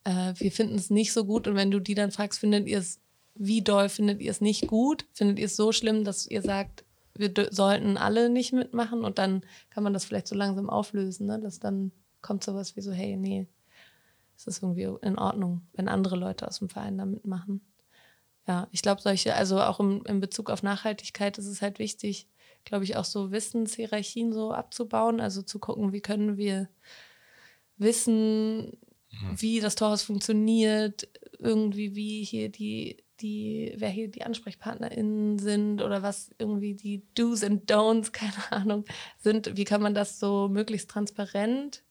äh, 0.02 0.32
wir 0.38 0.50
finden 0.50 0.74
es 0.74 0.90
nicht 0.90 1.12
so 1.12 1.24
gut 1.24 1.46
und 1.46 1.54
wenn 1.54 1.70
du 1.70 1.78
die 1.78 1.94
dann 1.94 2.10
fragst, 2.10 2.40
findet 2.40 2.66
ihr 2.66 2.78
es, 2.78 2.98
wie 3.36 3.62
doll 3.62 3.88
findet 3.88 4.20
ihr 4.20 4.32
es 4.32 4.40
nicht 4.40 4.66
gut? 4.66 5.06
Findet 5.12 5.38
ihr 5.38 5.46
es 5.46 5.54
so 5.54 5.70
schlimm, 5.70 6.02
dass 6.02 6.26
ihr 6.26 6.42
sagt, 6.42 6.84
wir 7.14 7.32
sollten 7.52 7.96
alle 7.96 8.28
nicht 8.28 8.52
mitmachen 8.52 9.04
und 9.04 9.18
dann 9.18 9.44
kann 9.70 9.84
man 9.84 9.92
das 9.92 10.04
vielleicht 10.04 10.26
so 10.26 10.34
langsam 10.34 10.68
auflösen, 10.68 11.28
ne? 11.28 11.38
dass 11.38 11.60
dann 11.60 11.92
kommt 12.22 12.42
sowas 12.42 12.74
wie 12.74 12.80
so, 12.80 12.90
hey, 12.90 13.16
nee, 13.16 13.46
es 14.36 14.46
ist 14.46 14.62
irgendwie 14.62 14.88
in 15.02 15.18
Ordnung, 15.18 15.62
wenn 15.72 15.88
andere 15.88 16.16
Leute 16.16 16.46
aus 16.48 16.58
dem 16.58 16.68
Verein 16.68 16.98
da 16.98 17.04
mitmachen. 17.04 17.60
Ja, 18.46 18.68
ich 18.72 18.82
glaube, 18.82 19.00
solche, 19.00 19.34
also 19.34 19.60
auch 19.60 19.80
im, 19.80 20.04
in 20.06 20.20
Bezug 20.20 20.50
auf 20.50 20.62
Nachhaltigkeit 20.62 21.38
ist 21.38 21.46
es 21.46 21.62
halt 21.62 21.78
wichtig, 21.78 22.28
glaube 22.64 22.84
ich, 22.84 22.96
auch 22.96 23.04
so 23.04 23.30
Wissenshierarchien 23.30 24.32
so 24.32 24.52
abzubauen, 24.52 25.20
also 25.20 25.42
zu 25.42 25.58
gucken, 25.58 25.92
wie 25.92 26.00
können 26.00 26.36
wir 26.36 26.68
wissen, 27.76 28.76
wie 29.36 29.60
das 29.60 29.76
Torhaus 29.76 30.02
funktioniert, 30.02 31.08
irgendwie 31.38 31.94
wie 31.94 32.24
hier 32.24 32.48
die, 32.50 33.04
die, 33.20 33.74
wer 33.76 33.88
hier 33.88 34.08
die 34.08 34.24
AnsprechpartnerInnen 34.24 35.38
sind 35.38 35.82
oder 35.82 36.02
was 36.02 36.30
irgendwie 36.38 36.74
die 36.74 37.02
Do's 37.14 37.44
and 37.44 37.70
Don'ts, 37.70 38.12
keine 38.12 38.52
Ahnung, 38.52 38.84
sind. 39.18 39.56
Wie 39.56 39.64
kann 39.64 39.82
man 39.82 39.94
das 39.94 40.18
so 40.18 40.48
möglichst 40.48 40.90
transparent 40.90 41.83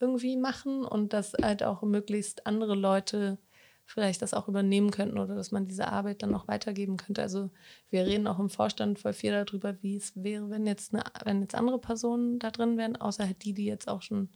irgendwie 0.00 0.36
machen 0.36 0.84
und 0.84 1.12
dass 1.12 1.32
halt 1.40 1.62
auch 1.62 1.82
möglichst 1.82 2.46
andere 2.46 2.74
Leute 2.74 3.38
vielleicht 3.86 4.20
das 4.20 4.34
auch 4.34 4.48
übernehmen 4.48 4.90
könnten 4.90 5.18
oder 5.18 5.36
dass 5.36 5.52
man 5.52 5.68
diese 5.68 5.88
Arbeit 5.88 6.22
dann 6.22 6.34
auch 6.34 6.48
weitergeben 6.48 6.96
könnte. 6.96 7.22
Also 7.22 7.50
wir 7.88 8.04
reden 8.04 8.26
auch 8.26 8.40
im 8.40 8.50
Vorstand 8.50 8.98
voll 8.98 9.12
viel 9.12 9.30
darüber, 9.30 9.80
wie 9.80 9.96
es 9.96 10.12
wäre, 10.16 10.50
wenn 10.50 10.66
jetzt, 10.66 10.92
eine, 10.92 11.04
wenn 11.24 11.40
jetzt 11.40 11.54
andere 11.54 11.78
Personen 11.78 12.40
da 12.40 12.50
drin 12.50 12.76
wären, 12.76 12.96
außer 12.96 13.24
halt 13.24 13.44
die, 13.44 13.54
die 13.54 13.64
jetzt 13.64 13.88
auch 13.88 14.02
schon, 14.02 14.28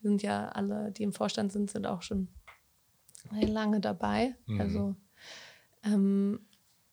sind 0.00 0.22
ja 0.22 0.48
alle, 0.48 0.90
die 0.90 1.04
im 1.04 1.12
Vorstand 1.12 1.52
sind, 1.52 1.70
sind 1.70 1.86
auch 1.86 2.02
schon 2.02 2.28
lange 3.30 3.80
dabei. 3.80 4.34
Mhm. 4.46 4.60
Also 4.60 4.96
ähm, 5.84 6.40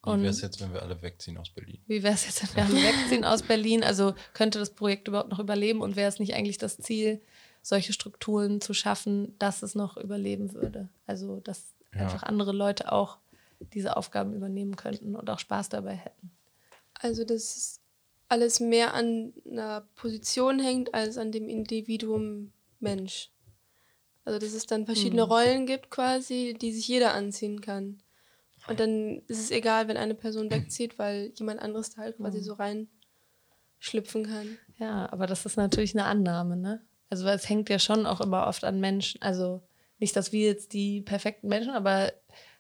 Wie 0.04 0.10
und 0.12 0.22
wäre 0.22 0.30
es 0.30 0.42
jetzt, 0.42 0.62
wenn 0.62 0.72
wir 0.72 0.84
alle 0.84 1.02
wegziehen 1.02 1.38
aus 1.38 1.50
Berlin? 1.50 1.82
wie 1.88 2.04
wäre 2.04 2.14
es 2.14 2.26
jetzt, 2.26 2.56
wenn 2.56 2.68
wir 2.68 2.76
alle 2.76 2.88
wegziehen 2.88 3.26
aus 3.26 3.42
Berlin? 3.42 3.84
Also 3.84 4.14
könnte 4.34 4.60
das 4.60 4.76
Projekt 4.76 5.08
überhaupt 5.08 5.32
noch 5.32 5.40
überleben 5.40 5.82
und 5.82 5.96
wäre 5.96 6.10
es 6.10 6.20
nicht 6.20 6.36
eigentlich 6.36 6.60
das 6.60 6.78
Ziel, 6.78 7.22
solche 7.64 7.94
Strukturen 7.94 8.62
zu 8.62 8.76
schaffen, 8.76 9.36
dass 9.40 9.64
es 9.64 9.74
noch 9.74 9.98
überleben 9.98 10.54
würde? 10.54 10.90
Also 11.08 11.40
dass 11.40 11.74
Ja. 11.94 12.02
einfach 12.02 12.24
andere 12.24 12.52
Leute 12.52 12.92
auch 12.92 13.18
diese 13.74 13.98
Aufgaben 13.98 14.34
übernehmen 14.34 14.76
könnten 14.76 15.16
und 15.16 15.30
auch 15.30 15.40
Spaß 15.40 15.70
dabei 15.70 15.94
hätten. 15.94 16.32
Also 16.96 17.24
dass 17.24 17.56
es 17.56 17.80
alles 18.30 18.60
mehr 18.60 18.94
an 18.94 19.34
einer 19.50 19.82
Position 19.96 20.60
hängt 20.60 20.94
als 20.94 21.18
an 21.18 21.32
dem 21.32 21.50
Individuum 21.50 22.52
Mensch. 22.80 23.32
Also 24.26 24.40
dass 24.40 24.54
es 24.54 24.66
dann 24.66 24.86
verschiedene 24.86 25.24
Rollen 25.24 25.66
gibt 25.66 25.90
quasi, 25.90 26.56
die 26.60 26.72
sich 26.72 26.88
jeder 26.88 27.14
anziehen 27.14 27.62
kann. 27.62 28.02
Und 28.68 28.80
dann 28.80 29.22
ist 29.28 29.40
es 29.40 29.52
egal, 29.52 29.88
wenn 29.88 29.98
eine 29.98 30.16
Person 30.16 30.50
wegzieht, 30.50 30.98
weil 30.98 31.32
jemand 31.36 31.62
anderes 31.62 31.92
da 31.92 32.02
halt 32.02 32.18
quasi 32.18 32.42
so 32.42 32.54
reinschlüpfen 32.54 34.26
kann. 34.26 34.58
Ja, 34.78 35.12
aber 35.12 35.28
das 35.28 35.46
ist 35.46 35.58
natürlich 35.58 35.94
eine 35.96 36.06
Annahme, 36.06 36.56
ne? 36.56 36.82
Also 37.10 37.28
es 37.28 37.48
hängt 37.50 37.70
ja 37.70 37.80
schon 37.80 38.06
auch 38.06 38.22
immer 38.22 38.48
oft 38.48 38.64
an 38.64 38.80
Menschen. 38.80 39.22
Also 39.22 39.62
nicht, 40.00 40.16
dass 40.16 40.32
wir 40.32 40.48
jetzt 40.48 40.74
die 40.74 41.02
perfekten 41.02 41.48
Menschen, 41.48 41.72
aber 41.72 42.12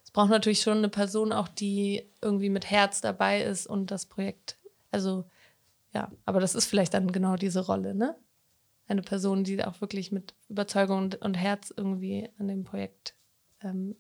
es 0.04 0.12
braucht 0.12 0.30
natürlich 0.30 0.62
schon 0.62 0.78
eine 0.78 0.90
Person 0.90 1.32
auch, 1.32 1.48
die 1.48 2.10
irgendwie 2.22 2.50
mit 2.50 2.70
Herz 2.70 3.02
dabei 3.02 3.44
ist 3.44 3.68
und 3.68 3.92
das 3.92 4.06
Projekt. 4.06 4.58
Also 4.92 5.26
ja, 5.94 6.12
aber 6.26 6.40
das 6.40 6.56
ist 6.56 6.66
vielleicht 6.66 6.94
dann 6.94 7.12
genau 7.12 7.36
diese 7.36 7.66
Rolle, 7.66 7.94
ne? 7.96 8.16
Eine 8.88 9.02
Person, 9.02 9.44
die 9.44 9.64
auch 9.64 9.80
wirklich 9.80 10.12
mit 10.12 10.34
Überzeugung 10.50 10.98
und, 10.98 11.16
und 11.16 11.36
Herz 11.36 11.74
irgendwie 11.76 12.30
an 12.38 12.48
dem 12.48 12.64
Projekt 12.64 13.16
ähm, 13.62 13.96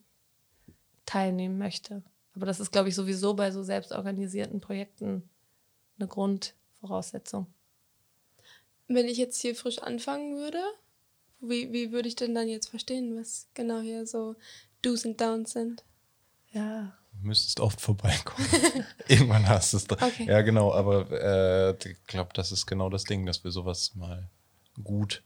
teilnehmen 1.05 1.57
möchte. 1.57 2.03
Aber 2.35 2.45
das 2.45 2.59
ist, 2.59 2.71
glaube 2.71 2.89
ich, 2.89 2.95
sowieso 2.95 3.33
bei 3.33 3.51
so 3.51 3.63
selbstorganisierten 3.63 4.59
Projekten 4.59 5.29
eine 5.97 6.07
Grundvoraussetzung. 6.07 7.47
Wenn 8.87 9.07
ich 9.07 9.17
jetzt 9.17 9.41
hier 9.41 9.55
frisch 9.55 9.79
anfangen 9.79 10.35
würde, 10.35 10.61
wie, 11.39 11.71
wie 11.71 11.91
würde 11.91 12.07
ich 12.07 12.15
denn 12.15 12.35
dann 12.35 12.47
jetzt 12.47 12.69
verstehen, 12.69 13.17
was 13.17 13.47
genau 13.53 13.79
hier 13.79 14.05
so 14.05 14.35
Do's 14.81 15.05
und 15.05 15.19
Downs 15.19 15.51
sind? 15.51 15.83
Ja, 16.51 16.93
Du 17.19 17.27
müsstest 17.27 17.59
oft 17.59 17.79
vorbeikommen. 17.79 18.47
Irgendwann 19.07 19.47
hast 19.47 19.73
du 19.73 19.77
es 19.77 19.85
dran. 19.85 20.09
Okay. 20.09 20.25
Ja, 20.25 20.41
genau, 20.41 20.73
aber 20.73 21.09
äh, 21.11 21.89
ich 21.89 22.03
glaube, 22.07 22.31
das 22.33 22.51
ist 22.51 22.65
genau 22.65 22.89
das 22.89 23.03
Ding, 23.03 23.25
dass 23.25 23.43
wir 23.43 23.51
sowas 23.51 23.93
mal 23.95 24.29
gut 24.83 25.23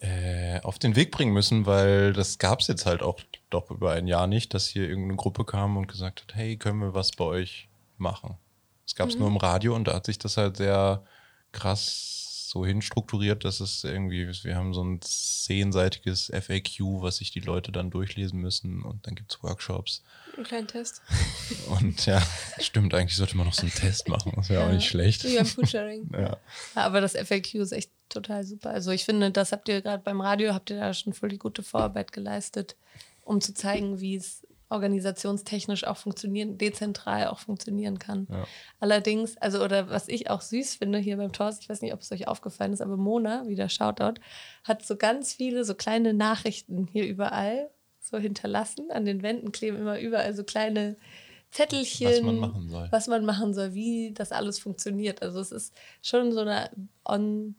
äh, 0.00 0.60
auf 0.60 0.78
den 0.78 0.96
Weg 0.96 1.10
bringen 1.10 1.32
müssen, 1.32 1.66
weil 1.66 2.12
das 2.12 2.38
gab 2.38 2.60
es 2.60 2.68
jetzt 2.68 2.86
halt 2.86 3.02
auch 3.02 3.20
doch 3.50 3.70
über 3.70 3.92
ein 3.92 4.06
Jahr 4.06 4.26
nicht, 4.26 4.54
dass 4.54 4.68
hier 4.68 4.88
irgendeine 4.88 5.16
Gruppe 5.16 5.44
kam 5.44 5.76
und 5.76 5.88
gesagt 5.88 6.22
hat, 6.22 6.34
hey, 6.34 6.56
können 6.56 6.80
wir 6.80 6.94
was 6.94 7.12
bei 7.12 7.24
euch 7.24 7.68
machen? 7.96 8.36
Das 8.84 8.94
gab 8.94 9.08
es 9.08 9.16
nur 9.16 9.28
im 9.28 9.38
Radio 9.38 9.74
und 9.74 9.88
da 9.88 9.94
hat 9.94 10.06
sich 10.06 10.18
das 10.18 10.36
halt 10.36 10.58
sehr 10.58 11.04
krass 11.52 12.23
so 12.54 12.64
hinstrukturiert, 12.64 13.44
dass 13.44 13.58
es 13.58 13.82
irgendwie, 13.82 14.28
wir 14.28 14.54
haben 14.54 14.72
so 14.74 14.82
ein 14.84 15.00
zehnseitiges 15.02 16.30
FAQ, 16.32 17.02
was 17.02 17.16
sich 17.16 17.32
die 17.32 17.40
Leute 17.40 17.72
dann 17.72 17.90
durchlesen 17.90 18.40
müssen 18.40 18.82
und 18.82 19.04
dann 19.06 19.16
gibt 19.16 19.32
es 19.32 19.42
Workshops. 19.42 20.04
Einen 20.36 20.46
kleinen 20.46 20.66
Test. 20.68 21.02
Und 21.68 22.06
ja, 22.06 22.22
stimmt, 22.60 22.94
eigentlich 22.94 23.16
sollte 23.16 23.36
man 23.36 23.46
noch 23.46 23.54
so 23.54 23.62
einen 23.62 23.72
Test 23.72 24.08
machen. 24.08 24.32
Das 24.36 24.48
wäre 24.48 24.64
auch 24.64 24.72
nicht 24.72 24.88
schlecht. 24.88 25.24
Wie 25.24 25.36
beim 25.36 25.46
Foodsharing. 25.46 26.10
Ja. 26.14 26.36
aber 26.76 27.00
das 27.00 27.14
FAQ 27.14 27.54
ist 27.56 27.72
echt 27.72 27.90
total 28.08 28.44
super. 28.44 28.70
Also 28.70 28.92
ich 28.92 29.04
finde, 29.04 29.30
das 29.32 29.52
habt 29.52 29.68
ihr 29.68 29.80
gerade 29.80 30.02
beim 30.02 30.20
Radio, 30.20 30.54
habt 30.54 30.70
ihr 30.70 30.76
da 30.76 30.94
schon 30.94 31.12
voll 31.12 31.28
die 31.28 31.38
gute 31.38 31.62
Vorarbeit 31.62 32.12
geleistet, 32.12 32.76
um 33.22 33.40
zu 33.40 33.52
zeigen, 33.52 34.00
wie 34.00 34.14
es 34.14 34.43
organisationstechnisch 34.74 35.84
auch 35.84 35.96
funktionieren, 35.96 36.58
dezentral 36.58 37.28
auch 37.28 37.38
funktionieren 37.38 37.98
kann. 37.98 38.26
Ja. 38.30 38.44
Allerdings, 38.80 39.38
also 39.38 39.64
oder 39.64 39.88
was 39.88 40.08
ich 40.08 40.28
auch 40.28 40.42
süß 40.42 40.74
finde 40.74 40.98
hier 40.98 41.16
beim 41.16 41.32
TORS, 41.32 41.60
ich 41.60 41.68
weiß 41.68 41.80
nicht, 41.80 41.94
ob 41.94 42.00
es 42.00 42.12
euch 42.12 42.28
aufgefallen 42.28 42.72
ist, 42.72 42.82
aber 42.82 42.96
Mona, 42.96 43.46
wieder 43.48 43.68
Shoutout, 43.68 44.20
hat 44.64 44.84
so 44.84 44.96
ganz 44.96 45.32
viele 45.32 45.64
so 45.64 45.74
kleine 45.74 46.12
Nachrichten 46.12 46.86
hier 46.92 47.06
überall 47.06 47.70
so 48.00 48.18
hinterlassen. 48.18 48.90
An 48.90 49.04
den 49.06 49.22
Wänden 49.22 49.52
kleben 49.52 49.78
immer 49.78 49.98
überall 49.98 50.34
so 50.34 50.44
kleine 50.44 50.96
Zettelchen, 51.50 52.08
Was 52.08 52.22
man 52.22 52.38
machen 52.38 52.68
soll. 52.68 52.88
was 52.90 53.06
man 53.06 53.24
machen 53.24 53.54
soll, 53.54 53.74
wie 53.74 54.12
das 54.12 54.32
alles 54.32 54.58
funktioniert. 54.58 55.22
Also 55.22 55.40
es 55.40 55.52
ist 55.52 55.74
schon 56.02 56.32
so 56.32 56.40
eine 56.40 56.68
on, 57.04 57.54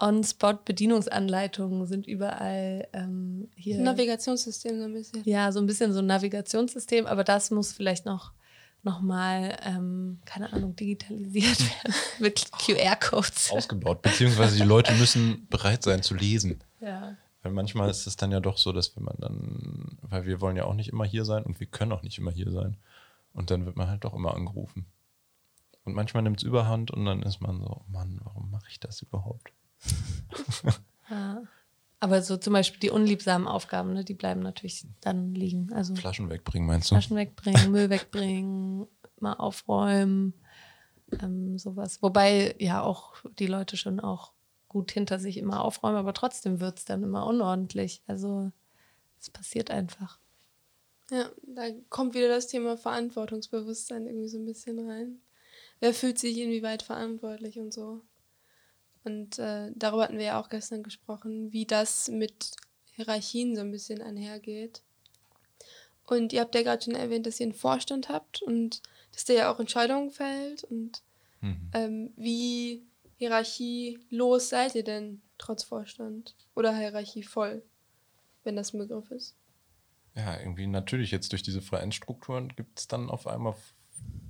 On-Spot-Bedienungsanleitungen 0.00 1.86
sind 1.86 2.06
überall 2.06 2.86
ähm, 2.92 3.48
hier. 3.56 3.80
Navigationssystem 3.80 4.78
so 4.78 4.84
ein 4.84 4.92
bisschen. 4.92 5.22
Ja, 5.24 5.50
so 5.50 5.58
ein 5.58 5.66
bisschen 5.66 5.92
so 5.92 5.98
ein 5.98 6.06
Navigationssystem, 6.06 7.06
aber 7.06 7.24
das 7.24 7.50
muss 7.50 7.72
vielleicht 7.72 8.06
noch, 8.06 8.32
noch 8.82 9.00
mal, 9.00 9.58
ähm, 9.64 10.20
keine 10.24 10.52
Ahnung, 10.52 10.76
digitalisiert 10.76 11.58
werden 11.84 11.94
mit 12.20 12.50
QR-Codes. 12.52 13.50
Ausgebaut. 13.50 14.02
Beziehungsweise 14.02 14.56
die 14.56 14.64
Leute 14.68 14.94
müssen 14.94 15.46
bereit 15.50 15.82
sein 15.82 16.02
zu 16.02 16.14
lesen. 16.14 16.62
Ja. 16.80 17.16
Weil 17.42 17.52
manchmal 17.52 17.90
ist 17.90 18.06
es 18.06 18.16
dann 18.16 18.30
ja 18.30 18.40
doch 18.40 18.58
so, 18.58 18.72
dass 18.72 18.96
wenn 18.96 19.04
man 19.04 19.16
dann, 19.18 19.98
weil 20.02 20.26
wir 20.26 20.40
wollen 20.40 20.56
ja 20.56 20.64
auch 20.64 20.74
nicht 20.74 20.90
immer 20.90 21.04
hier 21.04 21.24
sein 21.24 21.42
und 21.42 21.58
wir 21.58 21.66
können 21.66 21.92
auch 21.92 22.02
nicht 22.02 22.18
immer 22.18 22.30
hier 22.30 22.50
sein. 22.50 22.76
Und 23.32 23.50
dann 23.50 23.66
wird 23.66 23.76
man 23.76 23.88
halt 23.88 24.04
doch 24.04 24.14
immer 24.14 24.34
angerufen. 24.34 24.86
Und 25.84 25.94
manchmal 25.94 26.22
nimmt 26.22 26.38
es 26.38 26.42
überhand 26.42 26.90
und 26.90 27.04
dann 27.04 27.22
ist 27.22 27.40
man 27.40 27.60
so, 27.60 27.82
Mann, 27.88 28.20
warum 28.22 28.50
mache 28.50 28.68
ich 28.68 28.78
das 28.78 29.00
überhaupt? 29.02 29.52
ja. 31.10 31.42
Aber 32.00 32.22
so 32.22 32.36
zum 32.36 32.52
Beispiel 32.52 32.80
die 32.80 32.90
unliebsamen 32.90 33.48
Aufgaben, 33.48 33.92
ne, 33.92 34.04
die 34.04 34.14
bleiben 34.14 34.40
natürlich 34.40 34.86
dann 35.00 35.34
liegen. 35.34 35.72
Also 35.72 35.96
Flaschen 35.96 36.30
wegbringen, 36.30 36.68
meinst 36.68 36.90
du? 36.90 36.94
Flaschen 36.94 37.16
wegbringen, 37.16 37.72
Müll 37.72 37.90
wegbringen, 37.90 38.86
mal 39.20 39.34
aufräumen, 39.34 40.34
ähm, 41.20 41.58
sowas. 41.58 42.00
Wobei 42.00 42.54
ja 42.58 42.82
auch 42.82 43.14
die 43.38 43.46
Leute 43.46 43.76
schon 43.76 43.98
auch 43.98 44.32
gut 44.68 44.92
hinter 44.92 45.18
sich 45.18 45.38
immer 45.38 45.64
aufräumen, 45.64 45.96
aber 45.96 46.14
trotzdem 46.14 46.60
wird 46.60 46.78
es 46.78 46.84
dann 46.84 47.02
immer 47.02 47.26
unordentlich. 47.26 48.02
Also 48.06 48.52
es 49.18 49.30
passiert 49.30 49.70
einfach. 49.70 50.20
Ja, 51.10 51.30
da 51.42 51.62
kommt 51.88 52.14
wieder 52.14 52.28
das 52.28 52.46
Thema 52.46 52.76
Verantwortungsbewusstsein 52.76 54.06
irgendwie 54.06 54.28
so 54.28 54.38
ein 54.38 54.44
bisschen 54.44 54.78
rein. 54.88 55.20
Wer 55.80 55.94
fühlt 55.94 56.18
sich 56.18 56.38
inwieweit 56.38 56.82
verantwortlich 56.82 57.58
und 57.58 57.72
so. 57.72 58.02
Und 59.08 59.38
äh, 59.38 59.72
darüber 59.74 60.04
hatten 60.04 60.18
wir 60.18 60.26
ja 60.26 60.40
auch 60.40 60.50
gestern 60.50 60.82
gesprochen, 60.82 61.50
wie 61.50 61.64
das 61.64 62.08
mit 62.08 62.50
Hierarchien 62.92 63.56
so 63.56 63.62
ein 63.62 63.70
bisschen 63.70 64.02
einhergeht. 64.02 64.82
Und 66.04 66.34
ihr 66.34 66.42
habt 66.42 66.54
ja 66.54 66.62
gerade 66.62 66.82
schon 66.82 66.94
erwähnt, 66.94 67.26
dass 67.26 67.40
ihr 67.40 67.46
einen 67.46 67.54
Vorstand 67.54 68.10
habt 68.10 68.42
und 68.42 68.82
dass 69.12 69.24
der 69.24 69.36
ja 69.36 69.52
auch 69.52 69.60
Entscheidungen 69.60 70.10
fällt. 70.10 70.64
Und 70.64 71.02
mhm. 71.40 71.70
ähm, 71.72 72.12
wie 72.16 72.82
hierarchielos 73.16 74.50
seid 74.50 74.74
ihr 74.74 74.84
denn 74.84 75.22
trotz 75.38 75.62
Vorstand? 75.62 76.34
Oder 76.54 76.76
hierarchievoll, 76.76 77.62
wenn 78.44 78.56
das 78.56 78.74
ein 78.74 78.78
Begriff 78.78 79.10
ist? 79.10 79.34
Ja, 80.14 80.38
irgendwie 80.38 80.66
natürlich 80.66 81.12
jetzt 81.12 81.32
durch 81.32 81.42
diese 81.42 81.62
Vereinsstrukturen 81.62 82.48
gibt 82.56 82.78
es 82.78 82.88
dann 82.88 83.08
auf 83.08 83.26
einmal 83.26 83.54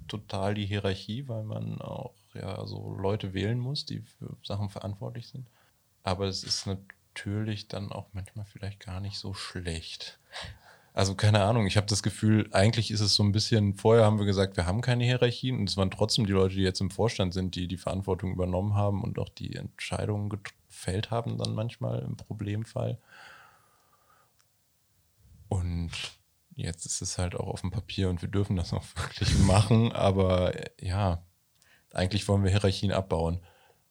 total 0.07 0.55
die 0.55 0.67
Hierarchie, 0.67 1.27
weil 1.27 1.43
man 1.43 1.81
auch 1.81 2.15
ja 2.35 2.67
so 2.67 2.95
Leute 2.95 3.35
wählen 3.35 3.59
muss, 3.59 3.85
die 3.85 4.01
für 4.01 4.37
Sachen 4.43 4.69
verantwortlich 4.71 5.29
sind. 5.29 5.47
Aber 6.03 6.27
es 6.27 6.45
ist 6.45 6.67
natürlich 6.67 7.69
dann 7.69 7.93
auch 7.93 8.09
manchmal 8.13 8.45
vielleicht 8.45 8.81
gar 8.81 9.01
nicht 9.01 9.19
so 9.19 9.35
schlecht. 9.35 10.19
Also 10.95 11.15
keine 11.15 11.43
Ahnung, 11.45 11.67
ich 11.67 11.77
habe 11.77 11.87
das 11.87 12.03
Gefühl, 12.03 12.49
eigentlich 12.53 12.91
ist 12.91 13.01
es 13.01 13.15
so 13.15 13.23
ein 13.23 13.31
bisschen, 13.31 13.77
vorher 13.77 14.05
haben 14.05 14.19
wir 14.19 14.27
gesagt, 14.27 14.57
wir 14.57 14.67
haben 14.67 14.81
keine 14.81 15.05
Hierarchien 15.05 15.59
und 15.59 15.69
es 15.69 15.77
waren 15.77 15.91
trotzdem 15.93 16.27
die 16.27 16.33
Leute, 16.33 16.57
die 16.57 16.63
jetzt 16.63 16.81
im 16.81 16.91
Vorstand 16.91 17.35
sind, 17.35 17.55
die 17.55 17.69
die 17.69 17.77
Verantwortung 17.77 18.33
übernommen 18.33 18.75
haben 18.75 19.05
und 19.05 19.19
auch 19.19 19.29
die 19.29 19.55
Entscheidungen 19.55 20.29
gefällt 20.29 21.11
haben 21.11 21.39
dann 21.39 21.55
manchmal 21.55 22.01
im 22.01 22.17
Problemfall. 22.17 22.99
Und 25.49 25.93
jetzt 26.57 26.85
ist 26.85 27.01
es 27.01 27.17
halt 27.17 27.37
auch 27.37 27.47
auf 27.47 27.61
dem 27.61 27.71
Papier 27.71 28.11
und 28.11 28.21
wir 28.21 28.29
dürfen 28.29 28.57
das 28.57 28.73
auch 28.73 28.85
wirklich 28.97 29.39
machen, 29.39 29.93
aber 29.93 30.53
ja, 30.81 31.23
eigentlich 31.93 32.27
wollen 32.29 32.45
wir 32.45 32.51
Hierarchien 32.51 32.93
abbauen. 32.93 33.41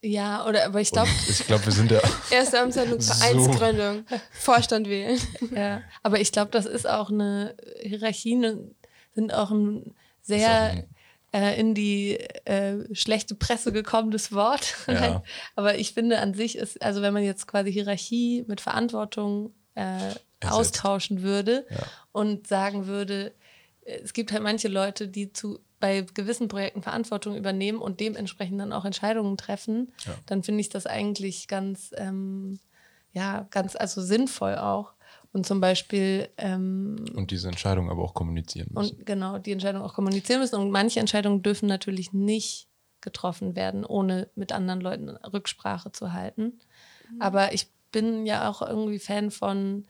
Ja, 0.01 0.45
oder 0.45 0.65
aber 0.65 0.79
ich 0.79 0.91
glaube. 0.91 1.09
Ich 1.27 1.45
glaube, 1.47 1.65
wir 1.65 1.73
sind 1.73 1.91
ja. 1.91 1.99
Erste 2.31 2.61
Amtshandlung, 2.61 3.01
Vereinsgründung, 3.01 4.05
so. 4.09 4.15
Vorstand 4.31 4.87
wählen. 4.87 5.19
Ja, 5.53 5.81
aber 6.03 6.19
ich 6.19 6.31
glaube, 6.31 6.51
das 6.51 6.65
ist 6.65 6.87
auch 6.87 7.09
eine. 7.09 7.55
Hierarchien 7.81 8.75
sind 9.15 9.33
auch 9.33 9.49
ein 9.49 9.95
sehr 10.21 10.75
auch 10.75 10.97
äh, 11.33 11.59
in 11.59 11.73
die 11.73 12.17
äh, 12.45 12.93
schlechte 12.95 13.35
Presse 13.35 13.71
gekommenes 13.71 14.31
Wort. 14.31 14.75
Ja. 14.87 15.23
aber 15.55 15.77
ich 15.77 15.93
finde 15.93 16.19
an 16.19 16.33
sich 16.33 16.57
ist, 16.57 16.81
also 16.81 17.01
wenn 17.01 17.13
man 17.13 17.23
jetzt 17.23 17.47
quasi 17.47 17.71
Hierarchie 17.71 18.45
mit 18.47 18.61
Verantwortung 18.61 19.53
äh, 19.75 20.15
austauschen 20.45 21.21
würde 21.21 21.65
ja. 21.69 21.77
und 22.11 22.47
sagen 22.47 22.87
würde, 22.87 23.33
es 23.81 24.13
gibt 24.13 24.31
halt 24.31 24.43
manche 24.43 24.67
Leute, 24.67 25.07
die 25.07 25.31
zu 25.31 25.59
bei 25.79 26.01
gewissen 26.13 26.47
Projekten 26.47 26.81
Verantwortung 26.81 27.35
übernehmen 27.35 27.79
und 27.79 27.99
dementsprechend 27.99 28.59
dann 28.59 28.73
auch 28.73 28.85
Entscheidungen 28.85 29.37
treffen, 29.37 29.93
ja. 30.05 30.15
dann 30.25 30.43
finde 30.43 30.61
ich 30.61 30.69
das 30.69 30.85
eigentlich 30.85 31.47
ganz, 31.47 31.91
ähm, 31.97 32.59
ja, 33.13 33.47
ganz 33.51 33.75
also 33.75 34.01
sinnvoll 34.01 34.55
auch. 34.55 34.93
Und 35.33 35.45
zum 35.45 35.59
Beispiel. 35.59 36.29
Ähm, 36.37 37.05
und 37.15 37.31
diese 37.31 37.47
Entscheidung 37.47 37.91
aber 37.91 38.03
auch 38.03 38.13
kommunizieren 38.13 38.69
müssen. 38.71 38.97
Und 38.97 39.05
genau, 39.05 39.37
die 39.37 39.51
Entscheidung 39.51 39.83
auch 39.83 39.93
kommunizieren 39.93 40.39
müssen. 40.39 40.55
Und 40.55 40.71
manche 40.71 40.99
Entscheidungen 40.99 41.43
dürfen 41.43 41.67
natürlich 41.67 42.13
nicht 42.13 42.67
getroffen 43.01 43.55
werden, 43.55 43.85
ohne 43.85 44.29
mit 44.35 44.51
anderen 44.51 44.81
Leuten 44.81 45.09
Rücksprache 45.09 45.91
zu 45.91 46.13
halten. 46.13 46.59
Mhm. 47.11 47.21
Aber 47.21 47.53
ich 47.53 47.67
bin 47.91 48.25
ja 48.25 48.49
auch 48.49 48.61
irgendwie 48.61 48.99
Fan 48.99 49.31
von 49.31 49.85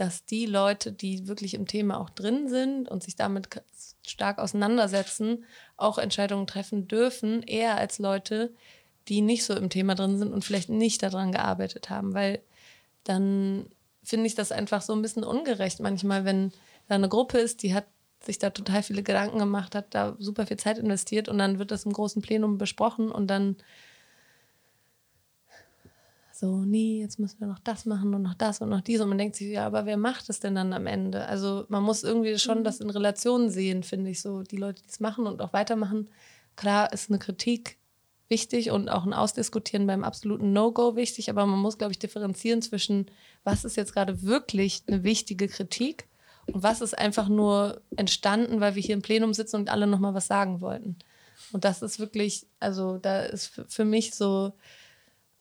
dass 0.00 0.24
die 0.24 0.46
Leute, 0.46 0.92
die 0.92 1.28
wirklich 1.28 1.52
im 1.52 1.66
Thema 1.66 2.00
auch 2.00 2.08
drin 2.08 2.48
sind 2.48 2.88
und 2.88 3.02
sich 3.02 3.16
damit 3.16 3.48
stark 4.06 4.38
auseinandersetzen, 4.38 5.44
auch 5.76 5.98
Entscheidungen 5.98 6.46
treffen 6.46 6.88
dürfen, 6.88 7.42
eher 7.42 7.76
als 7.76 7.98
Leute, 7.98 8.54
die 9.08 9.20
nicht 9.20 9.44
so 9.44 9.54
im 9.54 9.68
Thema 9.68 9.94
drin 9.94 10.18
sind 10.18 10.32
und 10.32 10.42
vielleicht 10.42 10.70
nicht 10.70 11.02
daran 11.02 11.32
gearbeitet 11.32 11.90
haben, 11.90 12.14
weil 12.14 12.40
dann 13.04 13.66
finde 14.02 14.26
ich 14.26 14.34
das 14.34 14.52
einfach 14.52 14.80
so 14.80 14.94
ein 14.94 15.02
bisschen 15.02 15.22
ungerecht 15.22 15.80
manchmal, 15.80 16.24
wenn 16.24 16.50
da 16.88 16.94
eine 16.94 17.10
Gruppe 17.10 17.38
ist, 17.38 17.62
die 17.62 17.74
hat 17.74 17.84
sich 18.24 18.38
da 18.38 18.48
total 18.48 18.82
viele 18.82 19.02
Gedanken 19.02 19.38
gemacht, 19.38 19.74
hat 19.74 19.94
da 19.94 20.16
super 20.18 20.46
viel 20.46 20.56
Zeit 20.56 20.78
investiert 20.78 21.28
und 21.28 21.36
dann 21.36 21.58
wird 21.58 21.70
das 21.70 21.84
im 21.84 21.92
großen 21.92 22.22
Plenum 22.22 22.56
besprochen 22.56 23.12
und 23.12 23.26
dann 23.26 23.56
so, 26.40 26.64
nee, 26.64 27.00
jetzt 27.00 27.18
müssen 27.18 27.38
wir 27.38 27.46
noch 27.46 27.58
das 27.58 27.84
machen 27.84 28.14
und 28.14 28.22
noch 28.22 28.32
das 28.32 28.62
und 28.62 28.70
noch 28.70 28.80
dies. 28.80 29.00
Und 29.02 29.10
man 29.10 29.18
denkt 29.18 29.36
sich, 29.36 29.48
ja, 29.48 29.66
aber 29.66 29.84
wer 29.84 29.98
macht 29.98 30.30
es 30.30 30.40
denn 30.40 30.54
dann 30.54 30.72
am 30.72 30.86
Ende? 30.86 31.26
Also 31.26 31.66
man 31.68 31.82
muss 31.82 32.02
irgendwie 32.02 32.38
schon 32.38 32.60
mhm. 32.60 32.64
das 32.64 32.80
in 32.80 32.88
Relation 32.88 33.50
sehen, 33.50 33.82
finde 33.82 34.10
ich, 34.10 34.22
so 34.22 34.42
die 34.42 34.56
Leute, 34.56 34.82
die 34.82 34.88
es 34.88 35.00
machen 35.00 35.26
und 35.26 35.42
auch 35.42 35.52
weitermachen. 35.52 36.08
Klar 36.56 36.94
ist 36.94 37.10
eine 37.10 37.18
Kritik 37.18 37.76
wichtig 38.28 38.70
und 38.70 38.88
auch 38.88 39.04
ein 39.04 39.12
Ausdiskutieren 39.12 39.86
beim 39.86 40.02
absoluten 40.02 40.54
No-Go 40.54 40.96
wichtig, 40.96 41.28
aber 41.28 41.44
man 41.44 41.58
muss, 41.58 41.76
glaube 41.76 41.92
ich, 41.92 41.98
differenzieren 41.98 42.62
zwischen, 42.62 43.10
was 43.44 43.64
ist 43.64 43.76
jetzt 43.76 43.92
gerade 43.92 44.22
wirklich 44.22 44.84
eine 44.86 45.04
wichtige 45.04 45.46
Kritik 45.46 46.08
und 46.46 46.62
was 46.62 46.80
ist 46.80 46.96
einfach 46.96 47.28
nur 47.28 47.82
entstanden, 47.96 48.60
weil 48.60 48.76
wir 48.76 48.82
hier 48.82 48.94
im 48.94 49.02
Plenum 49.02 49.34
sitzen 49.34 49.56
und 49.56 49.68
alle 49.68 49.86
nochmal 49.86 50.14
was 50.14 50.26
sagen 50.26 50.62
wollten. 50.62 50.96
Und 51.52 51.64
das 51.64 51.82
ist 51.82 51.98
wirklich, 51.98 52.46
also 52.60 52.96
da 52.96 53.24
ist 53.24 53.60
für 53.68 53.84
mich 53.84 54.14
so, 54.14 54.52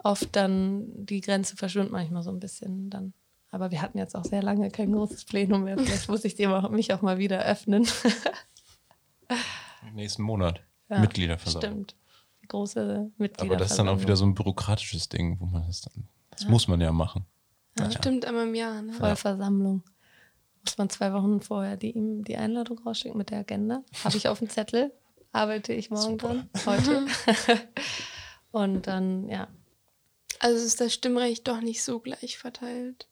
oft 0.03 0.35
dann 0.35 1.05
die 1.05 1.21
Grenze 1.21 1.55
verschwimmt 1.55 1.91
manchmal 1.91 2.23
so 2.23 2.31
ein 2.31 2.39
bisschen 2.39 2.89
dann. 2.89 3.13
Aber 3.51 3.71
wir 3.71 3.81
hatten 3.81 3.97
jetzt 3.97 4.15
auch 4.15 4.25
sehr 4.25 4.43
lange 4.43 4.69
kein 4.69 4.91
großes 4.91 5.25
Plenum 5.25 5.63
mehr. 5.63 5.77
Vielleicht 5.77 6.07
muss 6.07 6.23
ich 6.23 6.35
dem 6.35 6.51
auch, 6.51 6.69
mich 6.69 6.93
auch 6.93 7.01
mal 7.01 7.17
wieder 7.17 7.43
öffnen. 7.43 7.87
Nächsten 9.93 10.23
Monat. 10.23 10.61
Ja, 10.89 10.99
Mitgliederversammlung. 10.99 11.71
Stimmt. 11.71 11.95
Die 12.43 12.47
große 12.47 13.11
Mitgliederversammlung. 13.17 13.51
Aber 13.51 13.57
das 13.57 13.71
ist 13.71 13.77
dann 13.77 13.89
auch 13.89 14.01
wieder 14.01 14.15
so 14.15 14.25
ein 14.25 14.35
bürokratisches 14.35 15.09
Ding, 15.09 15.39
wo 15.39 15.45
man 15.45 15.65
das 15.65 15.81
dann. 15.81 16.07
Das 16.29 16.43
ja. 16.43 16.49
muss 16.49 16.67
man 16.67 16.79
ja 16.79 16.91
machen. 16.91 17.25
Ja, 17.77 17.85
ja. 17.85 17.91
Stimmt, 17.91 18.25
einmal 18.25 18.47
im 18.47 18.55
Jahr. 18.55 18.81
Ne? 18.81 18.93
Vollversammlung. 18.93 19.83
Muss 20.63 20.77
man 20.77 20.89
zwei 20.89 21.11
Wochen 21.13 21.41
vorher 21.41 21.75
die, 21.75 21.93
die 21.95 22.37
Einladung 22.37 22.79
rausschicken 22.79 23.17
mit 23.17 23.31
der 23.31 23.39
Agenda. 23.39 23.83
Habe 24.03 24.17
ich 24.17 24.27
auf 24.27 24.39
dem 24.39 24.49
Zettel. 24.49 24.93
Arbeite 25.31 25.73
ich 25.73 25.89
morgen 25.89 26.19
Super. 26.19 26.27
dran. 26.27 26.49
Heute. 26.65 27.05
Und 28.51 28.87
dann, 28.87 29.29
ja, 29.29 29.47
also 30.39 30.65
ist 30.65 30.81
das 30.81 30.93
Stimmrecht 30.93 31.47
doch 31.47 31.61
nicht 31.61 31.83
so 31.83 31.99
gleich 31.99 32.37
verteilt. 32.37 33.07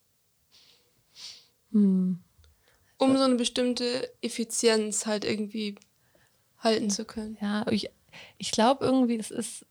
Hm. 1.72 2.20
Um 2.98 3.18
so 3.18 3.24
eine 3.24 3.36
bestimmte 3.36 4.12
Effizienz 4.22 5.06
halt 5.06 5.24
irgendwie 5.24 5.76
halten 6.60 6.90
zu 6.90 7.06
können. 7.06 7.38
Ja, 7.42 7.66
ich, 7.70 7.90
ich 8.38 8.52
glaube 8.52 8.86
irgendwie, 8.86 9.18
es 9.18 9.30
ist, 9.30 9.66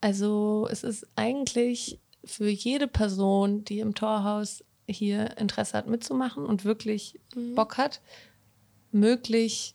also 0.00 0.68
es 0.70 0.84
ist 0.84 1.06
eigentlich 1.16 1.98
für 2.24 2.48
jede 2.48 2.86
Person, 2.86 3.64
die 3.64 3.80
im 3.80 3.94
Torhaus 3.94 4.62
hier 4.86 5.36
Interesse 5.38 5.76
hat 5.76 5.86
mitzumachen 5.86 6.44
und 6.44 6.64
wirklich 6.64 7.18
mhm. 7.34 7.54
Bock 7.54 7.78
hat, 7.78 8.00
möglich 8.92 9.74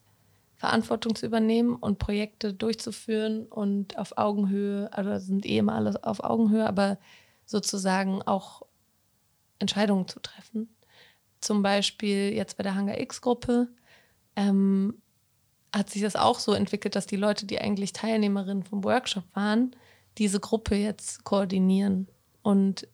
Verantwortung 0.57 1.15
zu 1.15 1.25
übernehmen 1.25 1.75
und 1.75 1.99
Projekte 1.99 2.53
durchzuführen 2.53 3.45
und 3.45 3.97
auf 3.97 4.17
Augenhöhe, 4.17 4.89
also 4.91 5.17
sind 5.17 5.45
eh 5.45 5.57
immer 5.57 5.75
alles 5.75 6.01
auf 6.01 6.23
Augenhöhe, 6.23 6.65
aber 6.65 6.97
sozusagen 7.45 8.21
auch 8.21 8.63
Entscheidungen 9.59 10.07
zu 10.07 10.19
treffen. 10.19 10.69
Zum 11.41 11.61
Beispiel 11.61 12.33
jetzt 12.33 12.57
bei 12.57 12.63
der 12.63 12.75
Hangar 12.75 12.99
X-Gruppe 12.99 13.67
ähm, 14.35 15.01
hat 15.73 15.89
sich 15.89 16.01
das 16.01 16.15
auch 16.15 16.39
so 16.39 16.53
entwickelt, 16.53 16.95
dass 16.95 17.05
die 17.05 17.17
Leute, 17.17 17.45
die 17.45 17.59
eigentlich 17.59 17.93
Teilnehmerinnen 17.93 18.63
vom 18.63 18.83
Workshop 18.83 19.25
waren, 19.33 19.75
diese 20.17 20.39
Gruppe 20.39 20.75
jetzt 20.75 21.25
koordinieren 21.25 22.07
und 22.41 22.87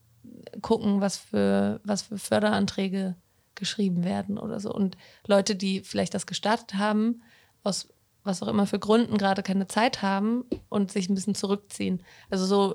gucken, 0.60 1.00
was 1.00 1.16
für, 1.16 1.80
was 1.84 2.02
für 2.02 2.18
Förderanträge 2.18 3.16
geschrieben 3.54 4.02
werden 4.02 4.38
oder 4.38 4.58
so. 4.58 4.72
Und 4.72 4.96
Leute, 5.26 5.54
die 5.54 5.80
vielleicht 5.80 6.14
das 6.14 6.26
gestartet 6.26 6.74
haben, 6.74 7.22
aus 7.62 7.88
was 8.24 8.42
auch 8.42 8.48
immer 8.48 8.66
für 8.66 8.78
Gründen 8.78 9.18
gerade 9.18 9.42
keine 9.42 9.66
Zeit 9.66 10.02
haben 10.02 10.44
und 10.68 10.92
sich 10.92 11.08
ein 11.08 11.14
bisschen 11.14 11.34
zurückziehen. 11.34 12.02
Also 12.30 12.46
so 12.46 12.74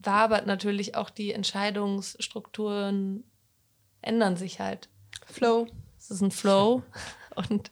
wabert 0.00 0.46
natürlich 0.46 0.96
auch 0.96 1.10
die 1.10 1.32
Entscheidungsstrukturen 1.32 3.24
ändern 4.02 4.36
sich 4.36 4.60
halt. 4.60 4.88
Flow. 5.26 5.66
Es 5.98 6.10
ist 6.10 6.22
ein 6.22 6.30
Flow 6.30 6.82
und 7.50 7.70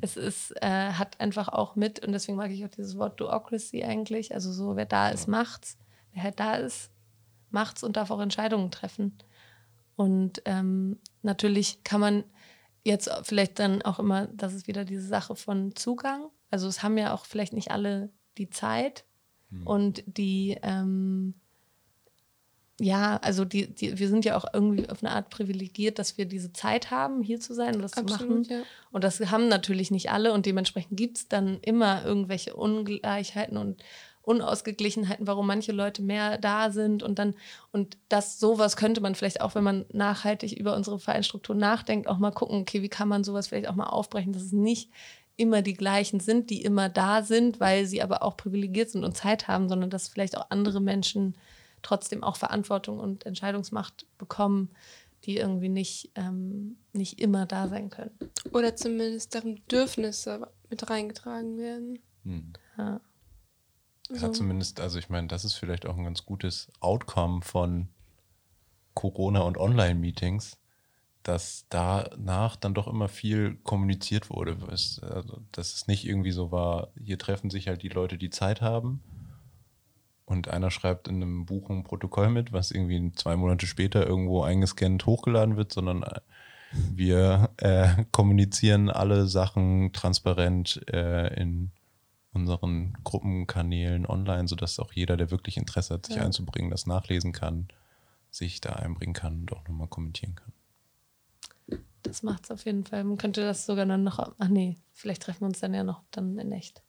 es 0.00 0.16
ist, 0.16 0.52
äh, 0.62 0.92
hat 0.92 1.20
einfach 1.20 1.48
auch 1.48 1.76
mit, 1.76 2.04
und 2.04 2.12
deswegen 2.12 2.36
mag 2.36 2.50
ich 2.50 2.64
auch 2.64 2.70
dieses 2.70 2.98
Wort 2.98 3.20
Duocracy 3.20 3.84
eigentlich, 3.84 4.34
also 4.34 4.52
so, 4.52 4.76
wer 4.76 4.86
da 4.86 5.08
ist, 5.10 5.28
macht's. 5.28 5.78
Wer 6.12 6.22
halt 6.22 6.40
da 6.40 6.56
ist, 6.56 6.90
macht's 7.50 7.82
und 7.82 7.96
darf 7.96 8.10
auch 8.10 8.20
Entscheidungen 8.20 8.70
treffen. 8.70 9.18
Und 9.94 10.42
ähm, 10.44 10.98
natürlich 11.22 11.82
kann 11.84 12.00
man 12.00 12.24
jetzt 12.86 13.10
vielleicht 13.22 13.58
dann 13.58 13.82
auch 13.82 13.98
immer, 13.98 14.28
das 14.28 14.54
ist 14.54 14.66
wieder 14.68 14.84
diese 14.84 15.06
Sache 15.06 15.36
von 15.36 15.74
Zugang. 15.74 16.28
Also 16.50 16.68
es 16.68 16.82
haben 16.82 16.96
ja 16.96 17.12
auch 17.12 17.26
vielleicht 17.26 17.52
nicht 17.52 17.70
alle 17.70 18.10
die 18.38 18.48
Zeit 18.48 19.04
hm. 19.50 19.66
und 19.66 20.04
die, 20.06 20.56
ähm, 20.62 21.34
ja, 22.78 23.16
also 23.16 23.44
die, 23.44 23.74
die, 23.74 23.98
wir 23.98 24.08
sind 24.08 24.24
ja 24.24 24.36
auch 24.36 24.44
irgendwie 24.52 24.88
auf 24.88 25.02
eine 25.02 25.12
Art 25.12 25.30
privilegiert, 25.30 25.98
dass 25.98 26.18
wir 26.18 26.26
diese 26.26 26.52
Zeit 26.52 26.90
haben, 26.90 27.22
hier 27.22 27.40
zu 27.40 27.54
sein 27.54 27.74
und 27.74 27.82
das 27.82 27.94
Absolut, 27.94 28.18
zu 28.18 28.26
machen. 28.26 28.42
Ja. 28.48 28.62
Und 28.90 29.02
das 29.02 29.18
haben 29.20 29.48
natürlich 29.48 29.90
nicht 29.90 30.10
alle 30.10 30.32
und 30.32 30.46
dementsprechend 30.46 30.96
gibt 30.96 31.16
es 31.18 31.28
dann 31.28 31.58
immer 31.60 32.04
irgendwelche 32.04 32.54
Ungleichheiten 32.54 33.56
und 33.56 33.82
Unausgeglichenheiten, 34.26 35.26
warum 35.26 35.46
manche 35.46 35.70
Leute 35.70 36.02
mehr 36.02 36.36
da 36.38 36.70
sind 36.70 37.04
und 37.04 37.18
dann, 37.18 37.34
und 37.70 37.96
das 38.08 38.40
sowas 38.40 38.76
könnte 38.76 39.00
man 39.00 39.14
vielleicht 39.14 39.40
auch, 39.40 39.54
wenn 39.54 39.62
man 39.62 39.86
nachhaltig 39.92 40.52
über 40.52 40.74
unsere 40.74 40.98
Vereinsstruktur 40.98 41.54
nachdenkt, 41.54 42.08
auch 42.08 42.18
mal 42.18 42.32
gucken, 42.32 42.60
okay, 42.60 42.82
wie 42.82 42.88
kann 42.88 43.06
man 43.08 43.22
sowas 43.22 43.46
vielleicht 43.46 43.68
auch 43.68 43.76
mal 43.76 43.86
aufbrechen, 43.86 44.32
dass 44.32 44.42
es 44.42 44.52
nicht 44.52 44.90
immer 45.36 45.62
die 45.62 45.74
gleichen 45.74 46.18
sind, 46.18 46.50
die 46.50 46.62
immer 46.62 46.88
da 46.88 47.22
sind, 47.22 47.60
weil 47.60 47.86
sie 47.86 48.02
aber 48.02 48.24
auch 48.24 48.36
privilegiert 48.36 48.90
sind 48.90 49.04
und 49.04 49.16
Zeit 49.16 49.46
haben, 49.46 49.68
sondern 49.68 49.90
dass 49.90 50.08
vielleicht 50.08 50.36
auch 50.36 50.46
andere 50.50 50.80
Menschen 50.80 51.36
trotzdem 51.82 52.24
auch 52.24 52.36
Verantwortung 52.36 52.98
und 52.98 53.26
Entscheidungsmacht 53.26 54.06
bekommen, 54.18 54.70
die 55.24 55.36
irgendwie 55.36 55.68
nicht, 55.68 56.10
ähm, 56.16 56.76
nicht 56.92 57.20
immer 57.20 57.46
da 57.46 57.68
sein 57.68 57.90
können. 57.90 58.18
Oder 58.52 58.74
zumindest 58.74 59.34
deren 59.34 59.54
Bedürfnisse 59.56 60.48
mit 60.68 60.90
reingetragen 60.90 61.58
werden. 61.58 62.00
Hm. 62.24 62.52
Ja. 62.76 63.00
Ja, 64.10 64.32
zumindest, 64.32 64.80
also 64.80 64.98
ich 64.98 65.08
meine, 65.08 65.26
das 65.26 65.44
ist 65.44 65.54
vielleicht 65.54 65.86
auch 65.86 65.96
ein 65.96 66.04
ganz 66.04 66.24
gutes 66.24 66.70
Outcome 66.80 67.42
von 67.42 67.88
Corona 68.94 69.40
und 69.40 69.58
Online-Meetings, 69.58 70.58
dass 71.22 71.66
danach 71.70 72.56
dann 72.56 72.74
doch 72.74 72.86
immer 72.86 73.08
viel 73.08 73.56
kommuniziert 73.64 74.30
wurde. 74.30 74.56
Also, 74.68 75.40
dass 75.52 75.74
es 75.74 75.88
nicht 75.88 76.06
irgendwie 76.06 76.30
so 76.30 76.52
war, 76.52 76.92
hier 77.02 77.18
treffen 77.18 77.50
sich 77.50 77.68
halt 77.68 77.82
die 77.82 77.88
Leute, 77.88 78.16
die 78.16 78.30
Zeit 78.30 78.60
haben. 78.60 79.02
Und 80.24 80.48
einer 80.48 80.70
schreibt 80.70 81.08
in 81.08 81.16
einem 81.16 81.46
Buch 81.46 81.70
ein 81.70 81.84
Protokoll 81.84 82.30
mit, 82.30 82.52
was 82.52 82.72
irgendwie 82.72 83.12
zwei 83.12 83.36
Monate 83.36 83.66
später 83.66 84.06
irgendwo 84.06 84.42
eingescannt 84.42 85.06
hochgeladen 85.06 85.56
wird, 85.56 85.72
sondern 85.72 86.02
äh, 86.02 86.20
wir 86.72 87.50
äh, 87.58 88.04
kommunizieren 88.10 88.90
alle 88.90 89.26
Sachen 89.26 89.92
transparent 89.92 90.84
äh, 90.92 91.40
in 91.40 91.70
unseren 92.36 92.96
Gruppenkanälen 93.02 94.06
online, 94.06 94.46
sodass 94.46 94.78
auch 94.78 94.92
jeder, 94.92 95.16
der 95.16 95.30
wirklich 95.30 95.56
Interesse 95.56 95.94
hat, 95.94 96.06
sich 96.06 96.16
ja. 96.16 96.22
einzubringen, 96.22 96.70
das 96.70 96.86
nachlesen 96.86 97.32
kann, 97.32 97.68
sich 98.30 98.60
da 98.60 98.74
einbringen 98.74 99.14
kann 99.14 99.40
und 99.40 99.52
auch 99.52 99.66
nochmal 99.66 99.88
kommentieren 99.88 100.36
kann. 100.36 101.80
Das 102.02 102.22
macht 102.22 102.44
es 102.44 102.50
auf 102.52 102.64
jeden 102.64 102.84
Fall. 102.84 103.02
Man 103.02 103.18
könnte 103.18 103.40
das 103.40 103.66
sogar 103.66 103.86
dann 103.86 104.04
noch, 104.04 104.18
ach 104.18 104.48
nee, 104.48 104.76
vielleicht 104.92 105.22
treffen 105.22 105.40
wir 105.40 105.46
uns 105.46 105.58
dann 105.60 105.74
ja 105.74 105.82
noch 105.82 106.02
dann 106.12 106.38
in 106.38 106.52
echt. 106.52 106.82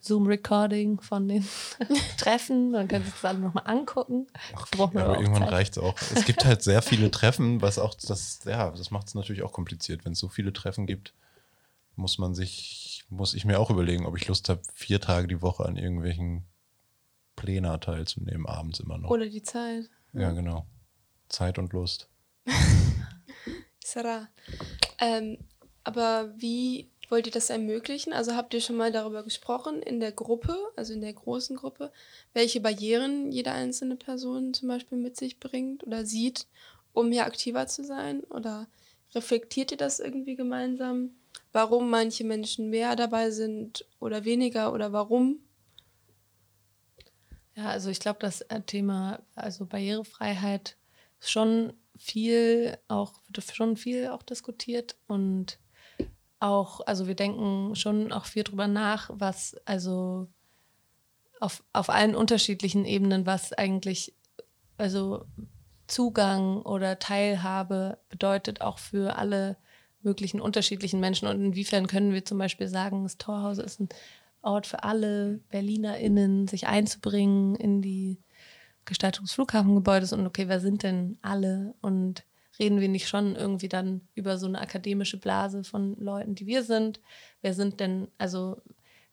Zoom-Recording 0.00 1.00
von 1.00 1.26
den 1.26 1.44
Treffen, 2.18 2.72
dann 2.72 2.86
können 2.86 3.04
Sie 3.04 3.10
das 3.10 3.24
alle 3.24 3.38
nochmal 3.40 3.64
angucken. 3.66 4.26
Ach, 4.54 4.68
ja, 4.76 4.84
aber 4.84 5.18
irgendwann 5.18 5.42
reicht 5.42 5.76
es 5.76 5.82
auch. 5.82 5.94
Es 6.14 6.24
gibt 6.24 6.44
halt 6.44 6.62
sehr 6.62 6.80
viele 6.82 7.10
Treffen, 7.10 7.60
was 7.60 7.78
auch 7.78 7.94
das, 7.94 8.40
ja, 8.44 8.70
das 8.70 8.90
macht 8.90 9.08
es 9.08 9.14
natürlich 9.14 9.42
auch 9.42 9.52
kompliziert. 9.52 10.04
Wenn 10.04 10.12
es 10.12 10.18
so 10.18 10.28
viele 10.28 10.52
Treffen 10.52 10.86
gibt, 10.86 11.12
muss 11.96 12.18
man 12.18 12.34
sich 12.34 12.85
muss 13.08 13.34
ich 13.34 13.44
mir 13.44 13.58
auch 13.60 13.70
überlegen, 13.70 14.06
ob 14.06 14.16
ich 14.16 14.28
Lust 14.28 14.48
habe, 14.48 14.62
vier 14.74 15.00
Tage 15.00 15.28
die 15.28 15.42
Woche 15.42 15.64
an 15.64 15.76
irgendwelchen 15.76 16.44
Plänen 17.36 17.80
teilzunehmen, 17.80 18.46
abends 18.46 18.80
immer 18.80 18.98
noch. 18.98 19.10
Oder 19.10 19.26
die 19.26 19.42
Zeit. 19.42 19.88
Ja, 20.12 20.32
genau. 20.32 20.66
Zeit 21.28 21.58
und 21.58 21.72
Lust. 21.72 22.08
Sarah. 23.84 24.28
Ähm, 24.98 25.38
aber 25.84 26.32
wie 26.36 26.90
wollt 27.08 27.26
ihr 27.26 27.32
das 27.32 27.50
ermöglichen? 27.50 28.12
Also 28.12 28.34
habt 28.34 28.54
ihr 28.54 28.60
schon 28.60 28.76
mal 28.76 28.90
darüber 28.90 29.22
gesprochen 29.22 29.82
in 29.82 30.00
der 30.00 30.12
Gruppe, 30.12 30.56
also 30.74 30.92
in 30.92 31.00
der 31.00 31.12
großen 31.12 31.56
Gruppe, 31.56 31.92
welche 32.32 32.60
Barrieren 32.60 33.30
jede 33.30 33.52
einzelne 33.52 33.96
Person 33.96 34.54
zum 34.54 34.68
Beispiel 34.68 34.98
mit 34.98 35.16
sich 35.16 35.38
bringt 35.38 35.86
oder 35.86 36.04
sieht, 36.04 36.46
um 36.92 37.12
hier 37.12 37.26
aktiver 37.26 37.66
zu 37.66 37.84
sein? 37.84 38.24
Oder 38.24 38.66
reflektiert 39.14 39.70
ihr 39.70 39.76
das 39.76 40.00
irgendwie 40.00 40.34
gemeinsam? 40.34 41.10
Warum 41.56 41.88
manche 41.88 42.22
Menschen 42.22 42.68
mehr 42.68 42.96
dabei 42.96 43.30
sind 43.30 43.86
oder 43.98 44.26
weniger 44.26 44.74
oder 44.74 44.92
warum? 44.92 45.38
Ja, 47.54 47.70
also 47.70 47.88
ich 47.88 47.98
glaube, 47.98 48.18
das 48.20 48.42
äh, 48.42 48.60
Thema, 48.60 49.22
also 49.34 49.64
Barrierefreiheit, 49.64 50.76
schon 51.18 51.72
viel 51.96 52.76
auch, 52.88 53.14
wird 53.28 53.56
schon 53.56 53.78
viel 53.78 54.08
auch 54.08 54.22
diskutiert 54.22 54.96
und 55.06 55.58
auch, 56.40 56.82
also 56.86 57.06
wir 57.06 57.14
denken 57.14 57.74
schon 57.74 58.12
auch 58.12 58.26
viel 58.26 58.44
drüber 58.44 58.68
nach, 58.68 59.08
was 59.14 59.56
also 59.64 60.28
auf, 61.40 61.64
auf 61.72 61.88
allen 61.88 62.14
unterschiedlichen 62.14 62.84
Ebenen, 62.84 63.24
was 63.24 63.54
eigentlich, 63.54 64.14
also 64.76 65.24
Zugang 65.86 66.60
oder 66.60 66.98
Teilhabe 66.98 67.98
bedeutet 68.10 68.60
auch 68.60 68.78
für 68.78 69.16
alle 69.16 69.56
möglichen 70.06 70.40
unterschiedlichen 70.40 71.00
Menschen. 71.00 71.28
Und 71.28 71.44
inwiefern 71.44 71.86
können 71.86 72.14
wir 72.14 72.24
zum 72.24 72.38
Beispiel 72.38 72.68
sagen, 72.68 73.02
das 73.02 73.18
Torhaus 73.18 73.58
ist 73.58 73.80
ein 73.80 73.90
Ort 74.40 74.66
für 74.66 74.84
alle 74.84 75.40
BerlinerInnen, 75.50 76.48
sich 76.48 76.66
einzubringen 76.66 77.56
in 77.56 77.82
die 77.82 78.22
Gestaltung 78.86 79.24
des 79.24 79.34
Flughafengebäudes 79.34 80.12
und 80.12 80.24
okay, 80.26 80.48
wer 80.48 80.60
sind 80.60 80.84
denn 80.84 81.18
alle? 81.20 81.74
Und 81.82 82.24
reden 82.58 82.80
wir 82.80 82.88
nicht 82.88 83.08
schon 83.08 83.34
irgendwie 83.36 83.68
dann 83.68 84.02
über 84.14 84.38
so 84.38 84.46
eine 84.46 84.60
akademische 84.60 85.18
Blase 85.18 85.64
von 85.64 85.96
Leuten, 85.96 86.34
die 86.34 86.46
wir 86.46 86.62
sind? 86.62 87.00
Wer 87.42 87.52
sind 87.52 87.80
denn, 87.80 88.08
also 88.16 88.62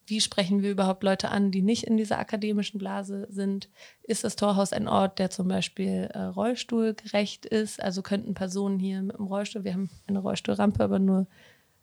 wie 0.06 0.20
sprechen 0.20 0.62
wir 0.62 0.70
überhaupt 0.70 1.02
Leute 1.02 1.30
an, 1.30 1.50
die 1.50 1.62
nicht 1.62 1.84
in 1.84 1.96
dieser 1.96 2.18
akademischen 2.18 2.78
Blase 2.78 3.26
sind? 3.30 3.68
Ist 4.02 4.24
das 4.24 4.36
Torhaus 4.36 4.72
ein 4.72 4.88
Ort, 4.88 5.18
der 5.18 5.30
zum 5.30 5.48
Beispiel 5.48 6.10
äh, 6.12 6.18
rollstuhlgerecht 6.18 7.46
ist? 7.46 7.82
Also 7.82 8.02
könnten 8.02 8.34
Personen 8.34 8.78
hier 8.78 9.02
mit 9.02 9.16
dem 9.16 9.26
Rollstuhl, 9.26 9.64
wir 9.64 9.72
haben 9.72 9.90
eine 10.06 10.18
Rollstuhlrampe, 10.18 10.82
aber 10.82 10.98
nur, 10.98 11.26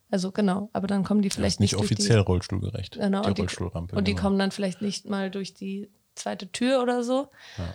also 0.10 0.32
genau, 0.32 0.70
aber 0.74 0.88
dann 0.88 1.04
kommen 1.04 1.22
die 1.22 1.30
vielleicht 1.30 1.60
nicht. 1.60 1.74
Nicht 1.74 1.82
offiziell 1.82 2.20
die, 2.20 2.26
rollstuhlgerecht. 2.26 2.96
Genau, 3.00 3.22
die 3.22 3.30
und 3.30 3.40
Rollstuhlrampe. 3.40 3.94
Die, 3.94 3.98
und 3.98 4.08
die 4.08 4.12
genau. 4.12 4.24
kommen 4.24 4.40
dann 4.40 4.52
vielleicht 4.52 4.82
nicht 4.82 5.10
mal 5.10 5.32
durch 5.32 5.54
die 5.54 5.90
zweite 6.16 6.52
Tür 6.52 6.84
oder 6.84 7.04
so. 7.04 7.30
Ja. 7.58 7.74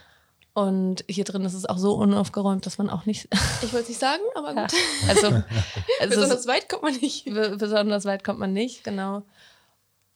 Und 0.54 1.04
hier 1.08 1.24
drin 1.24 1.44
ist 1.44 1.52
es 1.52 1.66
auch 1.66 1.76
so 1.76 1.94
unaufgeräumt, 1.94 2.64
dass 2.64 2.78
man 2.78 2.88
auch 2.88 3.04
nicht. 3.04 3.28
Ich 3.62 3.72
wollte 3.72 3.84
es 3.84 3.88
nicht 3.88 4.00
sagen, 4.00 4.22
aber 4.34 4.54
gut. 4.54 4.72
Ja, 4.72 5.08
also, 5.08 5.26
also, 6.00 6.14
besonders 6.20 6.46
weit 6.46 6.68
kommt 6.68 6.82
man 6.82 6.94
nicht. 6.94 7.24
Besonders 7.24 8.04
weit 8.04 8.22
kommt 8.22 8.38
man 8.38 8.52
nicht, 8.52 8.84
genau 8.84 9.22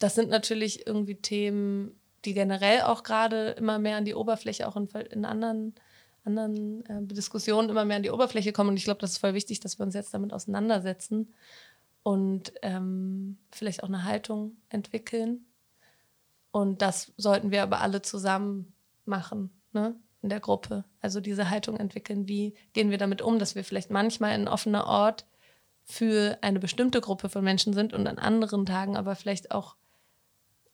das 0.01 0.15
sind 0.17 0.31
natürlich 0.31 0.87
irgendwie 0.87 1.15
Themen, 1.15 2.01
die 2.25 2.35
generell 2.35 2.83
auch 2.83 3.03
gerade 3.03 3.51
immer 3.51 3.79
mehr 3.79 3.97
an 3.97 4.05
die 4.05 4.15
Oberfläche, 4.15 4.67
auch 4.67 4.77
in, 4.77 4.89
in 5.11 5.25
anderen, 5.25 5.75
anderen 6.25 6.85
äh, 6.87 7.03
Diskussionen 7.03 7.69
immer 7.69 7.85
mehr 7.85 7.99
an 7.99 8.03
die 8.03 8.11
Oberfläche 8.11 8.53
kommen. 8.53 8.71
Und 8.71 8.77
ich 8.77 8.85
glaube, 8.85 9.01
das 9.01 9.13
ist 9.13 9.19
voll 9.19 9.35
wichtig, 9.35 9.61
dass 9.61 9.79
wir 9.79 9.85
uns 9.85 9.95
jetzt 9.95 10.13
damit 10.13 10.33
auseinandersetzen 10.33 11.33
und 12.03 12.53
ähm, 12.63 13.39
vielleicht 13.53 13.83
auch 13.83 13.89
eine 13.89 14.05
Haltung 14.05 14.57
entwickeln. 14.71 15.45
Und 16.51 16.83
das 16.83 17.13
sollten 17.17 17.51
wir 17.51 17.63
aber 17.63 17.81
alle 17.81 18.03
zusammen 18.03 18.73
machen, 19.05 19.51
ne? 19.73 19.95
in 20.23 20.31
der 20.31 20.41
Gruppe. 20.41 20.85
Also 21.01 21.21
diese 21.21 21.51
Haltung 21.51 21.77
entwickeln, 21.77 22.27
wie 22.27 22.55
gehen 22.73 22.91
wir 22.91 22.99
damit 22.99 23.23
um, 23.23 23.39
dass 23.39 23.55
wir 23.55 23.65
vielleicht 23.65 23.91
manchmal 23.91 24.33
ein 24.33 24.49
offener 24.49 24.87
Ort 24.87 25.27
für 25.85 26.39
eine 26.43 26.59
bestimmte 26.59 27.01
Gruppe 27.01 27.29
von 27.29 27.45
Menschen 27.45 27.73
sind 27.73 27.93
und 27.93 28.07
an 28.07 28.19
anderen 28.19 28.67
Tagen 28.67 28.97
aber 28.97 29.17
vielleicht 29.17 29.51
auch 29.51 29.77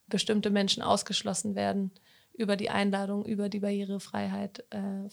bestimmte 0.08 0.50
Menschen 0.50 0.82
ausgeschlossen 0.82 1.54
werden 1.54 1.90
über 2.32 2.56
die 2.56 2.70
Einladung, 2.70 3.24
über 3.24 3.48
die 3.48 3.60
Barrierefreiheit, 3.60 4.64
äh, 4.70 5.08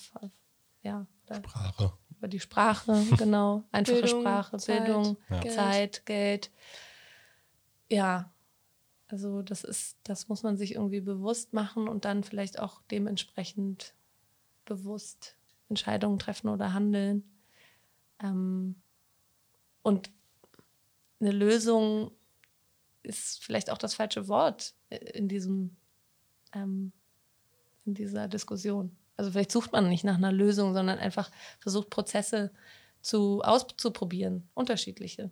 ja, 0.82 1.08
Sprache. 1.32 1.94
über 2.10 2.28
die 2.28 2.40
Sprache, 2.40 3.04
genau, 3.18 3.64
einfache 3.72 4.02
Bildung, 4.02 4.22
Sprache, 4.22 4.58
Zeit, 4.58 4.86
Bildung, 4.86 5.18
ja. 5.30 5.50
Zeit, 5.50 6.06
Geld. 6.06 6.52
Ja, 7.90 8.34
also 9.08 9.42
das 9.42 9.64
ist, 9.64 9.98
das 10.04 10.28
muss 10.28 10.44
man 10.44 10.58
sich 10.58 10.76
irgendwie 10.76 11.02
bewusst 11.02 11.54
machen 11.54 11.88
und 11.88 12.06
dann 12.06 12.24
vielleicht 12.24 12.60
auch 12.60 12.82
dementsprechend 12.90 13.94
bewusst 14.66 15.36
Entscheidungen 15.70 16.20
treffen 16.20 16.50
oder 16.50 16.74
handeln. 16.74 17.24
Ähm, 18.22 18.82
und 19.82 20.12
eine 21.20 21.32
Lösung 21.32 22.12
ist 23.04 23.44
vielleicht 23.44 23.70
auch 23.70 23.78
das 23.78 23.94
falsche 23.94 24.28
Wort 24.28 24.74
in 24.90 25.28
diesem, 25.28 25.76
ähm, 26.54 26.92
in 27.86 27.94
dieser 27.94 28.28
Diskussion. 28.28 28.96
Also 29.18 29.32
vielleicht 29.32 29.52
sucht 29.52 29.72
man 29.72 29.90
nicht 29.90 30.04
nach 30.04 30.18
einer 30.18 30.32
Lösung, 30.32 30.74
sondern 30.74 30.98
einfach 30.98 31.30
versucht 31.60 31.90
Prozesse 31.90 32.52
zu 33.02 33.42
auszuprobieren, 33.44 34.50
unterschiedliche. 34.54 35.30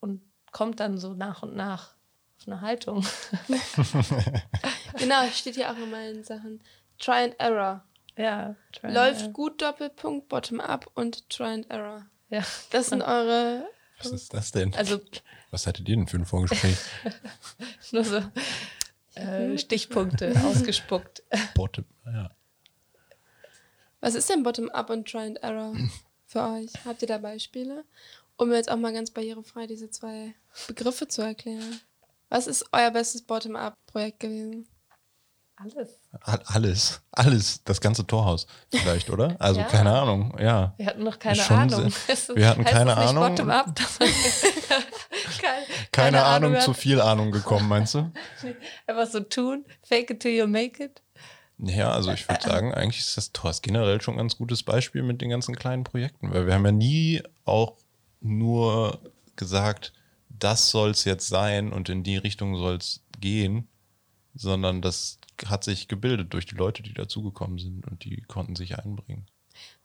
Und 0.00 0.22
kommt 0.52 0.80
dann 0.80 0.98
so 0.98 1.14
nach 1.14 1.42
und 1.42 1.56
nach 1.56 1.94
auf 2.38 2.46
eine 2.46 2.60
Haltung. 2.60 3.04
genau, 4.98 5.26
steht 5.32 5.56
ja 5.56 5.72
auch 5.72 5.78
immer 5.78 6.08
in 6.08 6.22
Sachen 6.22 6.62
Try 6.98 7.24
and 7.24 7.40
Error. 7.40 7.84
Ja. 8.16 8.56
Läuft 8.82 9.32
gut, 9.32 9.62
Doppelpunkt, 9.62 10.28
Bottom 10.28 10.60
Up 10.60 10.90
und 10.94 11.28
Try 11.30 11.46
and 11.46 11.70
Error. 11.70 12.06
Ja. 12.30 12.42
Das 12.70 12.88
sind 12.88 13.02
eure, 13.02 13.68
Was 13.98 14.12
ist 14.12 14.34
das 14.34 14.52
denn? 14.52 14.74
Also 14.74 15.00
Was 15.50 15.66
hattet 15.66 15.88
ihr 15.88 15.96
denn 15.96 16.06
für 16.06 16.18
ein 16.18 16.24
Vorgespräch? 16.24 16.76
nur 17.92 18.04
so 18.04 18.22
äh, 19.14 19.58
Stichpunkte 19.58 20.34
ausgespuckt. 20.44 21.22
Bottom, 21.54 21.84
ja. 22.06 22.30
was 24.00 24.14
ist 24.14 24.30
denn 24.30 24.42
Bottom 24.42 24.68
Up 24.70 24.90
und 24.90 25.08
Try 25.08 25.26
and 25.26 25.42
Error 25.42 25.74
für 26.26 26.42
euch? 26.42 26.70
Habt 26.84 27.02
ihr 27.02 27.08
da 27.08 27.18
Beispiele? 27.18 27.84
Um 28.36 28.52
jetzt 28.52 28.70
auch 28.70 28.76
mal 28.76 28.92
ganz 28.92 29.10
barrierefrei 29.10 29.66
diese 29.66 29.90
zwei 29.90 30.34
Begriffe 30.68 31.08
zu 31.08 31.22
erklären. 31.22 31.80
Was 32.28 32.46
ist 32.46 32.66
euer 32.72 32.90
bestes 32.90 33.22
Bottom-Up-Projekt 33.22 34.20
gewesen? 34.20 34.68
Alles. 35.56 35.97
All- 36.22 36.42
Alles, 36.46 37.02
alles, 37.12 37.62
das 37.64 37.80
ganze 37.80 38.06
Torhaus 38.06 38.46
vielleicht, 38.70 39.10
oder? 39.10 39.36
Also 39.38 39.60
Ja. 39.60 39.66
keine 39.66 39.92
Ahnung, 39.92 40.34
ja. 40.40 40.74
Wir 40.78 40.86
hatten 40.86 41.04
noch 41.04 41.18
keine 41.18 41.48
Ahnung. 41.50 41.90
sehr- 41.90 42.36
wir 42.36 42.48
hatten 42.48 42.64
keine 42.64 42.96
Ahnung. 42.96 43.24
Up. 43.50 43.74
Das- 43.76 43.98
keine, 45.40 45.66
Keine, 45.92 46.24
Ahnung, 46.24 46.54
hat. 46.54 46.62
zu 46.62 46.72
viel 46.74 47.00
Ahnung 47.00 47.30
gekommen, 47.30 47.68
meinst 47.68 47.94
du? 47.94 48.10
Einfach 48.86 49.06
so 49.06 49.20
tun. 49.20 49.64
Fake 49.82 50.10
it 50.10 50.20
till 50.20 50.32
you 50.32 50.46
make 50.46 50.82
it. 50.82 51.02
Ja, 51.58 51.90
also 51.90 52.12
ich 52.12 52.28
würde 52.28 52.42
sagen, 52.42 52.72
eigentlich 52.72 53.00
ist 53.00 53.16
das 53.16 53.32
Torhaus 53.32 53.62
generell 53.62 54.00
schon 54.00 54.14
ein 54.14 54.18
ganz 54.18 54.36
gutes 54.36 54.62
Beispiel 54.62 55.02
mit 55.02 55.20
den 55.20 55.28
ganzen 55.30 55.56
kleinen 55.56 55.82
Projekten, 55.84 56.32
weil 56.32 56.46
wir 56.46 56.54
haben 56.54 56.64
ja 56.64 56.72
nie 56.72 57.22
auch 57.44 57.76
nur 58.20 58.98
gesagt, 59.36 59.92
das 60.28 60.70
soll 60.70 60.90
es 60.90 61.04
jetzt 61.04 61.28
sein 61.28 61.72
und 61.72 61.88
in 61.88 62.04
die 62.04 62.16
Richtung 62.16 62.56
soll 62.56 62.76
es 62.76 63.02
gehen, 63.20 63.66
sondern 64.34 64.82
das 64.82 65.17
hat 65.46 65.64
sich 65.64 65.88
gebildet 65.88 66.32
durch 66.32 66.46
die 66.46 66.54
Leute, 66.56 66.82
die 66.82 66.94
dazugekommen 66.94 67.58
sind 67.58 67.86
und 67.86 68.04
die 68.04 68.22
konnten 68.22 68.56
sich 68.56 68.78
einbringen. 68.78 69.26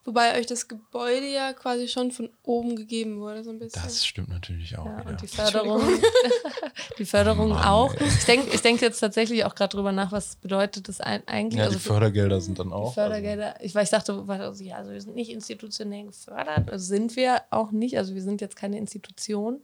Wobei 0.06 0.38
euch 0.38 0.46
das 0.46 0.68
Gebäude 0.68 1.28
ja 1.32 1.54
quasi 1.54 1.88
schon 1.88 2.12
von 2.12 2.30
oben 2.44 2.76
gegeben 2.76 3.20
wurde, 3.22 3.44
so 3.44 3.52
ein 3.52 3.58
bisschen. 3.60 3.82
Das 3.82 4.06
stimmt 4.06 4.28
natürlich 4.30 4.78
auch 4.78 4.86
Ja, 4.86 5.00
wieder. 5.00 5.10
und 5.12 5.22
die 5.22 5.28
Förderung, 5.28 5.82
die 7.00 7.06
Förderung 7.06 7.50
Mann, 7.50 7.64
auch. 7.66 7.94
ey. 7.96 8.08
Ich 8.08 8.26
denke 8.26 8.50
ich 8.54 8.62
denk 8.62 8.82
jetzt 8.82 9.00
tatsächlich 9.00 9.46
auch 9.46 9.56
gerade 9.56 9.76
drüber 9.76 9.92
nach, 9.94 10.12
was 10.12 10.36
bedeutet 10.36 10.90
das 10.90 11.00
eigentlich. 11.00 11.58
ja, 11.58 11.66
also 11.66 11.78
die 11.78 11.84
Fördergelder 11.84 12.42
sind 12.42 12.60
dann 12.60 12.68
die 12.68 12.74
auch. 12.74 12.94
Fördergelder. 12.94 13.56
Ich, 13.64 13.74
weil 13.76 13.86
ich 13.86 13.90
dachte, 13.92 14.24
also, 14.28 14.64
ja, 14.64 14.76
also 14.76 14.92
wir 14.92 15.02
sind 15.02 15.16
nicht 15.16 15.32
institutionell 15.32 16.06
gefördert. 16.08 16.70
Also 16.70 16.86
sind 16.86 17.16
wir 17.16 17.42
auch 17.50 17.72
nicht. 17.72 17.98
Also 17.98 18.14
wir 18.14 18.22
sind 18.22 18.42
jetzt 18.42 18.56
keine 18.58 18.78
Institution. 18.78 19.56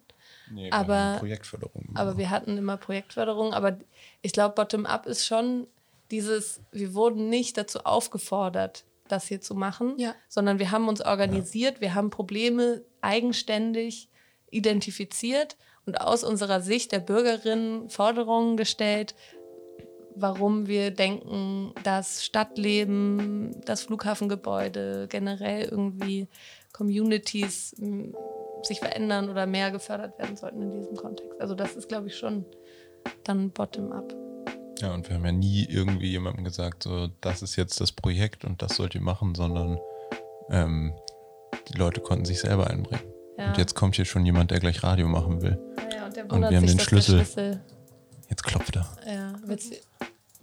Also, 0.48 0.56
nee, 0.56 0.66
wir 0.68 0.74
aber- 0.74 0.96
haben 0.96 1.20
Projektförderung. 1.20 1.90
Aber 1.96 2.18
wir 2.18 2.30
hatten 2.30 2.58
immer 2.58 2.78
Projektförderung. 2.78 3.54
Aber 3.54 3.78
ich 4.22 4.32
glaube, 4.32 4.56
Bottom-up 4.56 5.06
ist 5.06 5.26
schon 5.26 5.68
dieses, 6.12 6.62
wir 6.72 6.94
wurden 6.94 7.30
nicht 7.30 7.58
dazu 7.58 7.80
aufgefordert, 7.80 8.86
das 9.08 9.28
hier 9.28 9.42
zu 9.42 9.56
machen, 9.56 9.96
Ja. 9.98 10.14
sondern 10.28 10.60
wir 10.60 10.72
haben 10.72 10.88
uns 10.88 11.02
organisiert, 11.02 11.82
wir 11.82 11.96
haben 11.96 12.10
Probleme 12.10 12.84
eigenständig 13.02 14.10
identifiziert 14.52 15.58
und 15.86 16.02
aus 16.02 16.24
unserer 16.24 16.62
Sicht 16.62 16.92
der 16.92 17.00
Bürgerinnen 17.00 17.90
Forderungen 17.90 18.58
gestellt, 18.58 19.16
warum 20.16 20.68
wir 20.68 20.92
denken, 20.92 21.74
dass 21.84 22.26
Stadtleben, 22.26 23.62
das 23.66 23.84
Flughafengebäude, 23.84 25.08
generell 25.10 25.64
irgendwie 25.70 26.28
Communities 26.74 27.76
sich 28.64 28.80
verändern 28.80 29.30
oder 29.30 29.46
mehr 29.46 29.72
gefördert 29.72 30.20
werden 30.20 30.36
sollten 30.36 30.62
in 30.62 30.72
diesem 30.72 30.96
Kontext. 30.96 31.40
Also 31.40 31.56
das 31.56 31.76
ist, 31.76 31.88
glaube 31.88 32.08
ich, 32.08 32.18
schon 32.18 32.46
dann 33.24 33.52
bottom-up. 33.52 34.29
Ja, 34.82 34.94
und 34.94 35.10
wir 35.10 35.16
haben 35.16 35.26
ja 35.26 35.32
nie 35.32 35.66
irgendwie 35.66 36.10
jemandem 36.10 36.46
gesagt, 36.46 36.84
so, 36.84 37.10
das 37.22 37.42
ist 37.42 37.56
jetzt 37.58 37.82
das 37.82 37.92
Projekt 37.92 38.46
und 38.46 38.62
das 38.62 38.76
sollt 38.76 38.96
ihr 38.96 39.02
machen, 39.02 39.36
sondern 39.36 39.78
ähm, 40.50 40.94
die 41.68 41.78
Leute 41.78 42.00
konnten 42.00 42.26
sich 42.26 42.40
selber 42.40 42.70
einbringen. 42.70 43.04
Ja. 43.38 43.50
Und 43.50 43.58
jetzt 43.58 43.76
kommt 43.76 43.96
hier 43.96 44.06
schon 44.06 44.26
jemand, 44.26 44.52
der 44.52 44.60
gleich 44.60 44.84
Radio 44.84 45.08
machen 45.08 45.42
will. 45.42 45.60
Ja, 45.94 46.06
und 46.06 46.16
der 46.16 46.32
Und 46.32 46.42
wir 46.42 46.58
haben 46.58 46.68
sich, 46.68 46.78
den 46.78 46.80
Schlüssel. 46.80 47.26
Schlüssel 47.26 47.62
Jetzt 48.30 48.44
klopft 48.44 48.76
er. 48.76 48.88
ja, 49.06 49.34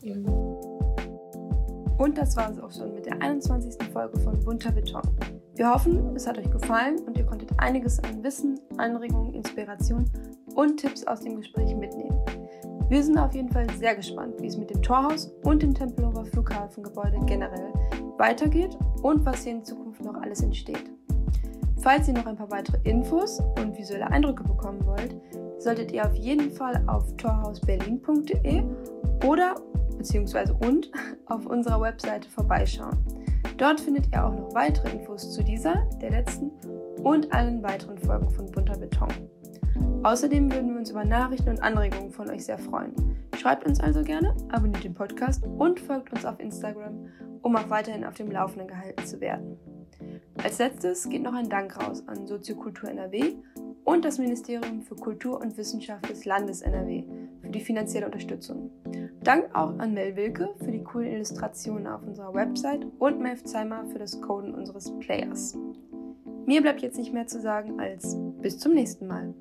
ihm 0.02 0.26
Und 0.26 2.18
das 2.18 2.36
war 2.36 2.50
es 2.50 2.58
auch 2.58 2.72
schon 2.72 2.94
mit 2.94 3.06
der 3.06 3.22
21. 3.22 3.74
Folge 3.92 4.18
von 4.20 4.38
Bunter 4.44 4.72
Beton. 4.72 5.02
Wir 5.54 5.72
hoffen, 5.72 6.14
es 6.14 6.26
hat 6.26 6.36
euch 6.36 6.50
gefallen 6.50 6.98
und 7.06 7.16
ihr 7.16 7.24
konntet 7.24 7.50
einiges 7.58 7.98
an 8.00 8.22
Wissen, 8.22 8.60
Anregungen, 8.76 9.34
Inspiration 9.34 10.10
und 10.54 10.78
Tipps 10.78 11.06
aus 11.06 11.20
dem 11.20 11.36
Gespräch 11.36 11.74
mitnehmen. 11.74 12.18
Wir 12.88 13.02
sind 13.02 13.18
auf 13.18 13.34
jeden 13.34 13.48
Fall 13.48 13.66
sehr 13.78 13.96
gespannt, 13.96 14.34
wie 14.40 14.46
es 14.46 14.56
mit 14.56 14.70
dem 14.70 14.80
Torhaus 14.80 15.32
und 15.42 15.60
dem 15.60 15.74
Tempelhofer 15.74 16.24
Flughafengebäude 16.26 17.18
generell 17.26 17.72
weitergeht 18.16 18.78
und 19.02 19.26
was 19.26 19.42
hier 19.42 19.54
in 19.54 19.64
Zukunft 19.64 20.04
noch 20.04 20.14
alles 20.14 20.40
entsteht. 20.42 20.84
Falls 21.78 22.06
ihr 22.06 22.14
noch 22.14 22.26
ein 22.26 22.36
paar 22.36 22.50
weitere 22.50 22.78
Infos 22.88 23.40
und 23.58 23.76
visuelle 23.76 24.06
Eindrücke 24.08 24.44
bekommen 24.44 24.86
wollt, 24.86 25.16
solltet 25.58 25.90
ihr 25.90 26.06
auf 26.06 26.14
jeden 26.14 26.52
Fall 26.52 26.80
auf 26.86 27.16
torhausberlin.de 27.16 28.62
oder 29.26 29.56
beziehungsweise 29.98 30.54
und 30.54 30.90
auf 31.26 31.44
unserer 31.44 31.80
Webseite 31.80 32.28
vorbeischauen. 32.28 32.96
Dort 33.56 33.80
findet 33.80 34.12
ihr 34.12 34.24
auch 34.24 34.32
noch 34.32 34.54
weitere 34.54 34.90
Infos 34.90 35.32
zu 35.32 35.42
dieser, 35.42 35.88
der 36.00 36.10
letzten 36.10 36.52
und 37.02 37.32
allen 37.32 37.64
weiteren 37.64 37.98
Folgen 37.98 38.30
von 38.30 38.46
Bunter 38.46 38.78
Beton. 38.78 39.08
Außerdem 40.02 40.52
würden 40.52 40.70
wir 40.70 40.78
uns 40.78 40.90
über 40.90 41.04
Nachrichten 41.04 41.50
und 41.50 41.62
Anregungen 41.62 42.12
von 42.12 42.30
euch 42.30 42.44
sehr 42.44 42.58
freuen. 42.58 42.94
Schreibt 43.36 43.66
uns 43.66 43.80
also 43.80 44.02
gerne, 44.02 44.34
abonniert 44.50 44.84
den 44.84 44.94
Podcast 44.94 45.44
und 45.58 45.80
folgt 45.80 46.12
uns 46.12 46.24
auf 46.24 46.38
Instagram, 46.38 47.08
um 47.42 47.56
auch 47.56 47.68
weiterhin 47.70 48.04
auf 48.04 48.14
dem 48.14 48.30
Laufenden 48.30 48.68
gehalten 48.68 49.04
zu 49.04 49.20
werden. 49.20 49.58
Als 50.42 50.58
letztes 50.58 51.08
geht 51.08 51.22
noch 51.22 51.34
ein 51.34 51.48
Dank 51.48 51.76
raus 51.76 52.04
an 52.06 52.26
Soziokultur 52.26 52.90
NRW 52.90 53.34
und 53.84 54.04
das 54.04 54.18
Ministerium 54.18 54.82
für 54.82 54.96
Kultur 54.96 55.40
und 55.40 55.56
Wissenschaft 55.56 56.08
des 56.08 56.24
Landes 56.24 56.60
NRW 56.60 57.04
für 57.40 57.48
die 57.48 57.60
finanzielle 57.60 58.06
Unterstützung. 58.06 58.70
Dank 59.22 59.54
auch 59.54 59.78
an 59.78 59.94
Mel 59.94 60.14
Wilke 60.16 60.54
für 60.58 60.70
die 60.70 60.82
coolen 60.82 61.12
Illustrationen 61.12 61.86
auf 61.86 62.02
unserer 62.02 62.34
Website 62.34 62.86
und 62.98 63.20
Melf 63.20 63.44
Zeimer 63.44 63.86
für 63.86 63.98
das 63.98 64.20
Coden 64.20 64.54
unseres 64.54 64.92
Players. 64.98 65.56
Mir 66.46 66.62
bleibt 66.62 66.82
jetzt 66.82 66.98
nicht 66.98 67.12
mehr 67.12 67.26
zu 67.26 67.40
sagen 67.40 67.80
als 67.80 68.16
bis 68.40 68.58
zum 68.58 68.74
nächsten 68.74 69.06
Mal. 69.06 69.34